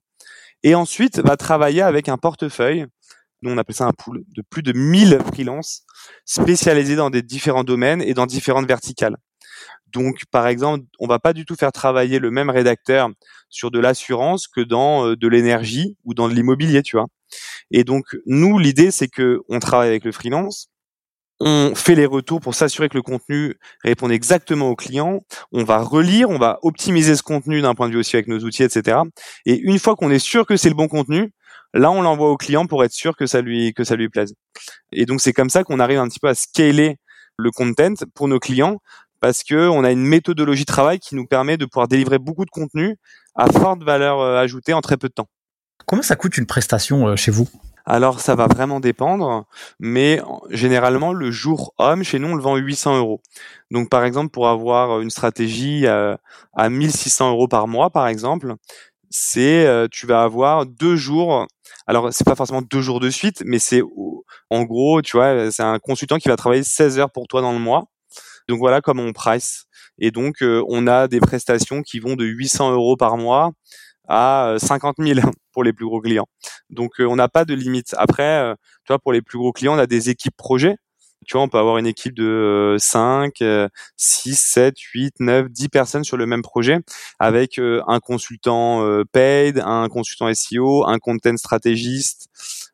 Et 0.64 0.76
ensuite, 0.76 1.20
va 1.20 1.38
travailler 1.38 1.82
avec 1.82 2.10
un 2.10 2.18
portefeuille 2.18 2.86
nous, 3.46 3.52
on 3.52 3.58
appelle 3.58 3.76
ça 3.76 3.86
un 3.86 3.94
pool 3.94 4.24
de 4.36 4.42
plus 4.42 4.64
de 4.64 4.74
1000 4.74 5.20
freelances 5.28 5.84
spécialisés 6.26 6.96
dans 6.96 7.10
des 7.10 7.22
différents 7.22 7.64
domaines 7.64 8.02
et 8.02 8.14
dans 8.14 8.26
différentes 8.26 8.68
verticales. 8.68 9.18
Donc, 9.88 10.24
par 10.32 10.48
exemple, 10.48 10.86
on 11.00 11.08
va 11.08 11.20
pas 11.20 11.34
du 11.34 11.46
tout 11.46 11.56
faire 11.56 11.72
travailler 11.72 12.20
le 12.20 12.32
même 12.32 12.50
rédacteur 12.50 13.10
sur 13.50 13.72
de 13.72 13.80
l'assurance 13.80 14.48
que 14.48 14.62
dans 14.62 15.08
euh, 15.08 15.16
de 15.16 15.28
l'énergie 15.28 15.96
ou 16.04 16.14
dans 16.14 16.28
de 16.28 16.34
l'immobilier, 16.34 16.84
tu 16.84 16.98
vois. 16.98 17.08
Et 17.72 17.84
donc, 17.84 18.06
nous, 18.26 18.60
l'idée, 18.60 18.92
c'est 18.92 19.08
que 19.08 19.40
on 19.48 19.60
travaille 19.60 19.90
avec 19.90 20.04
le 20.04 20.12
freelance, 20.12 20.68
on 21.40 21.74
fait 21.76 21.96
les 21.96 22.06
retours 22.06 22.40
pour 22.40 22.56
s'assurer 22.56 22.90
que 22.90 22.96
le 22.98 23.02
contenu 23.02 23.56
répond 23.84 24.10
exactement 24.10 24.70
au 24.70 24.76
client. 24.76 25.22
On 25.52 25.64
va 25.64 25.80
relire, 25.80 26.30
on 26.30 26.38
va 26.38 26.60
optimiser 26.62 27.16
ce 27.16 27.24
contenu 27.24 27.62
d'un 27.62 27.76
point 27.76 27.88
de 27.88 27.94
vue 27.94 28.00
aussi 28.00 28.16
avec 28.16 28.28
nos 28.28 28.40
outils, 28.40 28.64
etc. 28.64 29.00
Et 29.46 29.58
une 29.58 29.80
fois 29.80 29.96
qu'on 29.96 30.12
est 30.12 30.20
sûr 30.20 30.46
que 30.46 30.56
c'est 30.56 30.70
le 30.70 30.76
bon 30.76 30.88
contenu, 30.88 31.34
Là, 31.76 31.92
on 31.92 32.02
l'envoie 32.02 32.32
au 32.32 32.38
client 32.38 32.66
pour 32.66 32.86
être 32.86 32.94
sûr 32.94 33.18
que 33.18 33.26
ça 33.26 33.42
lui 33.42 33.74
que 33.74 33.84
ça 33.84 33.98
lui 33.98 34.08
plaise. 34.08 34.34
Et 34.94 35.06
donc 35.06 35.20
c'est 35.20 35.34
comme 35.34 35.50
ça 35.50 35.66
qu'on 35.66 35.80
arrive 35.80 36.00
un 36.00 36.08
petit 36.08 36.22
peu 36.22 36.30
à 36.30 36.36
scaler 36.36 36.98
le 37.38 37.52
content 37.52 37.94
pour 38.14 38.30
nos 38.30 38.40
clients 38.40 38.80
parce 39.20 39.44
que 39.44 39.68
on 39.68 39.84
a 39.84 39.92
une 39.92 40.06
méthodologie 40.06 40.64
de 40.64 40.72
travail 40.72 41.00
qui 41.00 41.16
nous 41.16 41.26
permet 41.26 41.58
de 41.58 41.66
pouvoir 41.66 41.90
délivrer 41.90 42.18
beaucoup 42.18 42.46
de 42.46 42.50
contenu 42.50 42.96
à 43.36 43.52
forte 43.52 43.84
valeur 43.84 44.22
euh, 44.22 44.38
ajoutée 44.38 44.72
en 44.74 44.80
très 44.80 44.96
peu 44.96 45.10
de 45.10 45.14
temps. 45.14 45.28
Combien 45.86 46.02
ça 46.02 46.16
coûte 46.16 46.38
une 46.38 46.46
prestation 46.46 47.10
euh, 47.10 47.16
chez 47.18 47.32
vous? 47.32 47.50
Alors 47.86 48.22
ça 48.22 48.36
va 48.36 48.48
vraiment 48.48 48.80
dépendre, 48.80 49.46
mais 49.80 50.20
généralement 50.50 51.14
le 51.14 51.30
jour 51.30 51.74
homme 51.78 52.04
chez 52.04 52.20
nous 52.20 52.30
on 52.30 52.36
le 52.36 52.42
vend 52.42 52.56
800 52.56 52.98
euros. 52.98 53.22
Donc 53.70 53.90
par 53.90 54.06
exemple 54.06 54.32
pour 54.32 54.48
avoir 54.48 55.02
une 55.02 55.12
stratégie 55.12 55.86
à, 55.86 56.20
à 56.54 56.70
1600 56.70 57.32
euros 57.32 57.48
par 57.48 57.68
mois 57.68 57.90
par 57.90 58.08
exemple, 58.08 58.56
c'est 59.10 59.66
euh, 59.66 59.88
tu 59.92 60.08
vas 60.08 60.24
avoir 60.24 60.66
deux 60.66 60.96
jours. 60.96 61.48
Alors 61.88 62.14
c'est 62.14 62.26
pas 62.26 62.36
forcément 62.36 62.62
deux 62.62 62.82
jours 62.82 63.00
de 63.00 63.10
suite, 63.10 63.44
mais 63.46 63.60
c'est 63.60 63.82
en 64.50 64.64
gros, 64.64 65.02
tu 65.02 65.18
vois, 65.18 65.52
c'est 65.52 65.64
un 65.64 65.80
consultant 65.80 66.18
qui 66.18 66.30
va 66.30 66.36
travailler 66.36 66.64
16 66.64 67.00
heures 67.00 67.12
pour 67.12 67.28
toi 67.28 67.42
dans 67.42 67.54
le 67.54 67.60
mois. 67.60 67.86
Donc 68.48 68.60
voilà 68.60 68.82
comment 68.82 69.04
on 69.04 69.14
price. 69.14 69.66
Et 70.00 70.12
donc 70.12 70.42
euh, 70.44 70.64
on 70.70 70.88
a 70.88 71.08
des 71.08 71.20
prestations 71.20 71.82
qui 71.82 72.00
vont 72.00 72.16
de 72.16 72.26
800 72.26 72.72
euros 72.74 72.98
par 72.98 73.18
mois 73.18 73.52
à 74.08 74.56
50 74.60 74.98
000 75.00 75.20
pour 75.54 75.64
les 75.64 75.74
plus 75.74 75.86
gros 75.86 76.02
clients. 76.02 76.28
Donc 76.70 77.00
euh, 77.00 77.06
on 77.06 77.16
n'a 77.16 77.30
pas 77.30 77.46
de 77.46 77.54
limite. 77.54 77.96
Après, 77.98 78.54
tu 78.86 78.94
vois, 78.94 79.00
pour 79.00 79.14
les 79.14 79.22
plus 79.22 79.38
gros 79.38 79.52
clients, 79.54 79.76
on 79.76 79.80
a 79.80 79.88
des 79.88 80.10
équipes 80.10 80.38
projets 80.38 80.78
tu 81.26 81.34
vois, 81.34 81.44
on 81.44 81.50
peut 81.50 81.58
avoir 81.58 81.78
une 81.78 81.88
équipe 81.88 82.14
de 82.14 82.76
5, 82.80 83.44
6, 83.98 84.36
7, 84.36 84.80
8, 84.80 85.16
9, 85.20 85.50
10 85.50 85.70
personnes 85.70 86.04
sur 86.04 86.18
le 86.18 86.26
même 86.26 86.42
projet 86.42 86.80
avec 87.20 87.60
euh, 87.60 87.82
un 87.88 88.00
consultant 88.00 88.84
euh, 88.84 89.04
paid, 89.12 89.62
un 89.66 89.88
consultant 89.90 90.34
SEO, 90.34 90.86
un 90.88 91.00
content 91.00 91.38
stratégiste, 91.38 92.28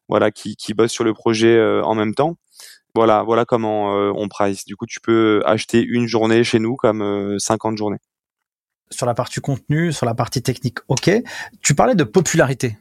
voilà, 0.08 0.32
qui, 0.32 0.56
qui 0.56 0.74
bosse 0.74 0.92
sur 0.92 1.04
le 1.04 1.14
projet 1.14 1.56
euh, 1.56 1.84
en 1.84 1.96
même 1.96 2.14
temps. 2.14 2.38
Voilà, 2.94 3.24
voilà 3.24 3.46
comment 3.46 3.94
on 3.94 4.28
price. 4.28 4.66
Du 4.66 4.76
coup, 4.76 4.86
tu 4.86 5.00
peux 5.00 5.42
acheter 5.46 5.82
une 5.82 6.08
journée 6.08 6.44
chez 6.44 6.60
nous 6.60 6.76
comme 6.76 7.40
50 7.40 7.78
journées. 7.78 8.00
Sur 8.90 9.06
la 9.06 9.14
partie 9.14 9.40
contenu, 9.40 9.94
sur 9.94 10.06
la 10.06 10.14
partie 10.14 10.42
technique, 10.42 10.80
ok. 10.90 11.10
Tu 11.62 11.74
parlais 11.74 11.96
de 11.96 12.04
popularité. 12.04 12.78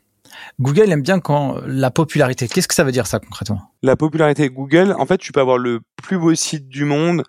Google 0.61 0.93
aime 0.93 1.03
bien 1.03 1.21
quand 1.21 1.57
la 1.67 1.91
popularité. 1.91 2.49
Qu'est-ce 2.49 2.69
que 2.69 2.75
ça 2.75 2.85
veut 2.85 2.93
dire 2.93 3.07
ça 3.07 3.19
concrètement? 3.19 3.73
La 3.83 3.97
popularité 3.97 4.49
Google, 4.51 4.95
en 4.99 5.07
fait, 5.07 5.19
tu 5.19 5.33
peux 5.33 5.41
avoir 5.41 5.59
le 5.59 5.81
plus 5.97 6.19
beau 6.19 6.35
site 6.35 6.69
du 6.69 6.85
monde, 6.85 7.25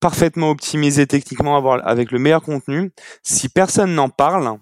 parfaitement 0.00 0.50
optimisé 0.50 1.06
techniquement, 1.06 1.56
avoir 1.56 1.86
avec 1.86 2.10
le 2.10 2.18
meilleur 2.18 2.42
contenu. 2.42 2.92
Si 3.22 3.48
personne 3.48 3.94
n'en 3.94 4.08
parle, 4.08 4.58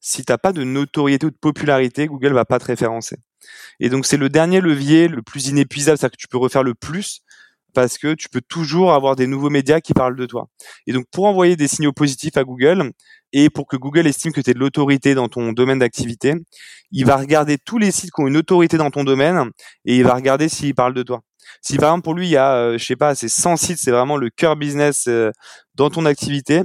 si 0.00 0.24
t'as 0.24 0.38
pas 0.38 0.52
de 0.52 0.64
notoriété 0.64 1.26
ou 1.26 1.30
de 1.30 1.36
popularité, 1.36 2.06
Google 2.06 2.32
va 2.32 2.44
pas 2.44 2.58
te 2.58 2.64
référencer. 2.64 3.16
Et 3.80 3.88
donc 3.88 4.06
c'est 4.06 4.16
le 4.16 4.28
dernier 4.28 4.60
levier 4.60 5.08
le 5.08 5.22
plus 5.22 5.48
inépuisable, 5.48 5.98
c'est-à-dire 5.98 6.16
que 6.16 6.20
tu 6.20 6.28
peux 6.28 6.38
refaire 6.38 6.62
le 6.62 6.74
plus 6.74 7.22
parce 7.78 7.96
que 7.96 8.14
tu 8.14 8.28
peux 8.28 8.40
toujours 8.40 8.92
avoir 8.92 9.14
des 9.14 9.28
nouveaux 9.28 9.50
médias 9.50 9.80
qui 9.80 9.94
parlent 9.94 10.16
de 10.16 10.26
toi. 10.26 10.48
Et 10.88 10.92
donc 10.92 11.04
pour 11.12 11.26
envoyer 11.26 11.54
des 11.54 11.68
signaux 11.68 11.92
positifs 11.92 12.36
à 12.36 12.42
Google 12.42 12.90
et 13.32 13.50
pour 13.50 13.68
que 13.68 13.76
Google 13.76 14.08
estime 14.08 14.32
que 14.32 14.40
tu 14.40 14.50
es 14.50 14.52
de 14.52 14.58
l'autorité 14.58 15.14
dans 15.14 15.28
ton 15.28 15.52
domaine 15.52 15.78
d'activité, 15.78 16.34
il 16.90 17.06
va 17.06 17.16
regarder 17.16 17.56
tous 17.56 17.78
les 17.78 17.92
sites 17.92 18.10
qui 18.10 18.20
ont 18.20 18.26
une 18.26 18.36
autorité 18.36 18.78
dans 18.78 18.90
ton 18.90 19.04
domaine 19.04 19.50
et 19.84 19.96
il 19.96 20.02
va 20.02 20.14
regarder 20.14 20.48
s'ils 20.48 20.74
parlent 20.74 20.92
de 20.92 21.04
toi. 21.04 21.20
Si 21.62 21.76
par 21.76 21.90
exemple 21.90 22.02
pour 22.02 22.14
lui 22.14 22.26
il 22.26 22.30
y 22.30 22.36
a 22.36 22.56
euh, 22.56 22.78
je 22.78 22.84
sais 22.84 22.96
pas, 22.96 23.14
c'est 23.14 23.28
100 23.28 23.56
sites, 23.56 23.78
c'est 23.78 23.92
vraiment 23.92 24.16
le 24.16 24.28
cœur 24.28 24.56
business 24.56 25.04
euh, 25.06 25.30
dans 25.76 25.88
ton 25.88 26.04
activité, 26.04 26.62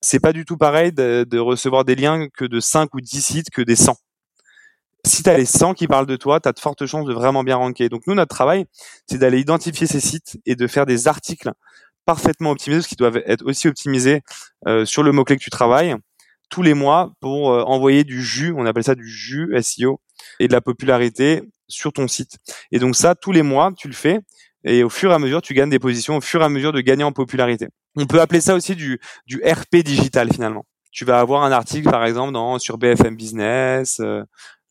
c'est 0.00 0.18
pas 0.18 0.32
du 0.32 0.46
tout 0.46 0.56
pareil 0.56 0.94
de, 0.94 1.26
de, 1.28 1.38
recevoir 1.38 1.84
des 1.84 1.94
liens 1.94 2.28
que 2.38 2.46
de 2.46 2.58
5 2.58 2.94
ou 2.94 3.02
10 3.02 3.20
sites 3.20 3.50
que 3.50 3.60
des 3.60 3.76
100 3.76 3.94
si 5.06 5.22
tu 5.22 5.30
as 5.30 5.36
les 5.36 5.44
100 5.44 5.74
qui 5.74 5.86
parlent 5.86 6.06
de 6.06 6.16
toi, 6.16 6.40
tu 6.40 6.48
as 6.48 6.52
de 6.52 6.60
fortes 6.60 6.86
chances 6.86 7.06
de 7.06 7.12
vraiment 7.12 7.44
bien 7.44 7.56
ranker. 7.56 7.88
Donc 7.88 8.02
nous, 8.06 8.14
notre 8.14 8.34
travail, 8.34 8.66
c'est 9.08 9.18
d'aller 9.18 9.40
identifier 9.40 9.86
ces 9.86 10.00
sites 10.00 10.38
et 10.46 10.56
de 10.56 10.66
faire 10.66 10.86
des 10.86 11.08
articles 11.08 11.50
parfaitement 12.04 12.50
optimisés, 12.50 12.80
parce 12.80 12.88
qu'ils 12.88 12.98
doivent 12.98 13.22
être 13.26 13.44
aussi 13.46 13.68
optimisés 13.68 14.22
euh, 14.66 14.84
sur 14.84 15.02
le 15.02 15.12
mot-clé 15.12 15.36
que 15.36 15.42
tu 15.42 15.50
travailles, 15.50 15.96
tous 16.50 16.62
les 16.62 16.74
mois 16.74 17.12
pour 17.20 17.52
euh, 17.52 17.62
envoyer 17.62 18.04
du 18.04 18.22
jus, 18.22 18.52
on 18.56 18.66
appelle 18.66 18.84
ça 18.84 18.94
du 18.94 19.08
jus 19.08 19.50
SEO, 19.62 20.00
et 20.38 20.48
de 20.48 20.52
la 20.52 20.60
popularité 20.60 21.42
sur 21.68 21.92
ton 21.92 22.08
site. 22.08 22.36
Et 22.72 22.78
donc 22.78 22.96
ça, 22.96 23.14
tous 23.14 23.32
les 23.32 23.42
mois, 23.42 23.72
tu 23.76 23.88
le 23.88 23.94
fais, 23.94 24.20
et 24.64 24.82
au 24.82 24.90
fur 24.90 25.10
et 25.10 25.14
à 25.14 25.18
mesure, 25.18 25.42
tu 25.42 25.54
gagnes 25.54 25.70
des 25.70 25.78
positions, 25.78 26.16
au 26.16 26.20
fur 26.20 26.40
et 26.40 26.44
à 26.44 26.48
mesure 26.48 26.72
de 26.72 26.80
gagner 26.80 27.04
en 27.04 27.12
popularité. 27.12 27.68
On 27.96 28.06
peut 28.06 28.20
appeler 28.20 28.40
ça 28.40 28.54
aussi 28.54 28.74
du, 28.74 29.00
RP 29.44 29.76
digital 29.84 30.32
finalement. 30.32 30.64
Tu 30.90 31.04
vas 31.04 31.18
avoir 31.18 31.42
un 31.42 31.52
article, 31.52 31.90
par 31.90 32.04
exemple, 32.04 32.32
dans, 32.32 32.58
sur 32.58 32.78
BFM 32.78 33.16
Business, 33.16 33.98
euh, 34.00 34.22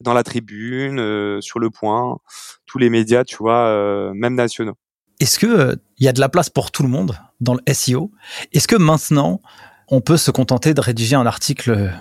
dans 0.04 0.14
la 0.14 0.24
tribune, 0.24 1.00
euh, 1.00 1.42
sur 1.42 1.60
le 1.60 1.70
point, 1.70 2.18
tous 2.66 2.78
les 2.78 2.90
médias, 2.90 3.24
tu 3.24 3.38
vois, 3.38 3.68
euh, 3.68 4.14
même 4.14 4.36
nationaux. 4.36 4.76
Est-ce 5.20 5.40
que 5.40 5.48
il 5.48 5.52
euh, 5.52 5.76
y 6.00 6.08
a 6.08 6.14
de 6.14 6.20
la 6.20 6.30
place 6.30 6.50
pour 6.50 6.72
tout 6.72 6.84
le 6.84 6.90
monde 6.90 7.18
dans 7.40 7.56
le 7.56 7.74
SEO 7.74 8.12
Est-ce 8.52 8.68
que 8.68 8.76
maintenant 8.76 9.42
on 9.90 10.02
peut 10.02 10.18
se 10.18 10.32
contenter 10.32 10.74
de 10.74 10.82
rédiger 10.82 11.16
un 11.16 11.26
article 11.26 11.92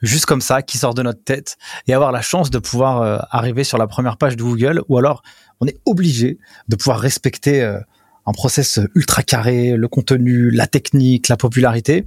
juste 0.00 0.26
comme 0.26 0.40
ça 0.40 0.62
qui 0.62 0.78
sort 0.78 0.94
de 0.94 1.02
notre 1.02 1.22
tête 1.22 1.56
et 1.86 1.94
avoir 1.94 2.12
la 2.12 2.22
chance 2.22 2.50
de 2.50 2.58
pouvoir 2.58 3.26
arriver 3.30 3.64
sur 3.64 3.78
la 3.78 3.86
première 3.86 4.16
page 4.16 4.36
de 4.36 4.42
Google? 4.42 4.82
Ou 4.88 4.98
alors 4.98 5.22
on 5.60 5.66
est 5.66 5.80
obligé 5.86 6.38
de 6.68 6.76
pouvoir 6.76 7.00
respecter 7.00 7.62
un 7.62 8.32
process 8.32 8.80
ultra 8.94 9.22
carré, 9.22 9.76
le 9.76 9.88
contenu, 9.88 10.50
la 10.50 10.66
technique, 10.66 11.28
la 11.28 11.36
popularité? 11.36 12.06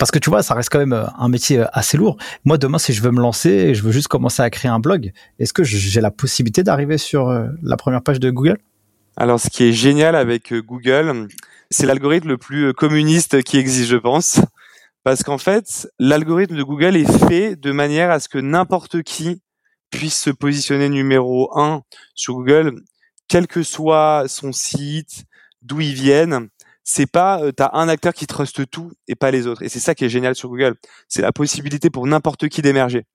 Parce 0.00 0.10
que 0.10 0.18
tu 0.18 0.30
vois, 0.30 0.42
ça 0.42 0.54
reste 0.54 0.70
quand 0.70 0.78
même 0.78 0.94
euh, 0.94 1.04
un 1.18 1.28
métier 1.28 1.58
euh, 1.58 1.66
assez 1.74 1.98
lourd. 1.98 2.16
Moi, 2.46 2.56
demain, 2.56 2.78
si 2.78 2.94
je 2.94 3.02
veux 3.02 3.10
me 3.10 3.20
lancer 3.20 3.50
et 3.50 3.74
je 3.74 3.82
veux 3.82 3.92
juste 3.92 4.08
commencer 4.08 4.42
à 4.42 4.48
créer 4.48 4.70
un 4.70 4.80
blog, 4.80 5.12
est-ce 5.38 5.52
que 5.52 5.62
j'ai 5.62 6.00
la 6.00 6.10
possibilité 6.10 6.62
d'arriver 6.62 6.96
sur 6.96 7.28
euh, 7.28 7.48
la 7.62 7.76
première 7.76 8.02
page 8.02 8.18
de 8.18 8.30
Google? 8.30 8.56
Alors, 9.18 9.38
ce 9.38 9.50
qui 9.50 9.64
est 9.64 9.74
génial 9.74 10.16
avec 10.16 10.54
Google, 10.54 11.28
c'est 11.70 11.84
l'algorithme 11.84 12.28
le 12.28 12.38
plus 12.38 12.72
communiste 12.72 13.42
qui 13.42 13.58
existe, 13.58 13.90
je 13.90 13.96
pense. 13.98 14.40
Parce 15.04 15.22
qu'en 15.22 15.36
fait, 15.36 15.86
l'algorithme 15.98 16.56
de 16.56 16.62
Google 16.62 16.96
est 16.96 17.28
fait 17.28 17.56
de 17.56 17.70
manière 17.70 18.10
à 18.10 18.20
ce 18.20 18.30
que 18.30 18.38
n'importe 18.38 19.02
qui 19.02 19.42
puisse 19.90 20.18
se 20.18 20.30
positionner 20.30 20.88
numéro 20.88 21.50
un 21.58 21.82
sur 22.14 22.34
Google, 22.36 22.80
quel 23.28 23.46
que 23.46 23.62
soit 23.62 24.24
son 24.28 24.52
site, 24.52 25.24
d'où 25.60 25.82
il 25.82 25.92
vienne 25.92 26.48
c'est 26.84 27.06
pas 27.06 27.42
euh, 27.42 27.52
t'as 27.52 27.70
un 27.72 27.88
acteur 27.88 28.14
qui 28.14 28.26
truste 28.26 28.68
tout 28.70 28.92
et 29.08 29.14
pas 29.14 29.30
les 29.30 29.46
autres. 29.46 29.62
Et 29.62 29.68
c'est 29.68 29.80
ça 29.80 29.94
qui 29.94 30.04
est 30.04 30.08
génial 30.08 30.34
sur 30.34 30.48
Google, 30.48 30.74
c'est 31.08 31.22
la 31.22 31.32
possibilité 31.32 31.90
pour 31.90 32.06
n'importe 32.06 32.48
qui 32.48 32.62
d'émerger 32.62 33.06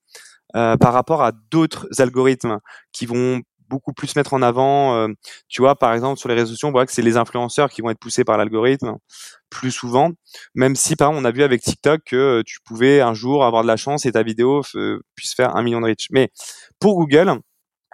euh, 0.55 0.78
par 0.78 0.93
rapport 0.93 1.24
à 1.24 1.32
d'autres 1.51 1.88
algorithmes 1.99 2.59
qui 2.91 3.05
vont 3.05 3.41
beaucoup 3.68 3.93
plus 3.93 4.16
mettre 4.16 4.34
en 4.34 4.41
avant. 4.41 4.95
Euh, 4.95 5.07
tu 5.47 5.61
vois, 5.61 5.76
par 5.76 5.93
exemple 5.93 6.20
sur 6.20 6.30
les 6.30 6.36
réseaux 6.36 6.51
sociaux, 6.51 6.70
on 6.70 6.72
voit 6.72 6.86
que 6.86 6.91
c'est 6.91 7.01
les 7.01 7.18
influenceurs 7.18 7.70
qui 7.70 7.82
vont 7.82 7.89
être 7.89 7.99
poussés 7.99 8.24
par 8.24 8.38
l'algorithme 8.38 8.95
plus 9.49 9.72
souvent. 9.72 10.11
Même 10.53 10.76
si 10.76 10.95
par 10.95 11.09
exemple 11.09 11.26
on 11.26 11.26
a 11.26 11.32
vu 11.32 11.43
avec 11.43 11.61
TikTok 11.61 12.01
que 12.05 12.43
tu 12.45 12.59
pouvais 12.66 13.01
un 13.01 13.13
jour 13.13 13.43
avoir 13.43 13.63
de 13.63 13.68
la 13.68 13.78
chance 13.78 14.05
et 14.05 14.11
ta 14.11 14.24
vidéo 14.24 14.61
puisse 15.16 15.34
faire 15.34 15.55
un 15.55 15.63
million 15.63 15.82
de 15.82 15.88
reach. 15.88 16.07
Mais 16.11 16.30
pour 16.80 16.95
Google, 16.97 17.39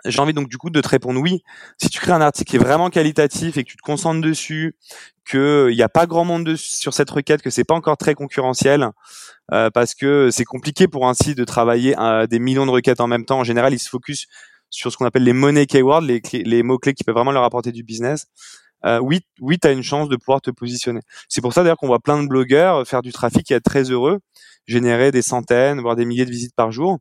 j'ai 0.05 0.19
envie 0.19 0.33
donc 0.33 0.49
du 0.49 0.57
coup 0.57 0.69
de 0.69 0.81
te 0.81 0.87
répondre 0.87 1.19
oui. 1.19 1.43
Si 1.77 1.89
tu 1.89 1.99
crées 1.99 2.11
un 2.11 2.21
article 2.21 2.49
qui 2.49 2.55
est 2.55 2.59
vraiment 2.59 2.89
qualitatif 2.89 3.57
et 3.57 3.63
que 3.63 3.69
tu 3.69 3.77
te 3.77 3.81
concentres 3.81 4.21
dessus, 4.21 4.75
que 5.25 5.69
il 5.71 5.75
n'y 5.75 5.83
a 5.83 5.89
pas 5.89 6.05
grand 6.05 6.25
monde 6.25 6.55
sur 6.55 6.93
cette 6.93 7.09
requête, 7.09 7.41
que 7.41 7.49
c'est 7.49 7.63
pas 7.63 7.75
encore 7.75 7.97
très 7.97 8.15
concurrentiel, 8.15 8.89
euh, 9.53 9.69
parce 9.69 9.95
que 9.95 10.29
c'est 10.31 10.45
compliqué 10.45 10.87
pour 10.87 11.07
un 11.07 11.13
site 11.13 11.37
de 11.37 11.45
travailler 11.45 11.97
euh, 11.99 12.27
des 12.27 12.39
millions 12.39 12.65
de 12.65 12.71
requêtes 12.71 13.01
en 13.01 13.07
même 13.07 13.25
temps. 13.25 13.39
En 13.39 13.43
général, 13.43 13.73
ils 13.73 13.79
se 13.79 13.89
focus 13.89 14.27
sur 14.69 14.91
ce 14.91 14.97
qu'on 14.97 15.05
appelle 15.05 15.23
les 15.23 15.33
money 15.33 15.65
keywords, 15.65 16.01
les, 16.01 16.21
les 16.33 16.63
mots 16.63 16.79
clés 16.79 16.93
qui 16.93 17.03
peuvent 17.03 17.15
vraiment 17.15 17.31
leur 17.31 17.43
apporter 17.43 17.71
du 17.71 17.83
business. 17.83 18.27
Euh, 18.85 18.99
oui, 18.99 19.21
oui, 19.39 19.57
tu 19.59 19.67
as 19.67 19.71
une 19.71 19.83
chance 19.83 20.09
de 20.09 20.15
pouvoir 20.15 20.41
te 20.41 20.51
positionner. 20.51 21.01
C'est 21.29 21.41
pour 21.41 21.53
ça 21.53 21.63
d'ailleurs 21.63 21.77
qu'on 21.77 21.87
voit 21.87 21.99
plein 21.99 22.21
de 22.21 22.27
blogueurs 22.27 22.87
faire 22.87 23.01
du 23.01 23.11
trafic 23.11 23.49
et 23.51 23.55
être 23.55 23.63
très 23.63 23.83
heureux, 23.83 24.19
générer 24.65 25.11
des 25.11 25.21
centaines, 25.21 25.81
voire 25.81 25.95
des 25.95 26.05
milliers 26.05 26.25
de 26.25 26.31
visites 26.31 26.55
par 26.55 26.71
jour, 26.71 26.97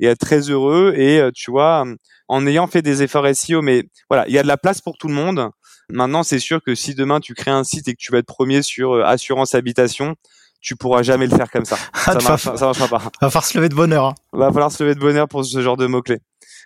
et 0.00 0.06
être 0.06 0.18
très 0.18 0.50
heureux. 0.50 0.94
Et 0.96 1.20
euh, 1.20 1.30
tu 1.34 1.50
vois, 1.50 1.84
en 2.28 2.46
ayant 2.46 2.66
fait 2.66 2.82
des 2.82 3.02
efforts 3.02 3.26
SEO, 3.34 3.62
mais 3.62 3.84
voilà, 4.08 4.26
il 4.28 4.34
y 4.34 4.38
a 4.38 4.42
de 4.42 4.48
la 4.48 4.56
place 4.56 4.80
pour 4.80 4.96
tout 4.98 5.08
le 5.08 5.14
monde. 5.14 5.50
Maintenant, 5.92 6.22
c'est 6.22 6.38
sûr 6.38 6.62
que 6.62 6.74
si 6.74 6.94
demain 6.94 7.20
tu 7.20 7.34
crées 7.34 7.50
un 7.50 7.64
site 7.64 7.88
et 7.88 7.92
que 7.92 7.98
tu 7.98 8.12
vas 8.12 8.18
être 8.18 8.26
premier 8.26 8.62
sur 8.62 8.92
euh, 8.92 9.04
assurance 9.04 9.54
habitation, 9.54 10.14
tu 10.60 10.76
pourras 10.76 11.02
jamais 11.02 11.26
le 11.26 11.36
faire 11.36 11.50
comme 11.50 11.64
ça. 11.64 11.76
ça, 11.94 12.14
marche, 12.14 12.42
ça 12.42 12.66
marchera 12.66 12.88
pas. 12.88 13.02
Va 13.20 13.30
falloir 13.30 13.44
se 13.44 13.56
lever 13.56 13.68
de 13.68 13.74
bonheur. 13.74 14.04
Hein. 14.04 14.14
Va 14.32 14.52
falloir 14.52 14.70
se 14.70 14.82
lever 14.82 14.94
de 14.94 15.00
bonheur 15.00 15.26
pour 15.26 15.44
ce 15.44 15.60
genre 15.62 15.76
de 15.76 15.86
mots 15.86 16.02
clés. 16.02 16.20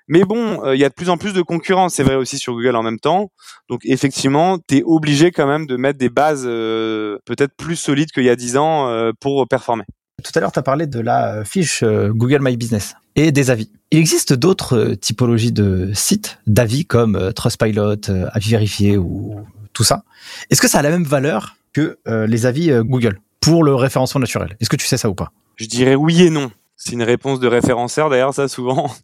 Mais 0.09 0.24
bon, 0.24 0.64
euh, 0.64 0.74
il 0.74 0.80
y 0.80 0.84
a 0.84 0.88
de 0.88 0.94
plus 0.94 1.09
en 1.09 1.16
plus 1.16 1.32
de 1.32 1.42
concurrence, 1.42 1.94
c'est 1.94 2.02
vrai 2.02 2.16
aussi 2.16 2.38
sur 2.38 2.52
Google 2.55 2.76
en 2.76 2.82
même 2.82 2.98
temps. 2.98 3.30
Donc 3.68 3.80
effectivement, 3.84 4.59
tu 4.59 4.78
es 4.78 4.82
obligé 4.84 5.30
quand 5.30 5.46
même 5.46 5.66
de 5.66 5.76
mettre 5.76 5.98
des 5.98 6.11
bases 6.11 6.44
euh, 6.46 7.18
peut-être 7.24 7.55
plus 7.57 7.76
solides 7.76 8.11
qu'il 8.12 8.24
y 8.24 8.30
a 8.30 8.36
10 8.36 8.57
ans 8.57 9.12
pour 9.20 9.46
performer. 9.48 9.84
Tout 10.22 10.32
à 10.34 10.40
l'heure, 10.40 10.52
tu 10.52 10.59
as 10.59 10.62
parlé 10.62 10.86
de 10.86 11.00
la 11.00 11.44
fiche 11.44 11.82
Google 11.82 12.38
My 12.40 12.57
Business 12.57 12.94
et 13.16 13.32
des 13.32 13.50
avis. 13.50 13.70
Il 13.90 13.98
existe 13.98 14.32
d'autres 14.32 14.76
euh, 14.76 14.96
typologies 14.96 15.52
de 15.52 15.92
sites 15.94 16.38
d'avis 16.46 16.84
comme 16.84 17.16
euh, 17.16 17.32
Trustpilot, 17.32 18.09
euh, 18.09 18.26
avis 18.32 18.50
vérifié 18.50 18.96
ou 18.96 19.36
tout 19.72 19.84
ça. 19.84 20.02
Est-ce 20.50 20.61
que 20.61 20.68
ça 20.68 20.80
a 20.80 20.82
la 20.82 20.90
même 20.90 21.05
valeur 21.05 21.57
que 21.72 21.98
les 22.07 22.46
avis 22.46 22.70
Google 22.84 23.18
pour 23.40 23.64
le 23.64 23.74
référencement 23.74 24.20
naturel? 24.20 24.57
Est-ce 24.61 24.70
que 24.70 24.76
tu 24.76 24.86
sais 24.86 24.96
ça 24.96 25.11
ou 25.11 25.14
pas? 25.16 25.32
Je 25.57 25.66
dirais 25.66 25.96
oui 25.96 26.22
et 26.22 26.30
non. 26.30 26.52
C'est 26.76 26.92
une 26.92 27.02
réponse 27.02 27.40
de 27.40 27.48
référenceur 27.48 28.09
d'ailleurs 28.09 28.32
ça 28.32 28.46
souvent. 28.46 28.94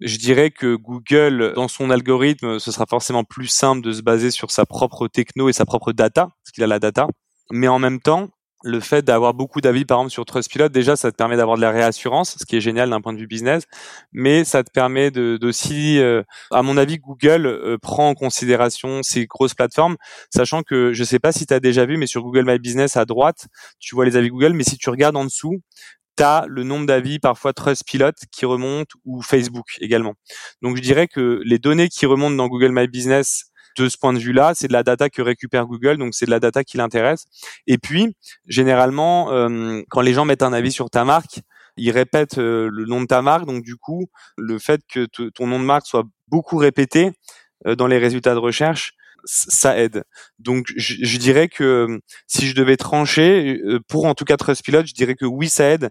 Je 0.00 0.16
dirais 0.16 0.50
que 0.50 0.76
Google, 0.76 1.52
dans 1.54 1.68
son 1.68 1.90
algorithme, 1.90 2.58
ce 2.58 2.72
sera 2.72 2.86
forcément 2.86 3.24
plus 3.24 3.48
simple 3.48 3.82
de 3.82 3.92
se 3.92 4.02
baser 4.02 4.30
sur 4.30 4.50
sa 4.50 4.64
propre 4.64 5.08
techno 5.08 5.48
et 5.48 5.52
sa 5.52 5.66
propre 5.66 5.92
data, 5.92 6.28
parce 6.42 6.52
qu'il 6.54 6.64
a 6.64 6.66
la 6.66 6.78
data. 6.78 7.06
Mais 7.50 7.68
en 7.68 7.78
même 7.78 8.00
temps, 8.00 8.30
le 8.62 8.80
fait 8.80 9.02
d'avoir 9.02 9.34
beaucoup 9.34 9.60
d'avis, 9.60 9.84
par 9.84 9.98
exemple, 9.98 10.12
sur 10.12 10.24
Trustpilot, 10.24 10.68
déjà, 10.68 10.96
ça 10.96 11.10
te 11.10 11.16
permet 11.16 11.36
d'avoir 11.36 11.56
de 11.56 11.62
la 11.62 11.70
réassurance, 11.70 12.36
ce 12.38 12.44
qui 12.44 12.56
est 12.56 12.60
génial 12.60 12.90
d'un 12.90 13.00
point 13.00 13.12
de 13.12 13.18
vue 13.18 13.26
business, 13.26 13.64
mais 14.12 14.44
ça 14.44 14.62
te 14.62 14.70
permet 14.70 15.10
d'aussi, 15.10 15.98
euh, 15.98 16.22
à 16.50 16.62
mon 16.62 16.76
avis, 16.76 16.98
Google 16.98 17.46
euh, 17.46 17.78
prend 17.80 18.08
en 18.08 18.14
considération 18.14 19.02
ces 19.02 19.26
grosses 19.26 19.54
plateformes, 19.54 19.96
sachant 20.34 20.62
que, 20.62 20.92
je 20.92 21.04
sais 21.04 21.18
pas 21.18 21.32
si 21.32 21.46
tu 21.46 21.54
as 21.54 21.60
déjà 21.60 21.86
vu, 21.86 21.96
mais 21.96 22.06
sur 22.06 22.22
Google 22.22 22.44
My 22.46 22.58
Business, 22.58 22.96
à 22.96 23.04
droite, 23.04 23.46
tu 23.78 23.94
vois 23.94 24.04
les 24.04 24.16
avis 24.16 24.28
Google, 24.28 24.52
mais 24.52 24.64
si 24.64 24.76
tu 24.76 24.90
regardes 24.90 25.16
en 25.16 25.24
dessous, 25.24 25.60
tu 26.20 26.50
le 26.50 26.62
nombre 26.64 26.86
d'avis, 26.86 27.18
parfois 27.18 27.52
Trustpilot, 27.52 28.12
qui 28.30 28.46
remonte, 28.46 28.88
ou 29.04 29.22
Facebook 29.22 29.76
également. 29.80 30.14
Donc, 30.62 30.76
je 30.76 30.82
dirais 30.82 31.08
que 31.08 31.40
les 31.44 31.58
données 31.58 31.88
qui 31.88 32.06
remontent 32.06 32.36
dans 32.36 32.48
Google 32.48 32.72
My 32.72 32.86
Business, 32.86 33.50
de 33.78 33.88
ce 33.88 33.96
point 33.96 34.12
de 34.12 34.18
vue-là, 34.18 34.52
c'est 34.54 34.68
de 34.68 34.72
la 34.72 34.82
data 34.82 35.08
que 35.08 35.22
récupère 35.22 35.66
Google, 35.66 35.96
donc 35.96 36.14
c'est 36.14 36.26
de 36.26 36.30
la 36.30 36.40
data 36.40 36.64
qui 36.64 36.76
l'intéresse. 36.76 37.26
Et 37.66 37.78
puis, 37.78 38.16
généralement, 38.46 39.32
euh, 39.32 39.82
quand 39.90 40.00
les 40.00 40.12
gens 40.12 40.24
mettent 40.24 40.42
un 40.42 40.52
avis 40.52 40.72
sur 40.72 40.90
ta 40.90 41.04
marque, 41.04 41.40
ils 41.76 41.90
répètent 41.90 42.38
euh, 42.38 42.68
le 42.70 42.84
nom 42.84 43.00
de 43.00 43.06
ta 43.06 43.22
marque, 43.22 43.46
donc 43.46 43.62
du 43.62 43.76
coup, 43.76 44.06
le 44.36 44.58
fait 44.58 44.80
que 44.88 45.06
ton 45.06 45.46
nom 45.46 45.58
de 45.58 45.64
marque 45.64 45.86
soit 45.86 46.04
beaucoup 46.28 46.56
répété 46.56 47.12
euh, 47.66 47.74
dans 47.74 47.86
les 47.86 47.98
résultats 47.98 48.34
de 48.34 48.38
recherche, 48.38 48.92
ça 49.24 49.78
aide. 49.78 50.04
Donc, 50.38 50.66
je, 50.76 50.94
je, 51.00 51.18
dirais 51.18 51.48
que 51.48 52.00
si 52.26 52.46
je 52.46 52.54
devais 52.54 52.76
trancher, 52.76 53.60
pour 53.88 54.06
en 54.06 54.14
tout 54.14 54.24
cas 54.24 54.36
Trustpilot, 54.36 54.86
je 54.86 54.94
dirais 54.94 55.14
que 55.14 55.24
oui, 55.24 55.48
ça 55.48 55.70
aide 55.70 55.90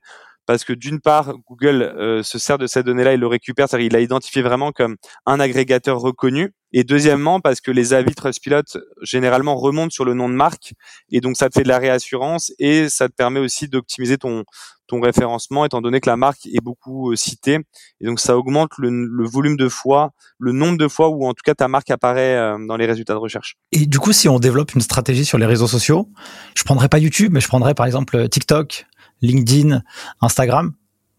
parce 0.50 0.64
que 0.64 0.74
d'une 0.74 1.00
part, 1.00 1.36
Google 1.48 1.84
euh, 1.84 2.24
se 2.24 2.40
sert 2.40 2.58
de 2.58 2.66
cette 2.66 2.88
donnée-là 2.88 3.14
et 3.14 3.18
le 3.18 3.28
récupère, 3.28 3.70
c'est-à-dire 3.70 3.86
il 3.86 3.94
l'a 3.94 4.00
identifié 4.00 4.42
vraiment 4.42 4.72
comme 4.72 4.96
un 5.28 5.40
agrégateur 5.40 6.00
reconnu. 6.00 6.56
Et 6.74 6.84
deuxièmement, 6.84 7.40
parce 7.40 7.62
que 7.62 7.70
les 7.70 7.94
avis 7.94 8.16
Trustpilot 8.16 8.64
généralement 9.04 9.56
remontent 9.56 9.92
sur 9.92 10.06
le 10.06 10.16
nom 10.16 10.28
de 10.28 10.34
marque, 10.34 10.74
et 11.12 11.22
donc 11.22 11.38
ça 11.38 11.50
te 11.50 11.54
fait 11.54 11.62
de 11.62 11.68
la 11.68 11.78
réassurance 11.78 12.52
et 12.58 12.90
ça 12.90 13.08
te 13.10 13.14
permet 13.14 13.40
aussi 13.40 13.68
d'optimiser 13.68 14.18
ton 14.18 14.44
ton 14.88 15.00
référencement, 15.00 15.66
étant 15.66 15.82
donné 15.82 16.00
que 16.00 16.10
la 16.10 16.18
marque 16.18 16.48
est 16.48 16.64
beaucoup 16.64 17.12
euh, 17.12 17.16
citée, 17.16 17.60
et 18.02 18.06
donc 18.08 18.20
ça 18.20 18.36
augmente 18.36 18.72
le, 18.80 18.90
le, 18.90 19.28
volume 19.28 19.56
de 19.56 19.70
fois, 19.70 20.14
le 20.40 20.52
nombre 20.52 20.80
de 20.80 20.88
fois 20.88 21.10
où 21.10 21.28
en 21.28 21.36
tout 21.36 21.44
cas 21.46 21.54
ta 21.54 21.68
marque 21.68 21.92
apparaît 21.92 22.36
euh, 22.36 22.58
dans 22.68 22.76
les 22.76 22.88
résultats 22.88 23.14
de 23.14 23.20
recherche. 23.20 23.56
Et 23.72 23.86
du 23.86 24.00
coup, 24.00 24.14
si 24.14 24.28
on 24.28 24.40
développe 24.40 24.74
une 24.74 24.82
stratégie 24.82 25.26
sur 25.26 25.38
les 25.38 25.46
réseaux 25.46 25.68
sociaux, 25.68 26.10
je 26.56 26.64
prendrais 26.64 26.90
pas 26.90 26.98
YouTube, 26.98 27.32
mais 27.32 27.40
je 27.40 27.48
prendrais 27.48 27.76
par 27.76 27.86
exemple 27.86 28.28
TikTok, 28.30 28.88
LinkedIn, 29.22 29.82
Instagram. 30.22 30.74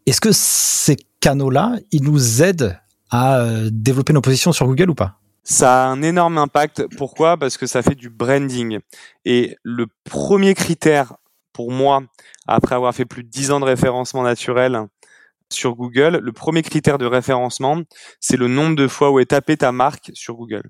Est-ce 0.06 0.20
que 0.20 0.32
ces 0.32 0.96
canaux-là, 1.20 1.76
ils 1.92 2.02
nous 2.02 2.42
aident 2.42 2.78
à 3.10 3.44
développer 3.70 4.12
nos 4.12 4.20
positions 4.20 4.52
sur 4.52 4.66
Google 4.66 4.90
ou 4.90 4.94
pas? 4.94 5.20
Ça 5.42 5.84
a 5.84 5.86
un 5.88 6.02
énorme 6.02 6.38
impact. 6.38 6.86
Pourquoi? 6.96 7.36
Parce 7.36 7.56
que 7.56 7.66
ça 7.66 7.82
fait 7.82 7.94
du 7.94 8.10
branding. 8.10 8.78
Et 9.24 9.56
le 9.62 9.86
premier 10.04 10.54
critère 10.54 11.14
pour 11.52 11.72
moi, 11.72 12.02
après 12.46 12.74
avoir 12.74 12.94
fait 12.94 13.04
plus 13.04 13.24
de 13.24 13.28
10 13.28 13.50
ans 13.50 13.60
de 13.60 13.64
référencement 13.64 14.22
naturel 14.22 14.86
sur 15.52 15.74
Google, 15.74 16.20
le 16.22 16.32
premier 16.32 16.62
critère 16.62 16.98
de 16.98 17.06
référencement, 17.06 17.82
c'est 18.20 18.36
le 18.36 18.46
nombre 18.46 18.76
de 18.76 18.86
fois 18.86 19.10
où 19.10 19.18
est 19.18 19.26
tapée 19.26 19.56
ta 19.56 19.72
marque 19.72 20.10
sur 20.14 20.36
Google. 20.36 20.62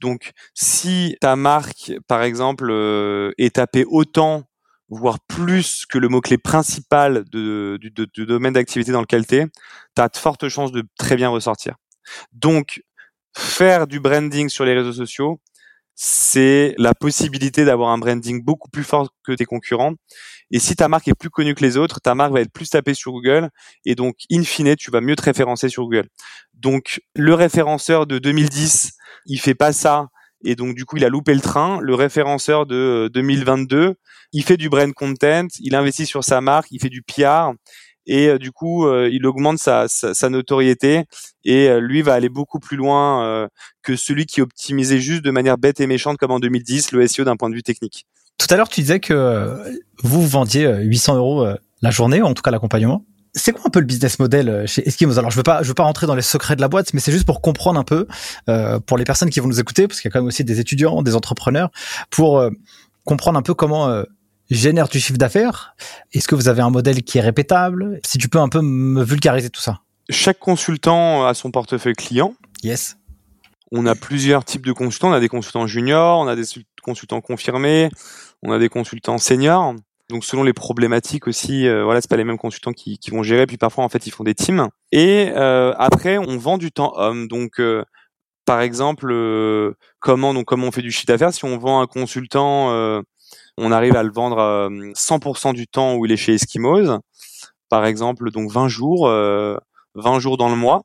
Donc, 0.00 0.32
si 0.54 1.16
ta 1.20 1.36
marque, 1.36 1.92
par 2.06 2.22
exemple, 2.22 2.68
euh, 2.70 3.32
est 3.38 3.56
tapée 3.56 3.84
autant 3.88 4.44
voire 4.88 5.18
plus 5.20 5.84
que 5.86 5.98
le 5.98 6.08
mot-clé 6.08 6.38
principal 6.38 7.24
de, 7.30 7.78
du, 7.80 8.26
domaine 8.26 8.52
d'activité 8.52 8.92
dans 8.92 9.00
lequel 9.00 9.26
tu 9.26 9.36
es, 9.36 9.46
tu 9.96 10.02
as 10.02 10.08
de 10.08 10.16
fortes 10.16 10.48
chances 10.48 10.72
de 10.72 10.84
très 10.98 11.16
bien 11.16 11.28
ressortir. 11.28 11.74
Donc, 12.32 12.82
faire 13.36 13.86
du 13.86 14.00
branding 14.00 14.48
sur 14.48 14.64
les 14.64 14.74
réseaux 14.74 14.92
sociaux, 14.92 15.40
c'est 15.96 16.74
la 16.76 16.94
possibilité 16.94 17.64
d'avoir 17.64 17.90
un 17.90 17.98
branding 17.98 18.44
beaucoup 18.44 18.68
plus 18.68 18.84
fort 18.84 19.08
que 19.24 19.32
tes 19.32 19.46
concurrents. 19.46 19.94
Et 20.50 20.58
si 20.58 20.76
ta 20.76 20.88
marque 20.88 21.08
est 21.08 21.14
plus 21.14 21.30
connue 21.30 21.54
que 21.54 21.64
les 21.64 21.78
autres, 21.78 22.00
ta 22.00 22.14
marque 22.14 22.32
va 22.32 22.42
être 22.42 22.52
plus 22.52 22.68
tapée 22.68 22.94
sur 22.94 23.12
Google 23.12 23.48
et 23.84 23.94
donc 23.94 24.16
in 24.30 24.44
fine, 24.44 24.76
tu 24.76 24.90
vas 24.90 25.00
mieux 25.00 25.16
te 25.16 25.22
référencer 25.22 25.70
sur 25.70 25.84
Google. 25.84 26.08
Donc 26.52 27.00
le 27.14 27.34
référenceur 27.34 28.06
de 28.06 28.18
2010, 28.18 28.92
il 29.24 29.40
fait 29.40 29.54
pas 29.54 29.72
ça 29.72 30.08
et 30.46 30.54
donc 30.54 30.74
du 30.74 30.84
coup 30.84 30.96
il 30.96 31.04
a 31.04 31.08
loupé 31.08 31.34
le 31.34 31.40
train. 31.40 31.80
Le 31.82 31.94
référenceur 31.94 32.66
de 32.66 33.10
2022, 33.12 33.94
il 34.32 34.44
fait 34.44 34.56
du 34.56 34.68
brand 34.68 34.92
content, 34.92 35.46
il 35.60 35.74
investit 35.74 36.06
sur 36.06 36.24
sa 36.24 36.40
marque, 36.40 36.68
il 36.70 36.80
fait 36.80 36.88
du 36.88 37.02
PR 37.02 37.52
et 38.06 38.28
euh, 38.28 38.38
du 38.38 38.52
coup 38.52 38.86
euh, 38.86 39.10
il 39.12 39.26
augmente 39.26 39.58
sa, 39.58 39.88
sa, 39.88 40.28
notoriété 40.28 41.04
et 41.44 41.68
euh, 41.68 41.80
lui 41.80 42.02
va 42.02 42.14
aller 42.14 42.28
beaucoup 42.28 42.60
plus 42.60 42.76
loin 42.76 43.48
que 43.82 43.96
celui 43.96 44.26
qui 44.26 44.40
optimisait 44.40 45.00
juste 45.00 45.22
de 45.22 45.30
manière 45.30 45.58
bête 45.58 45.80
et 45.80 45.86
méchante 45.86 46.16
comme 46.16 46.30
en 46.30 46.38
2010 46.38 46.92
le 46.92 47.06
SEO 47.06 47.24
d'un 47.24 47.36
point 47.36 47.50
de 47.50 47.54
vue 47.54 47.64
technique. 47.64 48.06
Tout 48.38 48.46
à 48.50 48.56
l'heure 48.56 48.68
tu 48.68 48.80
disais 48.80 49.00
que 49.00 49.56
vous 50.02 50.26
vendiez 50.26 50.68
800 50.82 51.16
euros 51.16 51.46
la 51.82 51.90
journée, 51.90 52.22
en 52.22 52.34
tout 52.34 52.42
cas 52.42 52.50
l'accompagnement? 52.50 53.04
C'est 53.38 53.52
quoi 53.52 53.64
un 53.66 53.70
peu 53.70 53.80
le 53.80 53.86
business 53.86 54.18
model 54.18 54.66
chez 54.66 54.88
Eskimos? 54.88 55.18
Alors 55.18 55.30
je 55.30 55.36
veux 55.36 55.42
pas, 55.42 55.62
je 55.62 55.68
veux 55.68 55.74
pas 55.74 55.84
rentrer 55.84 56.06
dans 56.06 56.14
les 56.14 56.22
secrets 56.22 56.56
de 56.56 56.62
la 56.62 56.68
boîte, 56.68 56.94
mais 56.94 57.00
c'est 57.00 57.12
juste 57.12 57.26
pour 57.26 57.42
comprendre 57.42 57.78
un 57.78 57.84
peu 57.84 58.08
pour 58.86 58.96
les 58.96 59.04
personnes 59.04 59.28
qui 59.28 59.40
vont 59.40 59.46
nous 59.46 59.60
écouter, 59.60 59.86
parce 59.86 60.00
qu'il 60.00 60.08
y 60.08 60.10
a 60.10 60.12
quand 60.12 60.20
même 60.20 60.28
aussi 60.28 60.42
des 60.42 60.58
étudiants, 60.58 61.02
des 61.02 61.14
entrepreneurs, 61.14 61.70
pour 62.10 62.42
comprendre 63.04 63.38
un 63.38 63.42
peu 63.42 63.52
comment 63.52 64.02
génère 64.48 64.88
du 64.88 65.00
chiffre 65.00 65.18
d'affaires 65.18 65.76
Est-ce 66.12 66.28
que 66.28 66.34
vous 66.34 66.48
avez 66.48 66.62
un 66.62 66.70
modèle 66.70 67.02
qui 67.02 67.18
est 67.18 67.20
répétable? 67.20 68.00
Si 68.06 68.16
tu 68.16 68.28
peux 68.28 68.38
un 68.38 68.48
peu 68.48 68.62
me 68.62 69.04
vulgariser 69.04 69.50
tout 69.50 69.60
ça. 69.60 69.80
Chaque 70.08 70.38
consultant 70.38 71.26
a 71.26 71.34
son 71.34 71.50
portefeuille 71.50 71.94
client. 71.94 72.34
Yes. 72.62 72.96
On 73.72 73.84
a 73.86 73.94
plusieurs 73.94 74.44
types 74.44 74.64
de 74.64 74.72
consultants. 74.72 75.10
On 75.10 75.12
a 75.12 75.20
des 75.20 75.28
consultants 75.28 75.66
juniors, 75.66 76.20
on 76.20 76.28
a 76.28 76.36
des 76.36 76.44
consultants 76.82 77.20
confirmés, 77.20 77.90
on 78.42 78.52
a 78.52 78.58
des 78.58 78.68
consultants 78.68 79.18
seniors. 79.18 79.74
Donc 80.08 80.24
selon 80.24 80.44
les 80.44 80.52
problématiques 80.52 81.26
aussi, 81.26 81.66
euh, 81.66 81.84
voilà, 81.84 82.00
c'est 82.00 82.10
pas 82.10 82.16
les 82.16 82.24
mêmes 82.24 82.38
consultants 82.38 82.72
qui, 82.72 82.98
vont 83.10 83.22
gérer. 83.22 83.46
Puis 83.46 83.56
parfois 83.56 83.84
en 83.84 83.88
fait 83.88 84.06
ils 84.06 84.12
font 84.12 84.24
des 84.24 84.34
teams. 84.34 84.68
Et 84.92 85.32
euh, 85.34 85.74
après 85.78 86.18
on 86.18 86.38
vend 86.38 86.58
du 86.58 86.72
temps 86.72 86.92
homme. 86.96 87.28
Donc 87.28 87.60
euh, 87.60 87.84
par 88.44 88.60
exemple, 88.60 89.12
comment 89.98 90.34
donc 90.34 90.46
comment 90.46 90.68
on 90.68 90.72
fait 90.72 90.82
du 90.82 90.92
chiffre 90.92 91.06
d'affaires? 91.06 91.32
Si 91.32 91.44
on 91.44 91.58
vend 91.58 91.80
un 91.80 91.86
consultant 91.86 93.02
on 93.58 93.72
arrive 93.72 93.96
à 93.96 94.02
le 94.02 94.10
vendre 94.10 94.70
100% 94.94 95.48
euh, 95.48 95.52
du 95.52 95.66
temps 95.66 95.94
où 95.94 96.06
il 96.06 96.12
est 96.12 96.16
chez 96.16 96.34
Eskimos. 96.34 97.00
Par 97.68 97.86
exemple, 97.86 98.30
donc 98.30 98.50
20 98.50 98.68
jours, 98.68 99.06
20 99.06 99.10
euh, 99.10 100.20
jours 100.20 100.36
dans 100.36 100.48
le 100.48 100.56
mois. 100.56 100.82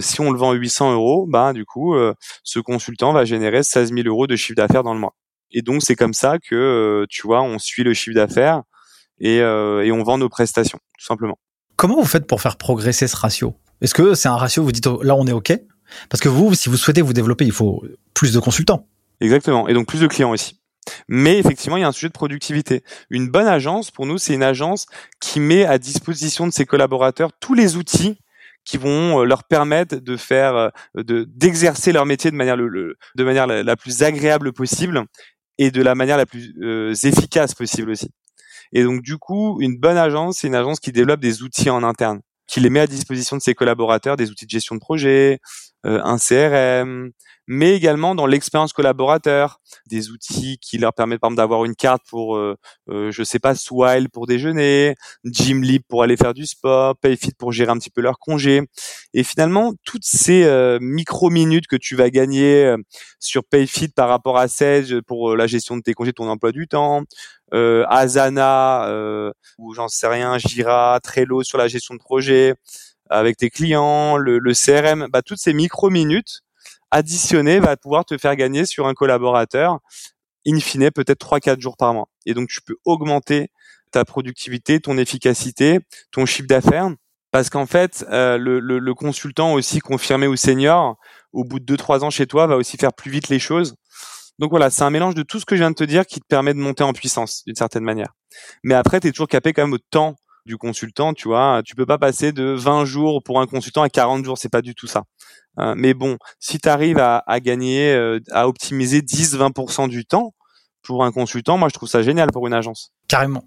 Si 0.00 0.20
on 0.20 0.30
le 0.30 0.38
vend 0.38 0.52
800 0.52 0.92
euros, 0.92 1.26
bah 1.26 1.52
du 1.54 1.64
coup, 1.64 1.94
euh, 1.94 2.14
ce 2.44 2.58
consultant 2.60 3.12
va 3.12 3.24
générer 3.24 3.62
16 3.62 3.92
000 3.94 4.06
euros 4.06 4.26
de 4.26 4.36
chiffre 4.36 4.56
d'affaires 4.56 4.82
dans 4.82 4.92
le 4.92 5.00
mois. 5.00 5.14
Et 5.52 5.62
donc 5.62 5.82
c'est 5.82 5.96
comme 5.96 6.14
ça 6.14 6.38
que 6.38 7.06
tu 7.08 7.26
vois, 7.26 7.42
on 7.42 7.58
suit 7.58 7.84
le 7.84 7.94
chiffre 7.94 8.14
d'affaires 8.14 8.62
et, 9.20 9.36
et 9.36 9.92
on 9.92 10.02
vend 10.02 10.18
nos 10.18 10.28
prestations, 10.28 10.78
tout 10.98 11.06
simplement. 11.06 11.38
Comment 11.76 11.96
vous 11.96 12.06
faites 12.06 12.26
pour 12.26 12.40
faire 12.40 12.56
progresser 12.56 13.06
ce 13.06 13.16
ratio? 13.16 13.54
Est-ce 13.80 13.94
que 13.94 14.14
c'est 14.14 14.28
un 14.28 14.36
ratio 14.36 14.62
où 14.62 14.66
vous 14.66 14.72
dites 14.72 14.86
oh, 14.86 15.02
là 15.02 15.14
on 15.14 15.26
est 15.26 15.32
ok? 15.32 15.52
Parce 16.08 16.20
que 16.20 16.28
vous, 16.28 16.54
si 16.54 16.68
vous 16.68 16.76
souhaitez 16.76 17.02
vous 17.02 17.12
développer, 17.12 17.44
il 17.44 17.52
faut 17.52 17.84
plus 18.14 18.32
de 18.32 18.40
consultants. 18.40 18.88
Exactement, 19.20 19.68
et 19.68 19.74
donc 19.74 19.86
plus 19.86 20.00
de 20.00 20.06
clients 20.06 20.30
aussi. 20.30 20.60
Mais 21.08 21.38
effectivement, 21.38 21.76
il 21.76 21.80
y 21.80 21.84
a 21.84 21.88
un 21.88 21.92
sujet 21.92 22.08
de 22.08 22.12
productivité. 22.12 22.84
Une 23.10 23.28
bonne 23.28 23.46
agence, 23.46 23.90
pour 23.90 24.06
nous, 24.06 24.18
c'est 24.18 24.34
une 24.34 24.42
agence 24.42 24.86
qui 25.20 25.40
met 25.40 25.64
à 25.64 25.78
disposition 25.78 26.46
de 26.46 26.52
ses 26.52 26.64
collaborateurs 26.64 27.32
tous 27.40 27.54
les 27.54 27.76
outils 27.76 28.18
qui 28.64 28.78
vont 28.78 29.20
euh, 29.20 29.24
leur 29.24 29.44
permettre 29.44 29.96
de 29.96 30.16
faire, 30.16 30.56
euh, 30.56 30.70
de 30.96 31.24
d'exercer 31.24 31.92
leur 31.92 32.04
métier 32.04 32.30
de 32.30 32.36
manière 32.36 32.56
le, 32.56 32.96
de 33.14 33.24
manière 33.24 33.46
la, 33.46 33.76
plus 33.76 34.02
agréable 34.02 34.52
possible 34.52 35.04
et 35.58 35.70
de 35.70 35.82
la 35.82 35.94
manière 35.94 36.16
la 36.16 36.26
plus 36.26 36.54
euh, 36.62 36.94
efficace 37.02 37.54
possible 37.54 37.90
aussi. 37.90 38.10
Et 38.72 38.82
donc 38.82 39.02
du 39.02 39.18
coup, 39.18 39.60
une 39.60 39.78
bonne 39.78 39.96
agence, 39.96 40.38
c'est 40.38 40.48
une 40.48 40.54
agence 40.54 40.80
qui 40.80 40.92
développe 40.92 41.20
des 41.20 41.42
outils 41.42 41.70
en 41.70 41.82
interne, 41.82 42.20
qui 42.46 42.60
les 42.60 42.70
met 42.70 42.80
à 42.80 42.86
disposition 42.86 43.36
de 43.36 43.42
ses 43.42 43.54
collaborateurs, 43.54 44.16
des 44.16 44.30
outils 44.30 44.46
de 44.46 44.50
gestion 44.50 44.74
de 44.74 44.80
projet, 44.80 45.40
un 45.84 46.18
CRM, 46.18 47.12
mais 47.46 47.74
également 47.74 48.14
dans 48.14 48.26
l'expérience 48.26 48.72
collaborateur, 48.72 49.60
des 49.86 50.10
outils 50.10 50.58
qui 50.58 50.78
leur 50.78 50.92
permettent 50.92 51.20
par 51.20 51.28
exemple 51.28 51.36
d'avoir 51.36 51.64
une 51.64 51.76
carte 51.76 52.02
pour, 52.08 52.36
euh, 52.36 52.56
euh, 52.90 53.12
je 53.12 53.22
sais 53.22 53.38
pas, 53.38 53.54
Swile 53.54 54.10
pour 54.10 54.26
déjeuner, 54.26 54.94
Gymlib 55.24 55.82
pour 55.88 56.02
aller 56.02 56.16
faire 56.16 56.34
du 56.34 56.46
sport, 56.46 56.96
Payfit 56.96 57.32
pour 57.38 57.52
gérer 57.52 57.70
un 57.70 57.78
petit 57.78 57.90
peu 57.90 58.00
leur 58.00 58.18
congé. 58.18 58.62
Et 59.14 59.22
finalement, 59.22 59.74
toutes 59.84 60.04
ces 60.04 60.44
euh, 60.44 60.78
micro-minutes 60.80 61.68
que 61.68 61.76
tu 61.76 61.94
vas 61.94 62.10
gagner 62.10 62.64
euh, 62.64 62.76
sur 63.20 63.44
Payfit 63.44 63.88
par 63.88 64.08
rapport 64.08 64.38
à 64.38 64.48
Sage 64.48 65.00
pour 65.06 65.36
la 65.36 65.46
gestion 65.46 65.76
de 65.76 65.82
tes 65.82 65.94
congés, 65.94 66.12
ton 66.12 66.28
emploi 66.28 66.50
du 66.52 66.66
temps, 66.66 67.02
Asana 67.52 68.90
ou 69.58 69.74
j'en 69.74 69.88
sais 69.88 70.08
rien, 70.08 70.38
Jira, 70.38 70.98
Trello 71.02 71.42
sur 71.42 71.58
la 71.58 71.68
gestion 71.68 71.94
de 71.94 72.00
projet 72.00 72.54
avec 73.10 73.36
tes 73.36 73.50
clients, 73.50 74.16
le, 74.16 74.38
le 74.38 74.52
CRM, 74.52 75.06
bah, 75.10 75.22
toutes 75.22 75.38
ces 75.38 75.52
micro-minutes 75.52 76.42
additionné 76.90 77.60
va 77.60 77.76
pouvoir 77.76 78.04
te 78.04 78.16
faire 78.18 78.36
gagner 78.36 78.64
sur 78.64 78.86
un 78.86 78.94
collaborateur, 78.94 79.78
in 80.46 80.58
fine, 80.60 80.90
peut-être 80.90 81.20
3-4 81.20 81.60
jours 81.60 81.76
par 81.76 81.94
mois. 81.94 82.08
Et 82.24 82.34
donc, 82.34 82.48
tu 82.48 82.60
peux 82.62 82.76
augmenter 82.84 83.48
ta 83.92 84.04
productivité, 84.04 84.80
ton 84.80 84.98
efficacité, 84.98 85.80
ton 86.12 86.26
chiffre 86.26 86.48
d'affaires. 86.48 86.90
Parce 87.32 87.50
qu'en 87.50 87.66
fait, 87.66 88.04
euh, 88.10 88.38
le, 88.38 88.60
le, 88.60 88.94
consultant 88.94 89.52
aussi 89.52 89.80
confirmé 89.80 90.26
ou 90.26 90.36
senior, 90.36 90.96
au 91.32 91.44
bout 91.44 91.60
de 91.60 91.76
2-3 91.76 92.02
ans 92.02 92.10
chez 92.10 92.26
toi, 92.26 92.46
va 92.46 92.56
aussi 92.56 92.76
faire 92.76 92.92
plus 92.92 93.10
vite 93.10 93.28
les 93.28 93.38
choses. 93.38 93.74
Donc 94.38 94.50
voilà, 94.50 94.70
c'est 94.70 94.82
un 94.82 94.90
mélange 94.90 95.14
de 95.14 95.22
tout 95.22 95.40
ce 95.40 95.46
que 95.46 95.56
je 95.56 95.60
viens 95.60 95.70
de 95.70 95.76
te 95.76 95.84
dire 95.84 96.06
qui 96.06 96.20
te 96.20 96.26
permet 96.26 96.52
de 96.52 96.58
monter 96.58 96.84
en 96.84 96.92
puissance 96.92 97.42
d'une 97.46 97.56
certaine 97.56 97.84
manière. 97.84 98.14
Mais 98.62 98.74
après, 98.74 99.00
tu 99.00 99.08
es 99.08 99.12
toujours 99.12 99.28
capé 99.28 99.52
quand 99.52 99.62
même 99.62 99.72
au 99.72 99.78
temps 99.78 100.16
du 100.44 100.56
consultant, 100.56 101.12
tu 101.12 101.28
vois. 101.28 101.62
Tu 101.64 101.74
peux 101.74 101.86
pas 101.86 101.98
passer 101.98 102.32
de 102.32 102.44
20 102.44 102.84
jours 102.84 103.22
pour 103.22 103.40
un 103.40 103.46
consultant 103.46 103.82
à 103.82 103.88
40 103.88 104.24
jours, 104.24 104.38
c'est 104.38 104.48
pas 104.48 104.62
du 104.62 104.74
tout 104.74 104.86
ça. 104.86 105.02
Euh, 105.58 105.74
mais 105.76 105.94
bon, 105.94 106.18
si 106.38 106.58
tu 106.58 106.68
arrives 106.68 106.98
à, 106.98 107.22
gagner, 107.40 107.92
euh, 107.92 108.20
à 108.30 108.46
optimiser 108.48 109.00
10-20% 109.00 109.88
du 109.88 110.04
temps 110.04 110.34
pour 110.82 111.04
un 111.04 111.12
consultant, 111.12 111.58
moi 111.58 111.68
je 111.68 111.74
trouve 111.74 111.88
ça 111.88 112.02
génial 112.02 112.30
pour 112.30 112.46
une 112.46 112.54
agence. 112.54 112.92
Carrément. 113.08 113.44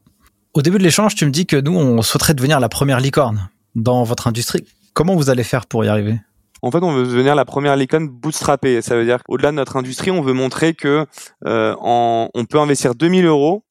Au 0.54 0.62
début 0.62 0.80
de 0.80 0.84
l'échange, 0.84 1.16
tu 1.16 1.26
me 1.26 1.32
dis 1.32 1.46
que 1.46 1.56
nous, 1.56 1.76
on 1.76 2.02
souhaiterait 2.02 2.34
devenir 2.34 2.60
la 2.60 2.70
première 2.70 3.00
licorne 3.00 3.50
dans 3.76 4.04
votre 4.04 4.28
industrie. 4.28 4.66
Comment 4.94 5.16
vous 5.16 5.30
allez 5.30 5.44
faire 5.44 5.68
pour 5.68 5.86
y 5.86 5.88
arriver? 5.88 6.20
En 6.62 6.72
fait, 6.72 6.84
on 6.84 6.94
veut 6.94 7.06
devenir 7.06 7.36
la 7.36 7.46
première 7.46 7.76
licorne 7.76 8.08
bootstrappée. 8.08 8.82
Ça 8.82 8.96
veut 8.96 9.06
dire 9.06 9.24
qu'au-delà 9.24 9.52
de 9.52 9.56
notre 9.56 9.78
industrie, 9.78 10.12
on 10.12 10.22
veut 10.22 10.34
montrer 10.34 10.74
que 10.74 11.06
euh, 11.46 11.76
on 11.82 12.46
peut 12.50 12.60
investir 12.60 12.96
2000 12.96 13.26
euros 13.26 13.64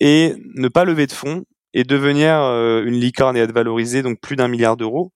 et 0.00 0.34
ne 0.54 0.68
pas 0.68 0.84
lever 0.84 1.06
de 1.06 1.12
fonds 1.12 1.44
et 1.74 1.84
devenir 1.84 2.34
une 2.84 2.94
licorne 2.94 3.36
et 3.36 3.40
être 3.40 3.52
valorisé 3.52 4.02
donc 4.02 4.20
plus 4.20 4.36
d'un 4.36 4.48
milliard 4.48 4.76
d'euros. 4.76 5.12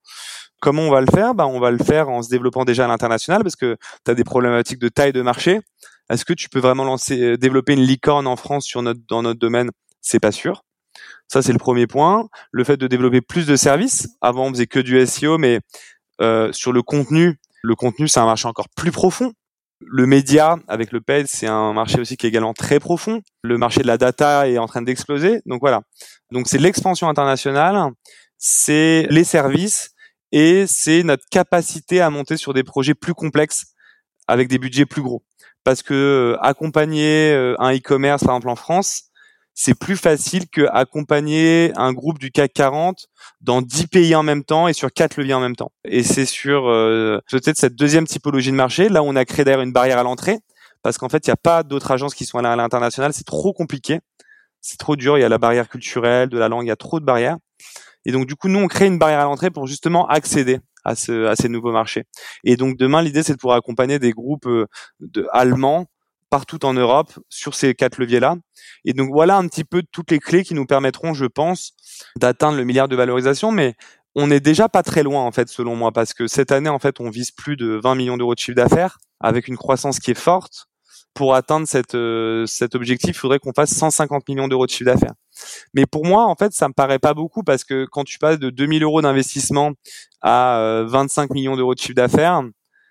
Comment 0.63 0.83
on 0.83 0.91
va 0.91 1.01
le 1.01 1.09
faire? 1.09 1.35
Bah, 1.35 1.45
On 1.49 1.59
va 1.59 1.73
le 1.73 1.79
faire 1.79 2.09
en 2.09 2.23
se 2.23 2.31
développant 2.31 2.65
déjà 2.65 2.85
à 2.85 2.89
l'international 2.89 3.43
parce 3.43 3.57
que 3.57 3.77
tu 4.05 4.11
as 4.13 4.15
des 4.15 4.23
problématiques 4.23 4.79
de 4.79 4.89
taille 4.89 5.13
de 5.13 5.21
marché. 5.21 5.59
Est-ce 6.09 6.25
que 6.25 6.33
tu 6.33 6.49
peux 6.49 6.61
vraiment 6.61 6.85
lancer, 6.85 7.21
euh, 7.21 7.37
développer 7.37 7.73
une 7.73 7.83
licorne 7.83 8.29
en 8.29 8.37
France 8.37 8.65
sur 8.65 8.81
notre, 8.81 9.01
dans 9.09 9.23
notre 9.23 9.41
domaine? 9.41 9.71
C'est 10.01 10.21
pas 10.21 10.31
sûr. 10.31 10.63
Ça, 11.27 11.43
c'est 11.43 11.53
le 11.53 11.59
premier 11.59 11.89
point. 11.89 12.29
Le 12.53 12.63
fait 12.63 12.77
de 12.77 12.87
développer 12.87 13.21
plus 13.21 13.45
de 13.45 13.57
services. 13.57 14.09
Avant, 14.21 14.47
on 14.47 14.51
faisait 14.51 14.69
que 14.69 14.79
du 14.79 15.05
SEO, 15.05 15.37
mais 15.37 15.59
euh, 16.21 16.53
sur 16.53 16.73
le 16.73 16.83
contenu, 16.83 17.39
le 17.63 17.75
contenu, 17.75 18.09
c'est 18.09 18.21
un 18.21 18.27
marché 18.27 18.49
encore 18.49 18.69
plus 18.69 18.91
profond. 18.91 19.33
Le 19.85 20.07
média, 20.07 20.57
avec 20.69 20.93
le 20.93 21.01
paid, 21.01 21.27
c'est 21.27 21.47
un 21.47 21.73
marché 21.73 22.01
aussi 22.01 22.17
qui 22.17 22.27
est 22.27 22.29
également 22.29 22.55
très 22.55 22.79
profond. 22.79 23.21
Le 23.43 23.59
marché 23.59 23.83
de 23.83 23.87
la 23.87 23.99
data 23.99 24.49
est 24.49 24.59
en 24.59 24.67
train 24.67 24.83
d'exploser. 24.83 25.41
Donc 25.47 25.61
voilà. 25.61 25.83
Donc 26.31 26.49
c'est 26.49 26.59
l'expansion 26.59 27.09
internationale, 27.09 27.91
c'est 28.39 29.07
les 29.11 29.25
services 29.25 29.91
et 30.31 30.67
c'est 30.67 31.03
notre 31.03 31.25
capacité 31.31 32.01
à 32.01 32.11
monter 32.11 32.37
sur 32.37 32.55
des 32.55 32.65
projets 32.65 32.95
plus 32.95 33.15
complexes 33.15 33.67
avec 34.29 34.49
des 34.49 34.59
budgets 34.59 34.87
plus 34.87 35.03
gros. 35.03 35.23
Parce 35.65 35.83
que 35.83 35.95
euh, 35.95 36.39
accompagner 36.43 37.33
euh, 37.33 37.55
un 37.59 37.75
e-commerce, 37.75 38.25
par 38.25 38.35
exemple 38.35 38.51
en 38.51 38.57
France, 38.57 39.12
c'est 39.55 39.75
plus 39.75 39.97
facile 39.97 40.49
que 40.49 40.67
accompagner 40.73 41.73
un 41.77 41.93
groupe 41.93 42.19
du 42.19 42.31
CAC 42.31 42.53
40 42.55 43.07
dans 43.41 43.63
10 43.63 43.87
pays 43.89 44.15
en 44.15 44.23
même 44.23 44.45
temps 44.45 44.69
et 44.69 44.73
sur 44.73 44.93
quatre 44.93 45.17
leviers 45.17 45.35
en 45.35 45.41
même 45.41 45.57
temps. 45.57 45.73
Et 45.85 46.03
c'est 46.03 46.27
sur 46.27 46.69
euh, 46.69 47.19
peut-être 47.31 47.59
cette 47.59 47.75
deuxième 47.75 48.07
typologie 48.07 48.51
de 48.51 48.57
marché, 48.57 48.89
là 48.89 49.03
où 49.03 49.07
on 49.07 49.17
a 49.17 49.25
créé 49.25 49.45
d'ailleurs 49.45 49.61
une 49.61 49.73
barrière 49.73 49.99
à 49.99 50.03
l'entrée, 50.03 50.39
parce 50.83 50.99
qu'en 50.99 51.09
fait, 51.09 51.27
il 51.27 51.31
n'y 51.31 51.35
a 51.35 51.37
pas 51.37 51.63
d'autres 51.63 51.91
agences 51.91 52.15
qui 52.15 52.25
sont 52.25 52.39
à 52.39 52.57
l'international, 52.57 53.13
c'est 53.13 53.27
trop 53.27 53.53
compliqué, 53.53 54.01
c'est 54.61 54.79
trop 54.79 54.97
dur, 54.97 55.19
il 55.19 55.21
y 55.21 55.25
a 55.25 55.29
la 55.29 55.39
barrière 55.39 55.69
culturelle, 55.69 56.29
de 56.29 56.39
la 56.39 56.49
langue, 56.49 56.65
il 56.65 56.69
y 56.69 56.73
a 56.73 56.77
trop 56.77 57.01
de 57.01 57.05
barrières. 57.05 57.37
Et 58.05 58.13
donc 58.13 58.27
du 58.27 58.35
coup, 58.35 58.49
nous, 58.49 58.59
on 58.59 58.69
crée 58.69 58.87
une 58.87 58.99
barrière 58.99 59.21
à 59.21 59.25
l'entrée 59.25 59.51
pour 59.51 59.67
justement 59.67 60.09
accéder 60.09 60.59
à, 60.85 60.97
ce, 60.97 61.27
à 61.27 61.37
ces 61.37 61.49
nouveaux 61.49 61.73
marchés. 61.73 62.05
Et 62.45 62.57
donc 62.57 62.77
demain, 62.77 63.03
l'idée, 63.03 63.23
c'est 63.23 63.35
de 63.35 63.39
pouvoir 63.39 63.57
accompagner 63.57 63.99
des 63.99 64.13
groupes 64.13 64.47
euh, 64.47 64.67
de, 65.01 65.27
allemands 65.33 65.87
partout 66.33 66.65
en 66.65 66.73
Europe 66.73 67.13
sur 67.29 67.55
ces 67.55 67.75
quatre 67.75 67.99
leviers-là. 67.99 68.37
Et 68.87 68.95
donc 68.95 69.11
voilà 69.13 69.37
un 69.37 69.47
petit 69.49 69.65
peu 69.65 69.83
toutes 69.93 70.11
les 70.11 70.19
clés 70.19 70.45
qui 70.45 70.55
nous 70.55 70.65
permettront, 70.65 71.13
je 71.13 71.27
pense, 71.27 71.75
d'atteindre 72.19 72.57
le 72.57 72.65
milliard 72.65 72.89
de 72.89 72.97
valorisation. 72.97 73.53
Mais 73.53 73.75
on 74.15 74.29
n'est 74.29 74.41
déjà 74.41 74.71
pas 74.71 74.83
très 74.83 75.03
loin, 75.03 75.23
en 75.23 75.31
fait, 75.31 75.51
selon 75.51 75.77
moi, 75.77 75.93
parce 75.93 76.15
que 76.15 76.27
cette 76.27 76.51
année, 76.51 76.71
en 76.71 76.79
fait, 76.79 77.01
on 77.01 77.11
vise 77.11 77.33
plus 77.33 77.59
de 77.59 77.79
20 77.85 77.97
millions 77.97 78.17
d'euros 78.17 78.35
de 78.35 78.39
chiffre 78.39 78.57
d'affaires 78.57 78.97
avec 79.21 79.47
une 79.47 79.59
croissance 79.59 80.01
qui 80.01 80.11
est 80.11 80.19
forte 80.19 80.69
pour 81.13 81.35
atteindre 81.35 81.69
cette, 81.69 81.95
euh, 81.95 82.47
cet 82.47 82.75
objectif, 82.75 83.11
il 83.11 83.19
faudrait 83.19 83.39
qu'on 83.39 83.53
fasse 83.53 83.75
150 83.75 84.27
millions 84.27 84.49
d'euros 84.49 84.65
de 84.65 84.71
chiffre 84.71 84.91
d'affaires. 84.91 85.13
Mais 85.75 85.85
pour 85.85 86.07
moi, 86.07 86.25
en 86.25 86.35
fait, 86.35 86.55
ça 86.55 86.67
me 86.67 86.73
paraît 86.73 86.99
pas 86.99 87.13
beaucoup 87.13 87.43
parce 87.43 87.63
que 87.63 87.85
quand 87.85 88.05
tu 88.05 88.19
passes 88.19 88.39
de 88.39 88.49
2000 88.49 88.83
euros 88.85 89.03
d'investissement 89.03 89.73
à 90.23 90.83
25 90.87 91.31
euh, 91.31 91.35
millions 91.35 91.57
d'euros 91.57 91.75
de 91.75 91.79
chiffre 91.79 91.95
d'affaires, 91.95 92.43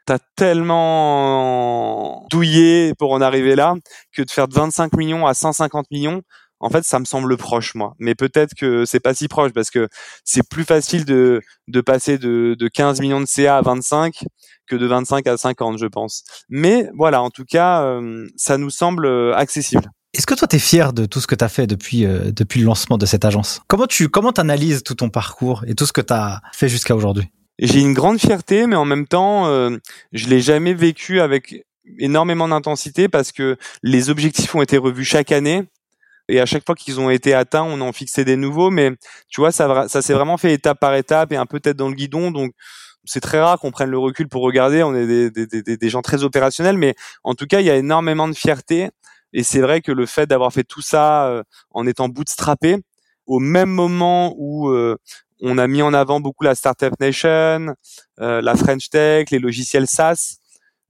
t'as 0.05 0.19
tellement 0.35 2.25
douillé 2.29 2.93
pour 2.97 3.13
en 3.13 3.21
arriver 3.21 3.55
là 3.55 3.75
que 4.13 4.21
de 4.21 4.31
faire 4.31 4.47
de 4.47 4.53
25 4.53 4.93
millions 4.93 5.27
à 5.27 5.33
150 5.33 5.85
millions, 5.91 6.21
en 6.61 6.69
fait, 6.69 6.83
ça 6.83 6.99
me 6.99 7.05
semble 7.05 7.35
proche, 7.37 7.73
moi. 7.75 7.95
Mais 7.99 8.15
peut-être 8.15 8.53
que 8.53 8.85
c'est 8.85 8.99
pas 8.99 9.13
si 9.13 9.27
proche 9.27 9.51
parce 9.51 9.71
que 9.71 9.87
c'est 10.23 10.47
plus 10.47 10.63
facile 10.63 11.05
de, 11.05 11.41
de 11.67 11.81
passer 11.81 12.17
de, 12.17 12.55
de 12.57 12.67
15 12.67 13.01
millions 13.01 13.19
de 13.19 13.25
CA 13.25 13.57
à 13.57 13.61
25 13.61 14.23
que 14.67 14.75
de 14.75 14.85
25 14.85 15.25
à 15.27 15.37
50, 15.37 15.79
je 15.79 15.87
pense. 15.87 16.23
Mais 16.49 16.89
voilà, 16.95 17.21
en 17.21 17.31
tout 17.31 17.45
cas, 17.45 17.83
euh, 17.83 18.27
ça 18.37 18.57
nous 18.57 18.69
semble 18.69 19.07
euh, 19.07 19.35
accessible. 19.35 19.89
Est-ce 20.13 20.27
que 20.27 20.35
toi, 20.35 20.47
tu 20.47 20.57
es 20.57 20.59
fier 20.59 20.93
de 20.93 21.05
tout 21.05 21.19
ce 21.19 21.27
que 21.27 21.35
tu 21.35 21.43
as 21.43 21.49
fait 21.49 21.67
depuis, 21.67 22.05
euh, 22.05 22.31
depuis 22.31 22.59
le 22.59 22.65
lancement 22.67 22.97
de 22.97 23.05
cette 23.05 23.25
agence? 23.25 23.61
Comment 23.67 23.87
tu 23.87 24.09
comment 24.09 24.31
analyses 24.31 24.83
tout 24.83 24.95
ton 24.95 25.09
parcours 25.09 25.63
et 25.67 25.73
tout 25.73 25.85
ce 25.85 25.93
que 25.93 26.01
tu 26.01 26.13
as 26.13 26.41
fait 26.53 26.69
jusqu'à 26.69 26.95
aujourd'hui? 26.95 27.31
J'ai 27.61 27.79
une 27.79 27.93
grande 27.93 28.19
fierté, 28.19 28.67
mais 28.67 28.75
en 28.75 28.85
même 28.85 29.07
temps, 29.07 29.45
je 30.11 30.27
l'ai 30.27 30.41
jamais 30.41 30.73
vécu 30.73 31.21
avec 31.21 31.63
énormément 31.99 32.47
d'intensité 32.47 33.07
parce 33.07 33.31
que 33.31 33.57
les 33.83 34.09
objectifs 34.09 34.53
ont 34.55 34.61
été 34.61 34.77
revus 34.77 35.05
chaque 35.05 35.31
année 35.31 35.63
et 36.31 36.39
à 36.39 36.45
chaque 36.45 36.65
fois 36.65 36.75
qu'ils 36.75 36.99
ont 36.99 37.09
été 37.09 37.33
atteints, 37.33 37.63
on 37.63 37.81
en 37.81 37.91
fixait 37.91 38.23
des 38.25 38.37
nouveaux. 38.37 38.69
Mais 38.69 38.91
tu 39.29 39.41
vois, 39.41 39.51
ça, 39.51 39.87
ça 39.89 40.01
s'est 40.01 40.13
vraiment 40.13 40.37
fait 40.37 40.53
étape 40.53 40.79
par 40.79 40.95
étape 40.95 41.31
et 41.33 41.35
un 41.35 41.45
peu 41.45 41.59
tête 41.59 41.75
dans 41.77 41.89
le 41.89 41.93
guidon. 41.93 42.31
Donc 42.31 42.53
c'est 43.03 43.19
très 43.19 43.41
rare 43.41 43.59
qu'on 43.59 43.71
prenne 43.71 43.89
le 43.89 43.97
recul 43.97 44.29
pour 44.29 44.41
regarder. 44.41 44.81
On 44.83 44.95
est 44.95 45.07
des, 45.07 45.29
des, 45.29 45.61
des, 45.61 45.77
des, 45.77 45.89
gens 45.89 46.01
très 46.01 46.23
opérationnels, 46.23 46.77
mais 46.77 46.95
en 47.23 47.35
tout 47.35 47.47
cas, 47.47 47.59
il 47.59 47.65
y 47.65 47.69
a 47.69 47.75
énormément 47.75 48.27
de 48.29 48.33
fierté. 48.33 48.89
Et 49.33 49.43
c'est 49.43 49.59
vrai 49.59 49.81
que 49.81 49.91
le 49.91 50.05
fait 50.05 50.25
d'avoir 50.25 50.53
fait 50.53 50.63
tout 50.63 50.81
ça 50.81 51.27
euh, 51.27 51.43
en 51.71 51.85
étant 51.87 52.09
bootstrappé, 52.09 52.77
au 53.25 53.39
même 53.39 53.69
moment 53.69 54.33
où 54.37 54.69
euh, 54.69 54.97
on 55.41 55.57
a 55.57 55.67
mis 55.67 55.81
en 55.81 55.93
avant 55.93 56.19
beaucoup 56.19 56.43
la 56.43 56.55
Startup 56.55 56.93
Nation, 56.99 57.73
euh, 58.19 58.41
la 58.41 58.55
French 58.55 58.89
Tech, 58.89 59.29
les 59.31 59.39
logiciels 59.39 59.87
SaaS, 59.87 60.37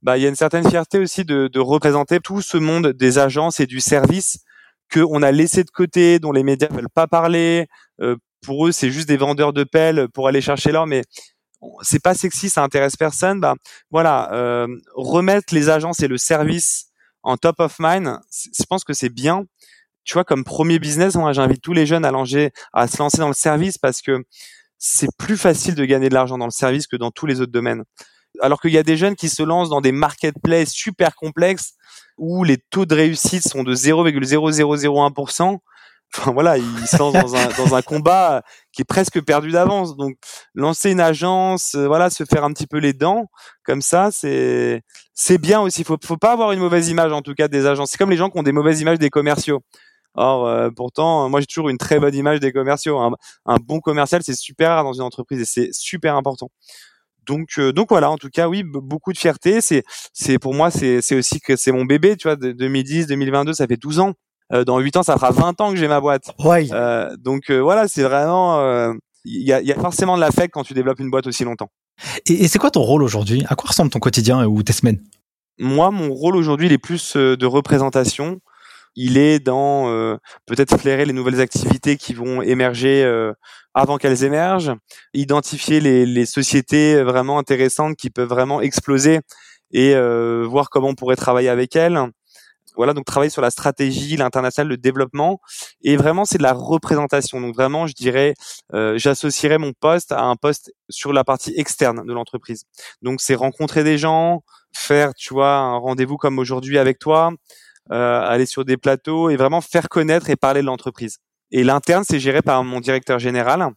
bah, 0.01 0.17
il 0.17 0.23
y 0.23 0.25
a 0.25 0.29
une 0.29 0.35
certaine 0.35 0.67
fierté 0.67 0.99
aussi 0.99 1.25
de, 1.25 1.47
de 1.47 1.59
représenter 1.59 2.19
tout 2.19 2.41
ce 2.41 2.57
monde 2.57 2.87
des 2.87 3.17
agences 3.19 3.59
et 3.59 3.67
du 3.67 3.79
service 3.79 4.39
qu'on 4.91 5.21
a 5.21 5.31
laissé 5.31 5.63
de 5.63 5.69
côté, 5.69 6.19
dont 6.19 6.31
les 6.31 6.43
médias 6.43 6.67
veulent 6.69 6.89
pas 6.93 7.07
parler. 7.07 7.67
pour 8.41 8.67
eux, 8.67 8.71
c'est 8.71 8.91
juste 8.91 9.07
des 9.07 9.17
vendeurs 9.17 9.53
de 9.53 9.63
pelles 9.63 10.07
pour 10.09 10.27
aller 10.27 10.41
chercher 10.41 10.71
l'or, 10.71 10.87
mais 10.87 11.03
c'est 11.81 12.01
pas 12.01 12.13
sexy, 12.13 12.49
ça 12.49 12.63
intéresse 12.63 12.95
personne. 12.95 13.39
Bah 13.39 13.55
voilà, 13.89 14.31
euh, 14.33 14.67
remettre 14.95 15.53
les 15.53 15.69
agences 15.69 16.01
et 16.01 16.07
le 16.07 16.17
service 16.17 16.87
en 17.23 17.37
top 17.37 17.59
of 17.59 17.75
mind, 17.79 18.19
je 18.31 18.63
pense 18.67 18.83
que 18.83 18.93
c'est 18.93 19.09
bien. 19.09 19.45
Tu 20.03 20.13
vois, 20.13 20.23
comme 20.23 20.43
premier 20.43 20.79
business, 20.79 21.15
moi 21.15 21.33
j'invite 21.33 21.61
tous 21.61 21.73
les 21.73 21.85
jeunes 21.85 22.05
à, 22.05 22.11
langer, 22.11 22.51
à 22.73 22.87
se 22.87 22.97
lancer 22.97 23.19
dans 23.19 23.27
le 23.27 23.33
service 23.33 23.77
parce 23.77 24.01
que 24.01 24.23
c'est 24.77 25.09
plus 25.17 25.37
facile 25.37 25.75
de 25.75 25.85
gagner 25.85 26.09
de 26.09 26.13
l'argent 26.13 26.37
dans 26.37 26.45
le 26.45 26.51
service 26.51 26.87
que 26.87 26.95
dans 26.95 27.11
tous 27.11 27.27
les 27.27 27.39
autres 27.41 27.51
domaines. 27.51 27.83
Alors 28.41 28.61
qu'il 28.61 28.71
y 28.71 28.77
a 28.77 28.83
des 28.83 28.97
jeunes 28.97 29.15
qui 29.15 29.29
se 29.29 29.43
lancent 29.43 29.69
dans 29.69 29.81
des 29.81 29.91
marketplaces 29.91 30.71
super 30.71 31.15
complexes 31.15 31.73
où 32.17 32.43
les 32.43 32.57
taux 32.57 32.85
de 32.85 32.95
réussite 32.95 33.47
sont 33.47 33.63
de 33.63 33.75
0,0001%, 33.75 35.59
Enfin 36.17 36.31
voilà, 36.31 36.57
il 36.57 36.87
se 36.87 36.97
lance 36.97 37.13
dans 37.13 37.35
un, 37.35 37.47
dans 37.57 37.75
un 37.75 37.81
combat 37.81 38.43
qui 38.73 38.81
est 38.81 38.85
presque 38.85 39.21
perdu 39.23 39.51
d'avance. 39.51 39.95
Donc 39.95 40.17
lancer 40.53 40.91
une 40.91 40.99
agence, 40.99 41.75
euh, 41.75 41.87
voilà, 41.87 42.09
se 42.09 42.25
faire 42.25 42.43
un 42.43 42.51
petit 42.51 42.67
peu 42.67 42.77
les 42.79 42.93
dents 42.93 43.29
comme 43.63 43.81
ça, 43.81 44.09
c'est 44.11 44.81
c'est 45.13 45.37
bien 45.37 45.61
aussi. 45.61 45.83
Faut 45.83 45.97
faut 46.03 46.17
pas 46.17 46.33
avoir 46.33 46.51
une 46.51 46.59
mauvaise 46.59 46.89
image 46.89 47.13
en 47.13 47.21
tout 47.21 47.33
cas 47.33 47.47
des 47.47 47.65
agences. 47.65 47.91
C'est 47.91 47.97
comme 47.97 48.09
les 48.09 48.17
gens 48.17 48.29
qui 48.29 48.37
ont 48.37 48.43
des 48.43 48.51
mauvaises 48.51 48.81
images 48.81 48.99
des 48.99 49.09
commerciaux. 49.09 49.61
Or 50.15 50.45
euh, 50.47 50.69
pourtant, 50.75 51.29
moi 51.29 51.39
j'ai 51.39 51.45
toujours 51.45 51.69
une 51.69 51.77
très 51.77 51.99
bonne 51.99 52.15
image 52.15 52.39
des 52.39 52.51
commerciaux. 52.51 52.99
Un, 52.99 53.11
un 53.45 53.57
bon 53.57 53.79
commercial, 53.79 54.21
c'est 54.23 54.35
super 54.35 54.69
rare 54.71 54.83
dans 54.83 54.93
une 54.93 55.01
entreprise 55.01 55.41
et 55.41 55.45
c'est 55.45 55.69
super 55.71 56.15
important. 56.15 56.49
Donc 57.25 57.49
euh, 57.57 57.71
donc 57.71 57.89
voilà, 57.89 58.09
en 58.09 58.17
tout 58.17 58.29
cas 58.29 58.47
oui, 58.47 58.63
beaucoup 58.63 59.13
de 59.13 59.17
fierté. 59.17 59.61
C'est 59.61 59.83
c'est 60.13 60.39
pour 60.39 60.53
moi 60.53 60.71
c'est 60.71 61.01
c'est 61.01 61.15
aussi 61.15 61.39
que 61.39 61.55
c'est 61.55 61.71
mon 61.71 61.85
bébé, 61.85 62.17
tu 62.17 62.27
vois, 62.27 62.35
de 62.35 62.51
2010, 62.51 63.07
2022, 63.07 63.53
ça 63.53 63.67
fait 63.67 63.77
12 63.77 63.99
ans 63.99 64.13
euh, 64.53 64.65
dans 64.65 64.79
8 64.79 64.97
ans, 64.97 65.03
ça 65.03 65.15
fera 65.15 65.31
20 65.31 65.61
ans 65.61 65.71
que 65.71 65.77
j'ai 65.77 65.87
ma 65.87 66.01
boîte. 66.01 66.31
Ouais. 66.39 66.67
Euh, 66.71 67.15
donc 67.17 67.49
euh, 67.49 67.59
voilà, 67.59 67.87
c'est 67.87 68.03
vraiment 68.03 68.59
il 69.23 69.43
y 69.43 69.53
a, 69.53 69.61
y, 69.61 69.71
a, 69.71 69.75
forcément 69.75 70.15
de 70.15 70.21
l'affect 70.21 70.51
quand 70.51 70.63
tu 70.63 70.73
développes 70.73 70.99
une 70.99 71.11
boîte 71.11 71.27
aussi 71.27 71.43
longtemps. 71.43 71.69
Et, 72.25 72.43
et 72.43 72.47
c'est 72.47 72.57
quoi 72.57 72.71
ton 72.71 72.81
rôle 72.81 73.03
aujourd'hui? 73.03 73.43
À 73.47 73.55
quoi 73.55 73.69
ressemble 73.69 73.91
ton 73.91 73.99
quotidien 73.99 74.45
ou 74.45 74.63
tes 74.63 74.73
semaines? 74.73 74.99
Moi, 75.59 75.91
mon 75.91 76.11
rôle 76.11 76.35
aujourd'hui, 76.35 76.67
il 76.67 76.73
est 76.73 76.79
plus 76.79 77.15
de 77.15 77.45
représentation. 77.45 78.39
Il 78.95 79.17
est 79.17 79.39
dans 79.39 79.85
peut-être 80.45 80.77
flairer 80.77 81.05
les 81.05 81.13
nouvelles 81.13 81.41
activités 81.41 81.97
qui 81.97 82.13
vont 82.13 82.41
émerger 82.41 83.03
avant 83.73 83.97
qu'elles 83.97 84.23
émergent, 84.23 84.73
identifier 85.13 85.79
les, 85.79 86.05
les, 86.05 86.25
sociétés 86.25 87.01
vraiment 87.01 87.39
intéressantes 87.39 87.95
qui 87.95 88.09
peuvent 88.09 88.27
vraiment 88.27 88.59
exploser 88.61 89.19
et 89.71 89.95
voir 90.45 90.69
comment 90.69 90.89
on 90.89 90.95
pourrait 90.95 91.15
travailler 91.15 91.49
avec 91.49 91.75
elles 91.75 92.11
voilà, 92.75 92.93
donc 92.93 93.05
travailler 93.05 93.29
sur 93.29 93.41
la 93.41 93.51
stratégie, 93.51 94.15
l'international, 94.17 94.67
le 94.67 94.77
développement, 94.77 95.41
et 95.83 95.97
vraiment 95.97 96.25
c'est 96.25 96.37
de 96.37 96.43
la 96.43 96.53
représentation. 96.53 97.41
Donc 97.41 97.55
vraiment, 97.55 97.87
je 97.87 97.93
dirais, 97.93 98.33
euh, 98.73 98.97
j'associerais 98.97 99.57
mon 99.57 99.73
poste 99.73 100.11
à 100.11 100.23
un 100.23 100.35
poste 100.35 100.73
sur 100.89 101.13
la 101.13 101.23
partie 101.23 101.53
externe 101.57 102.05
de 102.05 102.13
l'entreprise. 102.13 102.65
Donc 103.01 103.21
c'est 103.21 103.35
rencontrer 103.35 103.83
des 103.83 103.97
gens, 103.97 104.43
faire, 104.73 105.13
tu 105.13 105.33
vois, 105.33 105.57
un 105.57 105.77
rendez-vous 105.77 106.17
comme 106.17 106.39
aujourd'hui 106.39 106.77
avec 106.77 106.99
toi, 106.99 107.31
euh, 107.31 107.35
aller 107.89 108.45
sur 108.45 108.65
des 108.65 108.77
plateaux 108.77 109.29
et 109.29 109.35
vraiment 109.35 109.61
faire 109.61 109.89
connaître 109.89 110.29
et 110.29 110.35
parler 110.35 110.61
de 110.61 110.65
l'entreprise. 110.65 111.17
Et 111.51 111.63
l'interne, 111.63 112.03
c'est 112.07 112.19
géré 112.19 112.41
par 112.41 112.63
mon 112.63 112.79
directeur 112.79 113.19
général. 113.19 113.67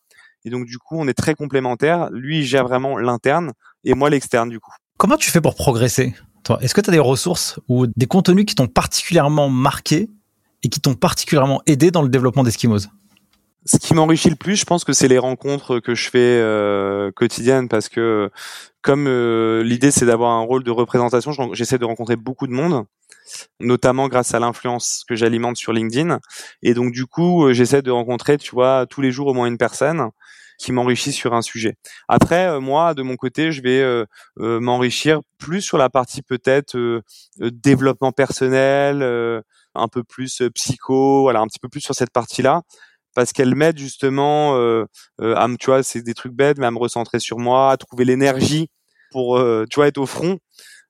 Et 0.44 0.50
donc 0.50 0.66
du 0.66 0.78
coup, 0.78 0.96
on 0.98 1.08
est 1.08 1.14
très 1.14 1.34
complémentaires. 1.34 2.10
Lui, 2.12 2.40
il 2.40 2.44
gère 2.44 2.64
vraiment 2.64 2.98
l'interne 2.98 3.52
et 3.82 3.94
moi 3.94 4.10
l'externe 4.10 4.48
du 4.48 4.60
coup. 4.60 4.72
Comment 4.98 5.16
tu 5.16 5.30
fais 5.30 5.40
pour 5.40 5.54
progresser 5.54 6.14
est-ce 6.60 6.74
que 6.74 6.80
tu 6.80 6.90
as 6.90 6.92
des 6.92 6.98
ressources 6.98 7.58
ou 7.68 7.86
des 7.86 8.06
contenus 8.06 8.44
qui 8.44 8.54
t'ont 8.54 8.66
particulièrement 8.66 9.48
marqué 9.48 10.10
et 10.62 10.68
qui 10.68 10.80
t'ont 10.80 10.94
particulièrement 10.94 11.62
aidé 11.66 11.90
dans 11.90 12.02
le 12.02 12.08
développement 12.08 12.42
d'Eskimos? 12.42 12.88
Ce 13.66 13.78
qui 13.78 13.94
m'enrichit 13.94 14.30
le 14.30 14.36
plus, 14.36 14.56
je 14.56 14.64
pense 14.64 14.84
que 14.84 14.92
c'est 14.92 15.08
les 15.08 15.18
rencontres 15.18 15.80
que 15.80 15.94
je 15.94 16.10
fais 16.10 16.18
euh, 16.18 17.10
quotidiennes 17.12 17.68
parce 17.68 17.88
que 17.88 18.30
comme 18.82 19.06
euh, 19.06 19.62
l'idée 19.62 19.90
c'est 19.90 20.06
d'avoir 20.06 20.32
un 20.32 20.40
rôle 20.40 20.64
de 20.64 20.70
représentation, 20.70 21.32
j'essaie 21.54 21.78
de 21.78 21.84
rencontrer 21.84 22.16
beaucoup 22.16 22.46
de 22.46 22.52
monde, 22.52 22.84
notamment 23.60 24.08
grâce 24.08 24.34
à 24.34 24.40
l'influence 24.40 25.04
que 25.08 25.16
j'alimente 25.16 25.56
sur 25.56 25.72
LinkedIn. 25.72 26.20
Et 26.62 26.74
donc 26.74 26.92
du 26.92 27.06
coup, 27.06 27.46
euh, 27.46 27.52
j'essaie 27.52 27.82
de 27.82 27.90
rencontrer, 27.90 28.36
tu 28.36 28.50
vois, 28.50 28.86
tous 28.88 29.00
les 29.00 29.10
jours 29.10 29.28
au 29.28 29.34
moins 29.34 29.46
une 29.46 29.58
personne 29.58 30.10
qui 30.58 30.72
m'enrichit 30.72 31.12
sur 31.12 31.34
un 31.34 31.42
sujet. 31.42 31.76
Après, 32.08 32.46
euh, 32.46 32.60
moi, 32.60 32.94
de 32.94 33.02
mon 33.02 33.16
côté, 33.16 33.52
je 33.52 33.62
vais 33.62 33.80
euh, 33.80 34.04
euh, 34.38 34.60
m'enrichir 34.60 35.20
plus 35.38 35.60
sur 35.60 35.78
la 35.78 35.90
partie 35.90 36.22
peut-être 36.22 37.02
développement 37.38 38.12
personnel, 38.12 39.02
un 39.74 39.88
peu 39.88 40.04
plus 40.04 40.42
psycho, 40.54 41.22
voilà, 41.22 41.40
un 41.40 41.46
petit 41.46 41.58
peu 41.58 41.68
plus 41.68 41.80
sur 41.80 41.94
cette 41.94 42.10
partie-là 42.10 42.62
parce 43.14 43.32
qu'elle 43.32 43.54
m'aide 43.54 43.78
justement 43.78 44.54
à 44.54 45.48
me, 45.48 45.56
tu 45.56 45.66
vois, 45.66 45.82
c'est 45.82 46.02
des 46.02 46.14
trucs 46.14 46.32
bêtes, 46.32 46.58
mais 46.58 46.66
à 46.66 46.70
me 46.70 46.78
recentrer 46.78 47.20
sur 47.20 47.38
moi, 47.38 47.72
à 47.72 47.76
trouver 47.76 48.04
l'énergie 48.04 48.68
pour, 49.12 49.38
tu 49.70 49.76
vois, 49.76 49.88
être 49.88 49.98
au 49.98 50.06
front 50.06 50.38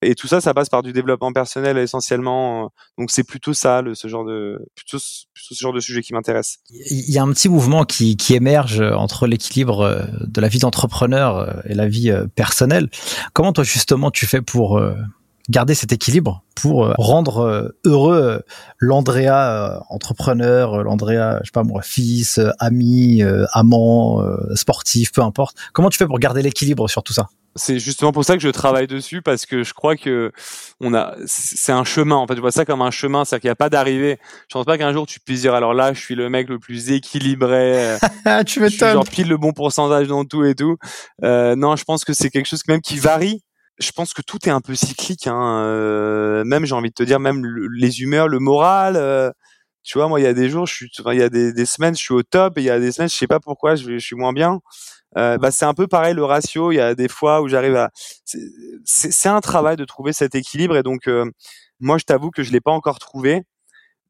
et 0.05 0.15
tout 0.15 0.27
ça, 0.27 0.41
ça 0.41 0.55
passe 0.55 0.69
par 0.69 0.83
du 0.83 0.93
développement 0.93 1.33
personnel 1.33 1.79
essentiellement. 1.79 2.71
Donc 2.99 3.11
c'est 3.11 3.25
plutôt 3.25 3.55
ça, 3.55 3.83
le, 3.83 3.95
ce 3.95 4.09
genre 4.09 4.25
de 4.25 4.59
plutôt, 4.75 4.99
plutôt 5.33 5.55
ce 5.55 5.61
genre 5.61 5.73
de 5.73 5.81
sujet 5.81 6.03
qui 6.03 6.13
m'intéresse. 6.13 6.59
Il 6.71 7.11
y 7.11 7.19
a 7.19 7.23
un 7.23 7.33
petit 7.33 7.49
mouvement 7.49 7.85
qui, 7.85 8.17
qui 8.17 8.35
émerge 8.35 8.81
entre 8.81 9.27
l'équilibre 9.27 9.81
euh, 9.81 10.05
de 10.21 10.41
la 10.41 10.49
vie 10.49 10.59
d'entrepreneur 10.59 11.39
euh, 11.39 11.53
et 11.65 11.75
la 11.75 11.89
vie 11.89 12.11
euh, 12.11 12.27
personnelle. 12.27 12.91
Comment 13.33 13.53
toi 13.53 13.65
justement 13.65 14.11
tu 14.11 14.27
fais 14.27 14.43
pour 14.43 14.81
garder 15.49 15.75
cet 15.75 15.93
équilibre 15.93 16.43
pour 16.55 16.85
euh, 16.85 16.95
rendre 16.99 17.39
euh, 17.39 17.69
heureux 17.85 18.43
l'Andrea 18.79 19.83
entrepreneur, 19.91 20.83
l'Andrea, 20.83 21.41
je 21.41 21.47
sais 21.47 21.53
pas 21.53 21.63
moi, 21.63 21.83
fils, 21.83 22.41
ami, 22.59 23.23
amant, 23.53 24.23
sportif, 24.55 25.13
peu 25.13 25.23
importe. 25.23 25.57
Comment 25.73 25.91
tu 25.91 25.99
fais 25.99 26.07
pour 26.07 26.19
garder 26.19 26.43
l'équilibre 26.43 26.89
sur 26.89 27.03
tout 27.03 27.13
ça? 27.13 27.29
C'est 27.57 27.79
justement 27.79 28.11
pour 28.11 28.25
ça 28.25 28.35
que 28.35 28.43
je 28.43 28.49
travaille 28.49 28.89
dessus 28.89 29.23
parce 29.23 29.47
que 29.47 29.63
je 29.63 29.75
crois 29.75 29.97
que 29.97 30.33
on 30.81 30.93
a 30.93 31.15
c'est 31.27 31.71
un 31.71 31.85
chemin. 31.85 32.17
En 32.17 32.27
fait 32.27 32.35
je 32.35 32.41
vois 32.41 32.51
ça 32.51 32.65
comme 32.65 32.83
un 32.83 32.91
chemin 32.91 33.25
c'est 33.25 33.37
à 33.37 33.39
dire 33.39 33.43
qu'il 33.43 33.49
n'y 33.49 33.53
a 33.53 33.57
pas 33.57 33.71
d'arrivée. 33.71 34.19
Je 34.49 34.55
pense 34.55 34.65
pas 34.65 34.77
qu'un 34.77 34.93
jour 34.93 35.07
tu 35.07 35.21
puisses 35.21 35.43
dire 35.43 35.55
alors 35.55 35.73
là 35.73 35.93
je 35.93 36.01
suis 36.01 36.17
le 36.17 36.29
mec 36.29 36.49
le 36.49 36.59
plus 36.59 36.91
équilibré 36.91 37.97
tu 38.47 38.61
je 38.61 38.67
suis 38.67 38.79
genre 38.79 39.05
pile 39.05 39.29
le 39.29 39.37
bon 39.37 39.53
pourcentage 39.53 40.09
dans 40.09 40.25
tout 40.25 40.45
et 40.45 40.57
tout. 40.57 40.79
Euh, 41.23 41.55
non 41.55 41.77
je 41.77 41.85
pense 41.85 42.05
que 42.05 42.13
c'est 42.13 42.29
quelque 42.29 42.47
chose 42.47 42.63
même 42.67 42.81
qui 42.81 42.99
varie 42.99 43.45
je 43.79 43.91
pense 43.93 44.15
que 44.15 44.23
tout 44.23 44.39
est 44.47 44.53
un 44.53 44.61
peu 44.61 44.75
cyclique 44.75 45.27
hein. 45.27 45.65
Euh, 45.65 46.45
même 46.45 46.65
j'ai 46.65 46.75
envie 46.75 46.91
de 46.91 46.95
te 46.95 47.03
dire 47.03 47.21
même 47.21 47.45
les 47.73 48.03
humeurs 48.03 48.29
le 48.29 48.39
moral 48.39 48.97
euh, 48.97 49.31
tu 49.83 49.99
vois 49.99 50.09
moi 50.09 50.21
il 50.21 50.23
y 50.23 50.27
a 50.27 50.33
des 50.33 50.49
jours 50.49 50.67
je 50.67 50.75
suis 50.75 50.91
il 51.13 51.19
y 51.19 51.23
a 51.23 51.29
des, 51.29 51.67
semaines 51.67 51.97
je 51.97 52.01
suis 52.01 52.15
au 52.15 52.23
top 52.23 52.57
et 52.59 52.63
il 52.63 52.65
y 52.65 52.71
a 52.71 52.79
des 52.79 52.93
semaines 52.93 53.09
je 53.09 53.17
sais 53.17 53.27
pas 53.27 53.41
pourquoi 53.41 53.75
je, 53.75 53.95
je 53.95 53.99
suis 53.99 54.17
moins 54.17 54.33
bien 54.33 54.61
euh, 55.17 55.39
bah, 55.39 55.51
c'est 55.51 55.65
un 55.65 55.75
peu 55.75 55.87
pareil 55.87 56.15
le 56.15 56.25
ratio. 56.25 56.73
Il 56.73 56.77
y 56.77 56.81
a 56.81 56.95
des 56.95 57.09
fois 57.09 57.41
où 57.43 57.49
j'arrive 57.49 57.77
à. 57.77 57.91
C'est 58.85 59.29
un 59.29 59.41
travail 59.41 59.77
de 59.77 59.85
trouver 59.85 60.13
cet 60.13 60.35
équilibre 60.35 60.77
et 60.77 60.83
donc 60.83 61.09
euh, 61.09 61.31
moi 61.81 61.99
je 61.99 62.05
t'avoue 62.05 62.31
que 62.31 62.43
je 62.43 62.53
l'ai 62.53 62.61
pas 62.61 62.73
encore 62.73 62.99
trouvé, 62.99 63.43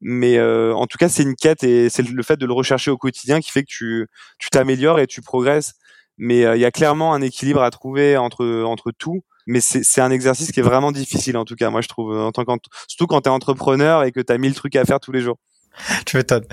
mais 0.01 0.37
euh, 0.37 0.73
en 0.75 0.87
tout 0.87 0.97
cas 0.97 1.09
c'est 1.09 1.23
une 1.23 1.35
quête 1.35 1.63
et 1.63 1.89
c'est 1.89 2.03
le 2.03 2.23
fait 2.23 2.37
de 2.37 2.45
le 2.45 2.53
rechercher 2.53 2.91
au 2.91 2.97
quotidien 2.97 3.41
qui 3.41 3.51
fait 3.51 3.63
que 3.63 3.69
tu 3.69 4.07
tu 4.39 4.49
t'améliores 4.49 4.99
et 4.99 5.07
tu 5.07 5.21
progresses. 5.21 5.73
Mais 6.17 6.41
il 6.41 6.59
y 6.59 6.65
a 6.65 6.71
clairement 6.71 7.13
un 7.13 7.21
équilibre 7.21 7.61
à 7.61 7.71
trouver 7.71 8.17
entre 8.17 8.63
entre 8.63 8.91
tout. 8.91 9.21
Mais 9.47 9.59
c'est 9.61 10.01
un 10.01 10.09
exercice 10.09 10.51
qui 10.51 10.59
est 10.59 10.63
vraiment 10.63 10.91
difficile 10.91 11.37
en 11.37 11.45
tout 11.45 11.55
cas. 11.55 11.69
Moi 11.69 11.81
je 11.81 11.87
trouve 11.87 12.17
en 12.17 12.31
tant 12.31 12.43
surtout 12.87 13.07
quand 13.07 13.21
tu 13.21 13.29
es 13.29 13.31
entrepreneur 13.31 14.03
et 14.03 14.11
que 14.11 14.19
tu 14.19 14.33
as 14.33 14.37
mille 14.37 14.55
trucs 14.55 14.75
à 14.75 14.85
faire 14.85 14.99
tous 14.99 15.11
les 15.11 15.21
jours. 15.21 15.37
tu 16.05 16.17
m'étonnes. 16.17 16.45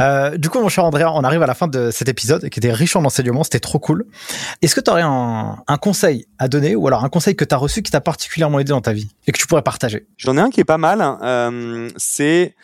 Euh, 0.00 0.36
du 0.36 0.48
coup, 0.48 0.60
mon 0.60 0.68
cher 0.68 0.84
Andrea, 0.84 1.12
on 1.14 1.24
arrive 1.24 1.42
à 1.42 1.46
la 1.46 1.54
fin 1.54 1.68
de 1.68 1.90
cet 1.90 2.08
épisode 2.08 2.48
qui 2.48 2.58
était 2.58 2.72
riche 2.72 2.96
en 2.96 3.04
enseignements, 3.04 3.44
c'était 3.44 3.60
trop 3.60 3.78
cool. 3.78 4.06
Est-ce 4.62 4.74
que 4.74 4.80
tu 4.80 4.90
aurais 4.90 5.02
un, 5.02 5.58
un, 5.66 5.76
conseil 5.78 6.26
à 6.38 6.48
donner 6.48 6.74
ou 6.76 6.86
alors 6.86 7.04
un 7.04 7.08
conseil 7.08 7.36
que 7.36 7.44
tu 7.44 7.54
as 7.54 7.58
reçu 7.58 7.82
qui 7.82 7.90
t'a 7.90 8.00
particulièrement 8.00 8.58
aidé 8.58 8.70
dans 8.70 8.80
ta 8.80 8.92
vie 8.92 9.08
et 9.26 9.32
que 9.32 9.38
tu 9.38 9.46
pourrais 9.46 9.62
partager? 9.62 10.06
J'en 10.16 10.36
ai 10.36 10.40
un 10.40 10.50
qui 10.50 10.60
est 10.60 10.64
pas 10.64 10.78
mal. 10.78 11.00
Hein. 11.00 11.18
Euh, 11.22 11.88
c'est 11.96 12.54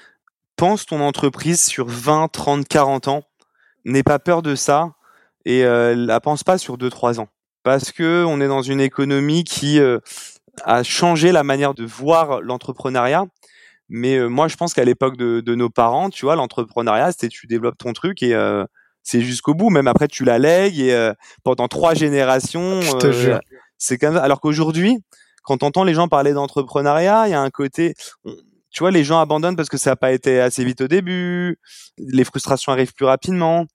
pense 0.56 0.86
ton 0.86 1.00
entreprise 1.00 1.62
sur 1.62 1.86
20, 1.88 2.28
30, 2.28 2.68
40 2.68 3.08
ans. 3.08 3.22
N'aie 3.84 4.02
pas 4.02 4.18
peur 4.18 4.42
de 4.42 4.54
ça 4.54 4.92
et 5.44 5.64
euh, 5.64 5.94
la 5.94 6.20
pense 6.20 6.44
pas 6.44 6.58
sur 6.58 6.76
2-3 6.76 7.20
ans. 7.20 7.28
Parce 7.62 7.92
que 7.92 8.24
on 8.26 8.40
est 8.40 8.48
dans 8.48 8.62
une 8.62 8.80
économie 8.80 9.44
qui 9.44 9.80
euh, 9.80 9.98
a 10.64 10.82
changé 10.82 11.32
la 11.32 11.42
manière 11.42 11.74
de 11.74 11.84
voir 11.84 12.40
l'entrepreneuriat 12.40 13.26
mais 13.90 14.16
euh, 14.16 14.28
moi, 14.28 14.46
je 14.46 14.56
pense 14.56 14.72
qu'à 14.72 14.84
l'époque 14.84 15.16
de, 15.16 15.40
de, 15.40 15.54
nos 15.56 15.68
parents, 15.68 16.10
tu 16.10 16.24
vois, 16.24 16.36
l'entrepreneuriat, 16.36 17.10
c'était 17.10 17.28
tu 17.28 17.48
développes 17.48 17.76
ton 17.76 17.92
truc 17.92 18.22
et 18.22 18.34
euh, 18.34 18.64
c'est 19.02 19.20
jusqu'au 19.20 19.52
bout. 19.52 19.68
Même 19.68 19.88
après, 19.88 20.06
tu 20.06 20.24
la 20.24 20.38
lègues 20.38 20.78
et 20.78 20.94
euh, 20.94 21.12
pendant 21.42 21.66
trois 21.66 21.92
générations, 21.92 22.80
c'est 23.78 23.98
comme 23.98 24.14
ça. 24.14 24.22
Alors 24.22 24.40
qu'aujourd'hui, 24.40 24.98
quand 25.42 25.64
on 25.64 25.66
entend 25.66 25.82
les 25.82 25.94
gens 25.94 26.06
parler 26.06 26.32
d'entrepreneuriat, 26.32 27.26
il 27.26 27.30
y 27.32 27.34
a 27.34 27.40
un 27.40 27.50
côté, 27.50 27.94
tu 28.70 28.78
vois, 28.78 28.92
les 28.92 29.02
gens 29.02 29.18
abandonnent 29.18 29.56
parce 29.56 29.68
que 29.68 29.76
ça 29.76 29.90
n'a 29.90 29.96
pas 29.96 30.12
été 30.12 30.40
assez 30.40 30.64
vite 30.64 30.82
au 30.82 30.88
début, 30.88 31.58
les 31.98 32.22
frustrations 32.22 32.70
arrivent 32.70 32.94
plus 32.94 33.06
rapidement. 33.06 33.66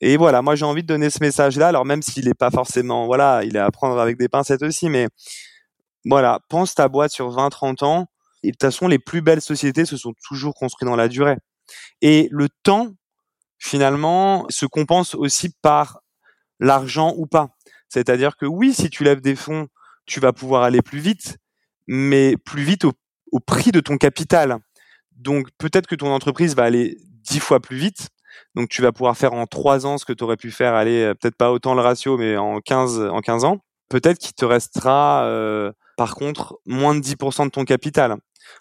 Et 0.00 0.16
voilà, 0.16 0.42
moi 0.42 0.54
j'ai 0.54 0.64
envie 0.64 0.82
de 0.82 0.88
donner 0.88 1.10
ce 1.10 1.18
message-là. 1.20 1.68
Alors 1.68 1.84
même 1.84 2.02
s'il 2.02 2.26
n'est 2.26 2.34
pas 2.34 2.50
forcément, 2.50 3.06
voilà, 3.06 3.42
il 3.44 3.56
est 3.56 3.60
à 3.60 3.70
prendre 3.70 3.98
avec 3.98 4.16
des 4.16 4.28
pincettes 4.28 4.62
aussi, 4.62 4.88
mais 4.88 5.08
voilà, 6.04 6.40
pense 6.48 6.74
ta 6.74 6.88
boîte 6.88 7.10
sur 7.10 7.30
20-30 7.30 7.84
ans 7.84 8.06
et 8.42 8.48
de 8.48 8.52
toute 8.52 8.62
façon, 8.62 8.88
les 8.88 8.98
plus 8.98 9.20
belles 9.20 9.40
sociétés 9.40 9.84
se 9.84 9.96
sont 9.96 10.14
toujours 10.26 10.54
construites 10.54 10.88
dans 10.88 10.96
la 10.96 11.08
durée. 11.08 11.36
Et 12.00 12.28
le 12.30 12.48
temps, 12.62 12.94
finalement, 13.58 14.46
se 14.48 14.66
compense 14.66 15.14
aussi 15.14 15.50
par 15.62 16.00
l'argent 16.60 17.14
ou 17.16 17.26
pas. 17.26 17.48
C'est-à-dire 17.88 18.36
que 18.36 18.46
oui, 18.46 18.74
si 18.74 18.90
tu 18.90 19.04
lèves 19.04 19.20
des 19.20 19.36
fonds, 19.36 19.68
tu 20.06 20.20
vas 20.20 20.32
pouvoir 20.32 20.62
aller 20.62 20.82
plus 20.82 21.00
vite, 21.00 21.38
mais 21.86 22.36
plus 22.36 22.62
vite 22.62 22.84
au, 22.84 22.92
prix 23.40 23.72
de 23.72 23.80
ton 23.80 23.96
capital. 23.96 24.58
Donc 25.16 25.48
peut-être 25.58 25.86
que 25.86 25.94
ton 25.94 26.12
entreprise 26.12 26.54
va 26.54 26.64
aller 26.64 26.96
dix 27.22 27.40
fois 27.40 27.60
plus 27.60 27.76
vite. 27.76 28.08
Donc 28.58 28.68
tu 28.70 28.82
vas 28.82 28.90
pouvoir 28.90 29.16
faire 29.16 29.34
en 29.34 29.46
trois 29.46 29.86
ans 29.86 29.98
ce 29.98 30.04
que 30.04 30.12
tu 30.12 30.24
aurais 30.24 30.36
pu 30.36 30.50
faire, 30.50 30.74
aller 30.74 31.04
euh, 31.04 31.14
peut-être 31.14 31.36
pas 31.36 31.52
autant 31.52 31.74
le 31.74 31.80
ratio, 31.80 32.18
mais 32.18 32.36
en 32.36 32.58
15, 32.60 33.00
en 33.02 33.20
15 33.20 33.44
ans. 33.44 33.58
Peut-être 33.88 34.18
qu'il 34.18 34.32
te 34.34 34.44
restera 34.44 35.22
euh, 35.26 35.70
par 35.96 36.16
contre 36.16 36.58
moins 36.66 36.96
de 36.96 37.00
10% 37.00 37.44
de 37.44 37.50
ton 37.50 37.64
capital. 37.64 38.16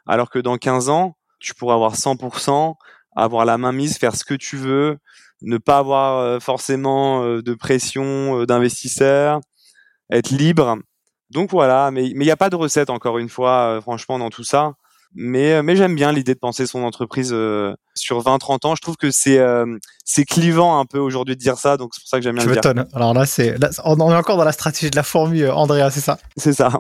Alors 0.06 0.30
que 0.30 0.38
dans 0.38 0.58
15 0.58 0.89
ans, 0.89 1.18
tu 1.39 1.56
pourras 1.56 1.74
avoir 1.74 1.95
100%, 1.95 2.76
avoir 3.16 3.43
la 3.43 3.58
main 3.58 3.72
mise, 3.72 3.98
faire 3.98 4.16
ce 4.16 4.24
que 4.24 4.36
tu 4.36 4.56
veux, 4.56 5.00
ne 5.41 5.58
pas 5.58 5.80
avoir 5.80 6.20
euh, 6.20 6.39
forcément 6.39 7.24
euh, 7.24 7.41
de 7.41 7.56
pression 7.56 8.43
d'investisseurs, 8.43 9.41
être 10.12 10.30
libre. 10.30 10.78
Donc 11.32 11.50
voilà, 11.50 11.89
mais 11.89 12.08
il 12.08 12.20
n'y 12.20 12.30
a 12.30 12.38
pas 12.38 12.52
de 12.52 12.56
recette 12.56 12.91
encore 12.91 13.18
une 13.18 13.30
fois, 13.30 13.80
franchement, 13.82 14.20
dans 14.20 14.30
tout 14.30 14.43
ça. 14.43 14.74
Mais, 15.14 15.53
euh, 15.53 15.64
mais 15.64 15.76
j'aime 15.76 15.95
bien 15.95 16.12
l'idée 16.12 16.34
de 16.34 16.39
penser 16.39 16.68
son 16.68 16.84
entreprise 16.84 17.32
euh, 17.34 17.76
sur 17.95 18.22
20-30 18.22 18.68
ans. 18.68 18.76
Je 18.76 18.82
trouve 18.82 18.97
que 18.97 19.12
c'est 19.12 19.39
euh, 19.39 19.66
c'est 20.05 20.26
clivant 20.26 20.80
un 20.80 20.86
peu 20.86 20.99
aujourd'hui 20.99 21.36
de 21.36 21.39
dire 21.39 21.58
ça, 21.58 21.78
donc 21.78 21.91
c'est 21.93 22.01
pour 22.01 22.10
ça 22.10 22.18
que 22.18 22.24
j'aime 22.24 22.36
bien 22.36 22.43
Je 22.43 22.49
le 22.49 22.60
dire. 22.60 22.86
Alors 22.93 23.14
là, 23.14 23.26
c'est 23.26 23.55
on 23.84 24.12
est 24.12 24.16
encore 24.16 24.38
dans 24.38 24.43
la 24.43 24.51
stratégie 24.51 24.89
de 24.89 24.95
la 24.95 25.03
formule, 25.03 25.49
Andrea, 25.49 25.89
c'est 25.91 26.01
ça? 26.01 26.18
C'est 26.36 26.53
ça. 26.53 26.72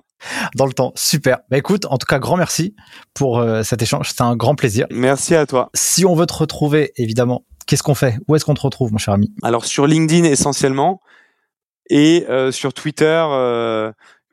Dans 0.55 0.65
le 0.65 0.73
temps, 0.73 0.91
super. 0.95 1.39
Bah 1.49 1.57
écoute, 1.57 1.85
en 1.85 1.97
tout 1.97 2.05
cas, 2.05 2.19
grand 2.19 2.37
merci 2.37 2.75
pour 3.13 3.43
cet 3.63 3.81
échange. 3.81 4.09
C'était 4.09 4.23
un 4.23 4.35
grand 4.35 4.55
plaisir. 4.55 4.87
Merci 4.91 5.35
à 5.35 5.45
toi. 5.45 5.69
Si 5.73 6.05
on 6.05 6.15
veut 6.15 6.25
te 6.25 6.33
retrouver, 6.33 6.91
évidemment, 6.97 7.45
qu'est-ce 7.65 7.83
qu'on 7.83 7.95
fait? 7.95 8.17
Où 8.27 8.35
est-ce 8.35 8.45
qu'on 8.45 8.53
te 8.53 8.61
retrouve, 8.61 8.91
mon 8.91 8.97
cher 8.97 9.13
ami? 9.13 9.33
Alors 9.43 9.65
sur 9.65 9.87
LinkedIn 9.87 10.25
essentiellement 10.25 11.01
et 11.89 12.25
sur 12.51 12.73
Twitter 12.73 13.25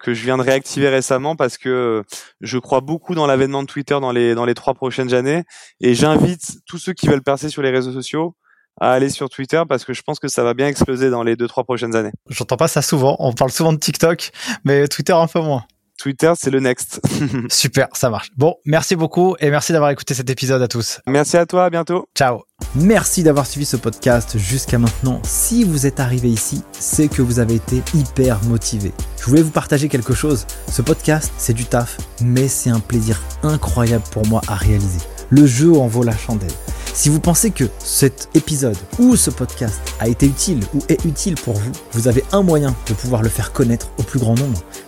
que 0.04 0.12
je 0.12 0.22
viens 0.22 0.36
de 0.36 0.42
réactiver 0.42 0.90
récemment 0.90 1.34
parce 1.34 1.56
que 1.56 2.04
je 2.42 2.58
crois 2.58 2.82
beaucoup 2.82 3.14
dans 3.14 3.26
l'avènement 3.26 3.62
de 3.62 3.66
Twitter 3.66 3.98
dans 4.00 4.12
les 4.12 4.34
dans 4.34 4.44
les 4.44 4.54
trois 4.54 4.74
prochaines 4.74 5.14
années 5.14 5.44
et 5.80 5.94
j'invite 5.94 6.58
tous 6.66 6.76
ceux 6.78 6.92
qui 6.92 7.08
veulent 7.08 7.22
percer 7.22 7.48
sur 7.48 7.62
les 7.62 7.70
réseaux 7.70 7.92
sociaux 7.92 8.36
à 8.78 8.92
aller 8.92 9.08
sur 9.08 9.30
Twitter 9.30 9.62
parce 9.66 9.84
que 9.84 9.94
je 9.94 10.02
pense 10.02 10.18
que 10.18 10.28
ça 10.28 10.44
va 10.44 10.52
bien 10.52 10.68
exploser 10.68 11.08
dans 11.08 11.22
les 11.22 11.36
deux 11.36 11.48
trois 11.48 11.64
prochaines 11.64 11.96
années. 11.96 12.12
J'entends 12.28 12.58
pas 12.58 12.68
ça 12.68 12.82
souvent. 12.82 13.16
On 13.18 13.32
parle 13.32 13.50
souvent 13.50 13.72
de 13.72 13.78
TikTok, 13.78 14.30
mais 14.64 14.88
Twitter 14.88 15.14
un 15.14 15.26
peu 15.26 15.40
moins. 15.40 15.64
Twitter, 16.04 16.34
c'est 16.38 16.50
le 16.50 16.60
next. 16.60 17.00
Super, 17.48 17.88
ça 17.94 18.10
marche. 18.10 18.30
Bon, 18.36 18.56
merci 18.66 18.94
beaucoup 18.94 19.36
et 19.40 19.48
merci 19.48 19.72
d'avoir 19.72 19.90
écouté 19.90 20.12
cet 20.12 20.28
épisode 20.28 20.60
à 20.60 20.68
tous. 20.68 21.00
Merci 21.06 21.38
à 21.38 21.46
toi, 21.46 21.64
à 21.64 21.70
bientôt. 21.70 22.10
Ciao. 22.14 22.42
Merci 22.74 23.22
d'avoir 23.22 23.46
suivi 23.46 23.64
ce 23.64 23.78
podcast 23.78 24.36
jusqu'à 24.36 24.76
maintenant. 24.76 25.22
Si 25.24 25.64
vous 25.64 25.86
êtes 25.86 26.00
arrivé 26.00 26.28
ici, 26.28 26.62
c'est 26.72 27.08
que 27.08 27.22
vous 27.22 27.38
avez 27.38 27.54
été 27.54 27.82
hyper 27.94 28.38
motivé. 28.44 28.92
Je 29.18 29.24
voulais 29.24 29.40
vous 29.40 29.50
partager 29.50 29.88
quelque 29.88 30.12
chose. 30.12 30.46
Ce 30.70 30.82
podcast, 30.82 31.32
c'est 31.38 31.54
du 31.54 31.64
taf, 31.64 31.96
mais 32.20 32.48
c'est 32.48 32.68
un 32.68 32.80
plaisir 32.80 33.22
incroyable 33.42 34.04
pour 34.10 34.26
moi 34.26 34.42
à 34.46 34.56
réaliser. 34.56 35.00
Le 35.30 35.46
jeu 35.46 35.72
en 35.72 35.86
vaut 35.86 36.02
la 36.02 36.14
chandelle. 36.14 36.52
Si 36.92 37.08
vous 37.08 37.18
pensez 37.18 37.50
que 37.50 37.64
cet 37.80 38.28
épisode 38.34 38.76
ou 39.00 39.16
ce 39.16 39.30
podcast 39.30 39.80
a 39.98 40.06
été 40.06 40.26
utile 40.26 40.60
ou 40.74 40.78
est 40.88 41.04
utile 41.04 41.34
pour 41.34 41.54
vous, 41.54 41.72
vous 41.90 42.06
avez 42.06 42.22
un 42.30 42.42
moyen 42.42 42.72
de 42.86 42.94
pouvoir 42.94 43.20
le 43.20 43.28
faire 43.28 43.52
connaître 43.52 43.88
au 43.98 44.04
plus 44.04 44.20
grand 44.20 44.38
nombre. 44.38 44.62